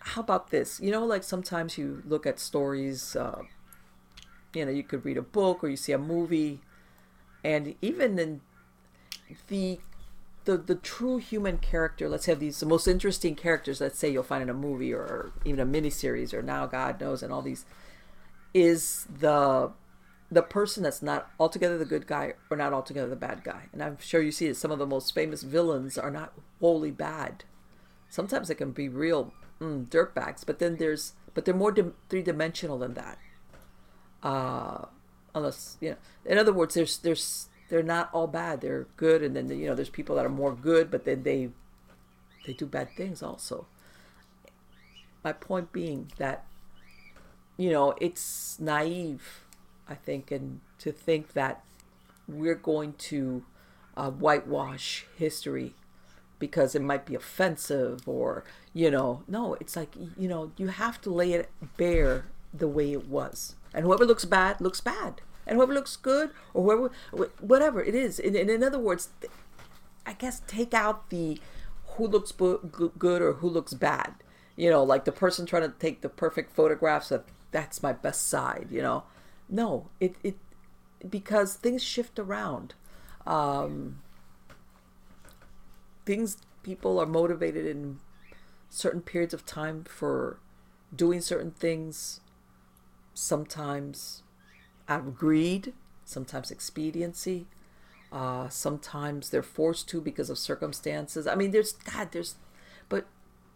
[0.00, 0.80] how about this?
[0.80, 3.42] You know like sometimes you look at stories uh,
[4.52, 6.60] you know you could read a book or you see a movie
[7.44, 8.40] and even in
[9.48, 9.78] the
[10.44, 14.22] the the true human character let's have these the most interesting characters let's say you'll
[14.22, 17.64] find in a movie or even a miniseries or now god knows and all these
[18.54, 19.70] is the
[20.30, 23.62] the person that's not altogether the good guy or not altogether the bad guy.
[23.72, 26.90] And i'm sure you see that some of the most famous villains are not wholly
[26.90, 27.44] bad.
[28.08, 32.78] Sometimes they can be real mm, dirtbags but then there's but they're more di- three-dimensional
[32.78, 33.18] than that.
[34.22, 34.86] Uh
[35.34, 38.60] unless you know in other words there's there's they're not all bad.
[38.60, 41.50] They're good, and then you know there's people that are more good, but then they
[42.44, 43.66] they do bad things also.
[45.24, 46.44] My point being that
[47.56, 49.44] you know it's naive,
[49.88, 51.64] I think, and to think that
[52.26, 53.44] we're going to
[53.96, 55.74] uh, whitewash history
[56.40, 61.00] because it might be offensive or you know no it's like you know you have
[61.02, 62.24] to lay it bare
[62.54, 65.20] the way it was and whoever looks bad looks bad.
[65.46, 68.18] And whoever looks good or whoever whatever it is.
[68.18, 69.10] In, in other words
[70.06, 71.38] i guess take out the
[71.96, 74.14] who looks good or who looks bad.
[74.56, 78.28] You know like the person trying to take the perfect photographs of that's my best
[78.28, 79.04] side you know?
[79.48, 80.36] No it it
[81.08, 82.74] because things shift around.
[83.26, 84.00] Um
[86.04, 87.98] things people are motivated in
[88.68, 90.38] certain periods of time for
[90.94, 92.20] doing certain things
[93.20, 94.22] sometimes
[94.88, 95.74] out of greed,
[96.04, 97.46] sometimes expediency.
[98.10, 101.26] Uh, sometimes they're forced to because of circumstances.
[101.26, 102.36] I mean, there's God, there's,
[102.88, 103.06] but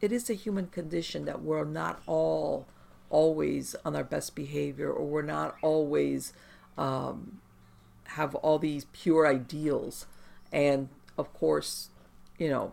[0.00, 2.66] it is a human condition that we're not all
[3.10, 6.32] always on our best behavior, or we're not always
[6.76, 7.40] um,
[8.08, 10.06] have all these pure ideals.
[10.52, 11.88] And of course,
[12.38, 12.72] you know,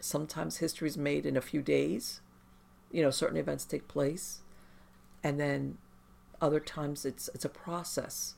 [0.00, 2.20] sometimes history is made in a few days.
[2.90, 4.40] You know, certain events take place,
[5.22, 5.76] and then
[6.40, 8.34] other times it's it's a process.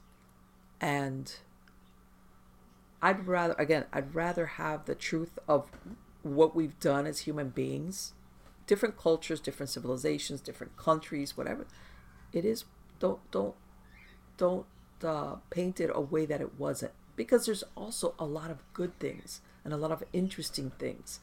[0.81, 1.35] And
[3.03, 5.71] i'd rather again i'd rather have the truth of
[6.23, 8.13] what we've done as human beings
[8.67, 11.67] different cultures different civilizations different countries whatever.
[12.33, 12.65] It is
[12.99, 13.55] don't don't
[14.37, 14.67] don't
[15.05, 16.93] uh, paint it a way that it wasn't.
[17.17, 21.21] Because there's also a lot of good things and a lot of interesting things.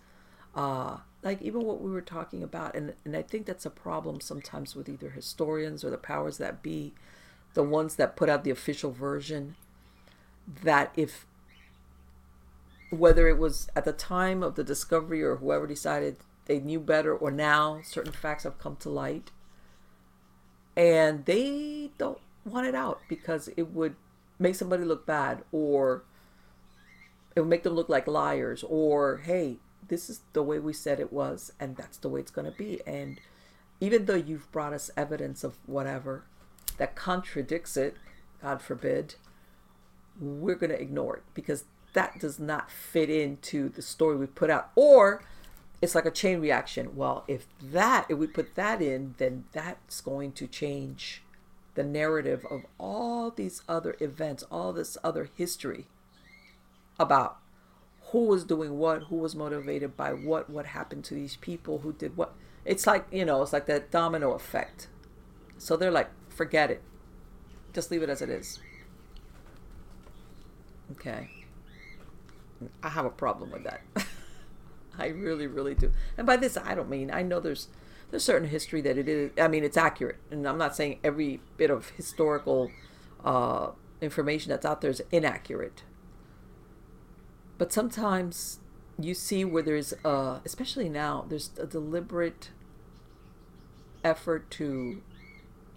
[0.53, 4.21] Uh, like even what we were talking about and, and i think that's a problem
[4.21, 6.93] sometimes with either historians or the powers that be
[7.53, 9.55] the ones that put out the official version
[10.63, 11.25] that if
[12.89, 17.15] whether it was at the time of the discovery or whoever decided they knew better
[17.15, 19.31] or now certain facts have come to light.
[20.75, 23.95] And they don't want it out because it would
[24.39, 26.03] make somebody look bad or
[27.35, 29.57] it would make them look like liars or hey
[29.87, 32.57] this is the way we said it was and that's the way it's going to
[32.57, 32.81] be.
[32.85, 33.19] And
[33.79, 36.23] even though you've brought us evidence of whatever
[36.77, 37.95] that contradicts it
[38.41, 39.15] god forbid
[40.19, 44.49] we're going to ignore it because that does not fit into the story we put
[44.49, 44.71] out.
[44.75, 45.23] Or
[45.81, 46.95] it's like a chain reaction.
[46.95, 51.23] Well if that if we put that in then that's going to change
[51.75, 55.85] the narrative of all these other events all this other history
[56.99, 57.37] about
[58.11, 61.93] who was doing what, who was motivated by what, what happened to these people, who
[61.93, 62.33] did what.
[62.63, 64.87] It's like, you know, it's like that domino effect.
[65.57, 66.81] So they're like, forget it.
[67.73, 68.59] Just leave it as it is.
[70.91, 71.29] Okay.
[72.81, 73.81] I have a problem with that.
[74.97, 75.91] I really, really do.
[76.17, 77.67] And by this, I don't mean, I know there's
[78.09, 80.15] there's certain history that it is, I mean, it's accurate.
[80.31, 82.71] And I'm not saying every bit of historical
[83.23, 83.71] uh,
[84.01, 85.83] information that's out there is inaccurate.
[87.57, 88.59] But sometimes
[88.99, 92.51] you see where there's, uh, especially now, there's a deliberate
[94.03, 95.01] effort to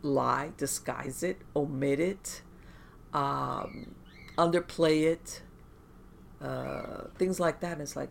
[0.03, 2.43] lie, disguise it, omit it,
[3.13, 3.95] um,
[4.37, 5.43] underplay it,
[6.41, 7.73] uh, things like that.
[7.73, 8.11] And it's like,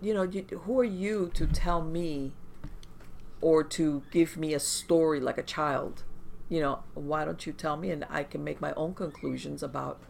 [0.00, 2.32] you know, you, who are you to tell me
[3.40, 6.02] or to give me a story like a child?
[6.48, 10.00] You know, why don't you tell me and I can make my own conclusions about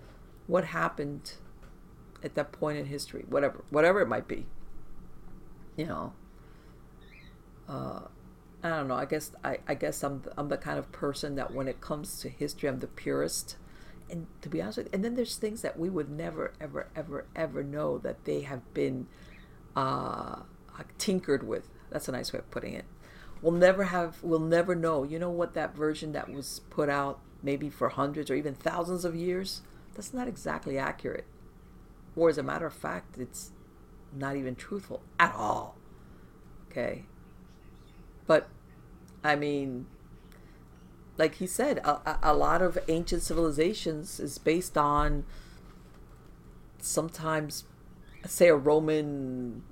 [0.47, 1.33] what happened
[2.27, 4.47] at that point in history, whatever, whatever it might be.
[5.77, 6.13] You know,
[7.69, 8.01] uh,
[8.63, 8.95] I don't know.
[8.95, 11.81] I guess I, I guess I'm the, I'm the kind of person that when it
[11.81, 13.57] comes to history, I'm the purist.
[14.11, 16.89] And to be honest with you, and then there's things that we would never, ever,
[16.95, 19.07] ever, ever know that they have been
[19.75, 20.43] uh,
[20.99, 21.69] tinkered with.
[21.91, 22.85] That's a nice way of putting it.
[23.43, 25.03] We'll never have, we'll never know.
[25.03, 29.05] You know what that version that was put out maybe for hundreds or even thousands
[29.05, 29.63] of years?
[29.95, 31.27] That's not exactly accurate.
[32.17, 33.53] Or as a matter of fact, it's
[34.13, 35.77] not even truthful at all.
[36.71, 37.05] Okay.
[38.27, 38.49] But
[39.23, 39.87] I mean,
[41.19, 45.25] like he said, a, a lot of ancient civilizations is based on
[46.79, 47.65] sometimes,
[48.25, 49.63] say, a Roman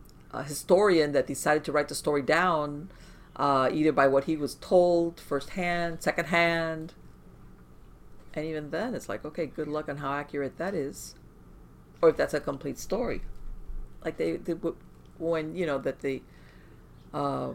[0.46, 2.90] historian that decided to write the story down,
[3.36, 6.94] uh, either by what he was told firsthand, secondhand,
[8.34, 11.14] and even then, it's like, okay, good luck on how accurate that is,
[12.02, 13.22] or if that's a complete story.
[14.04, 14.54] Like they, they
[15.18, 16.22] when you know that they,
[17.12, 17.50] uh,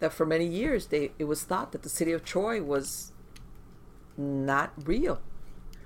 [0.00, 3.12] that for many years they it was thought that the city of Troy was
[4.16, 5.20] not real,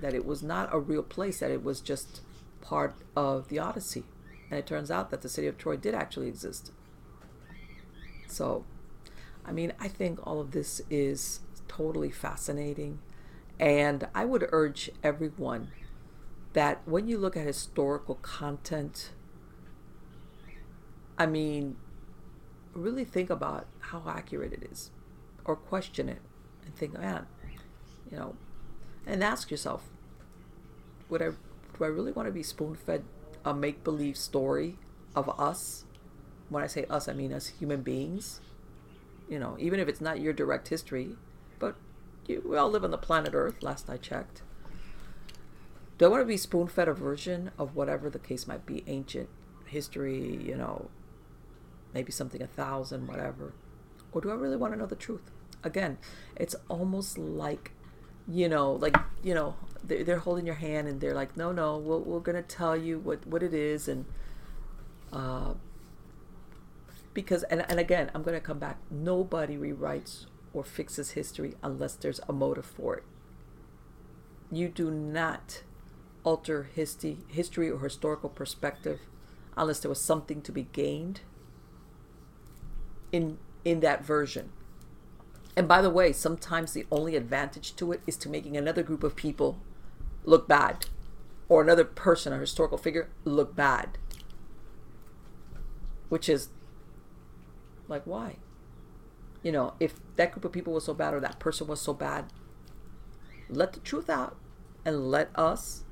[0.01, 2.21] that it was not a real place, that it was just
[2.61, 4.03] part of the Odyssey.
[4.49, 6.71] And it turns out that the city of Troy did actually exist.
[8.27, 8.65] So,
[9.45, 12.99] I mean, I think all of this is totally fascinating.
[13.59, 15.69] And I would urge everyone
[16.57, 19.11] that when you look at historical content,
[21.15, 21.75] I mean,
[22.73, 24.89] really think about how accurate it is
[25.45, 26.17] or question it
[26.65, 27.27] and think, man,
[28.09, 28.35] you know,
[29.05, 29.83] and ask yourself,
[31.09, 33.03] would I, do I really want to be spoon fed
[33.45, 34.79] a make believe story
[35.15, 35.85] of us?
[36.49, 38.41] When I say us, I mean us human beings.
[39.29, 41.17] You know, even if it's not your direct history,
[41.59, 41.75] but
[42.25, 44.41] you, we all live on the planet Earth, last I checked.
[45.97, 48.83] Do I want to be spoon fed a version of whatever the case might be,
[48.87, 49.29] ancient
[49.65, 50.89] history, you know,
[51.93, 53.53] maybe something a thousand, whatever?
[54.11, 55.31] Or do I really want to know the truth?
[55.63, 55.97] Again,
[56.35, 57.71] it's almost like,
[58.27, 61.77] you know, like, you know, they're, they're holding your hand and they're like, no, no,
[61.77, 63.87] we're, we're going to tell you what, what it is.
[63.87, 64.05] And,
[65.11, 65.53] uh,
[67.15, 68.77] because, and, and again, I'm going to come back.
[68.91, 73.03] Nobody rewrites or fixes history unless there's a motive for it.
[74.51, 75.63] You do not
[76.27, 78.99] alter history, history or historical perspective
[79.55, 81.21] unless there was something to be gained
[83.11, 84.49] in in that version.
[85.55, 89.03] And by the way, sometimes the only advantage to it is to making another group
[89.03, 89.59] of people
[90.23, 90.85] look bad
[91.49, 93.97] or another person, a historical figure, look bad.
[96.09, 96.49] Which is
[97.87, 98.37] like why?
[99.43, 101.93] you know, if that group of people was so bad or that person was so
[101.93, 102.25] bad,
[103.49, 104.35] let the truth out
[104.83, 105.85] and let us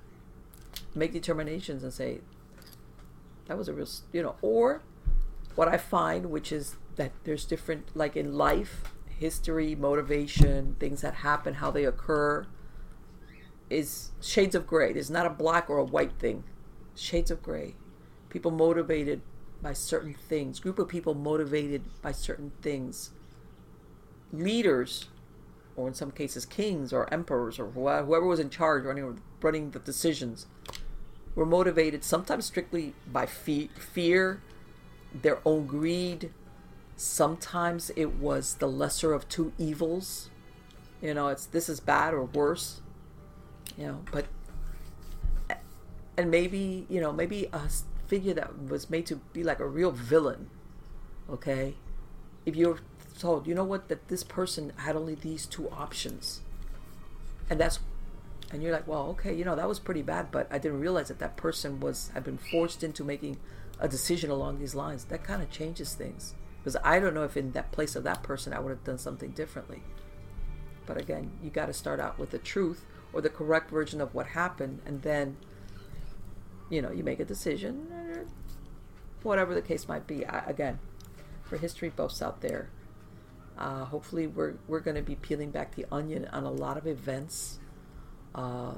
[0.95, 2.21] make determinations and say
[3.47, 4.81] that was a real, you know, or
[5.55, 11.15] what I find, which is that there's different, like in life, history, motivation, things that
[11.15, 12.47] happen, how they occur,
[13.69, 14.93] is shades of gray.
[14.93, 16.43] There's not a black or a white thing.
[16.95, 17.75] Shades of gray.
[18.29, 19.21] People motivated
[19.61, 23.11] by certain things, group of people motivated by certain things
[24.31, 25.07] leaders,
[25.75, 29.79] or in some cases kings or emperors or whoever was in charge running running the
[29.79, 30.45] decisions,
[31.35, 34.41] were motivated sometimes strictly by fe- fear,
[35.13, 36.31] their own greed.
[36.97, 40.29] Sometimes it was the lesser of two evils.
[41.01, 42.81] You know, it's this is bad or worse.
[43.77, 44.25] You know, but
[46.17, 47.69] and maybe you know maybe a
[48.07, 50.49] figure that was made to be like a real villain.
[51.29, 51.75] Okay,
[52.45, 52.79] if you're
[53.19, 56.41] told, you know what, that this person had only these two options.
[57.49, 57.79] And that's,
[58.51, 61.07] and you're like, well, okay, you know, that was pretty bad, but I didn't realize
[61.07, 63.37] that that person was, had been forced into making
[63.79, 65.05] a decision along these lines.
[65.05, 66.35] That kind of changes things.
[66.59, 68.97] Because I don't know if in that place of that person, I would have done
[68.97, 69.81] something differently.
[70.85, 74.13] But again, you got to start out with the truth or the correct version of
[74.13, 75.37] what happened, and then,
[76.69, 77.87] you know, you make a decision,
[79.23, 80.25] whatever the case might be.
[80.25, 80.79] I, again,
[81.43, 82.69] for history buffs out there,
[83.57, 86.85] uh, hopefully, we're we're going to be peeling back the onion on a lot of
[86.85, 87.59] events
[88.35, 88.73] uh,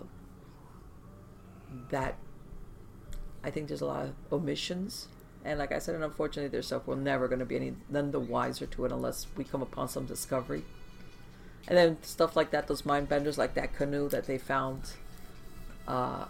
[1.89, 2.15] that
[3.43, 5.09] I think there's a lot of omissions.
[5.43, 8.11] And like I said, and unfortunately, there's stuff we're never going to be any none
[8.11, 10.63] the wiser to it unless we come upon some discovery.
[11.67, 14.93] And then stuff like that, those mind benders, like that canoe that they found
[15.87, 16.25] uh,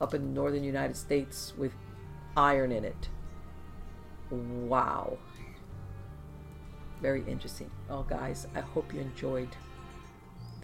[0.00, 1.72] up in the northern United States with
[2.36, 3.08] iron in it.
[4.30, 5.18] Wow
[7.00, 7.70] very interesting.
[7.88, 9.48] Well, guys, I hope you enjoyed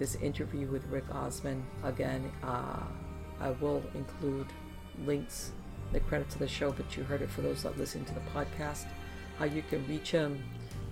[0.02, 1.62] this interview with Rick Osmon.
[1.84, 2.82] Again, uh,
[3.40, 4.48] I will include
[5.06, 5.52] links,
[5.92, 8.22] the credits of the show, but you heard it for those that listen to the
[8.34, 8.86] podcast.
[9.38, 10.42] How you can reach him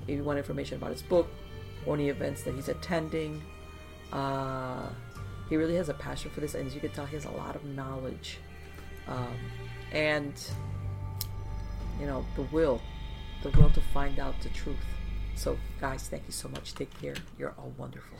[0.06, 1.26] if you want information about his book
[1.86, 3.42] or any events that he's attending.
[4.12, 4.88] Uh,
[5.48, 7.32] he really has a passion for this, and as you can tell, he has a
[7.32, 8.38] lot of knowledge.
[9.08, 9.34] Um,
[9.90, 10.34] and,
[11.98, 12.80] you know, the will,
[13.42, 14.76] the will to find out the truth.
[15.34, 16.76] So, guys, thank you so much.
[16.76, 17.16] Take care.
[17.36, 18.18] You're all wonderful.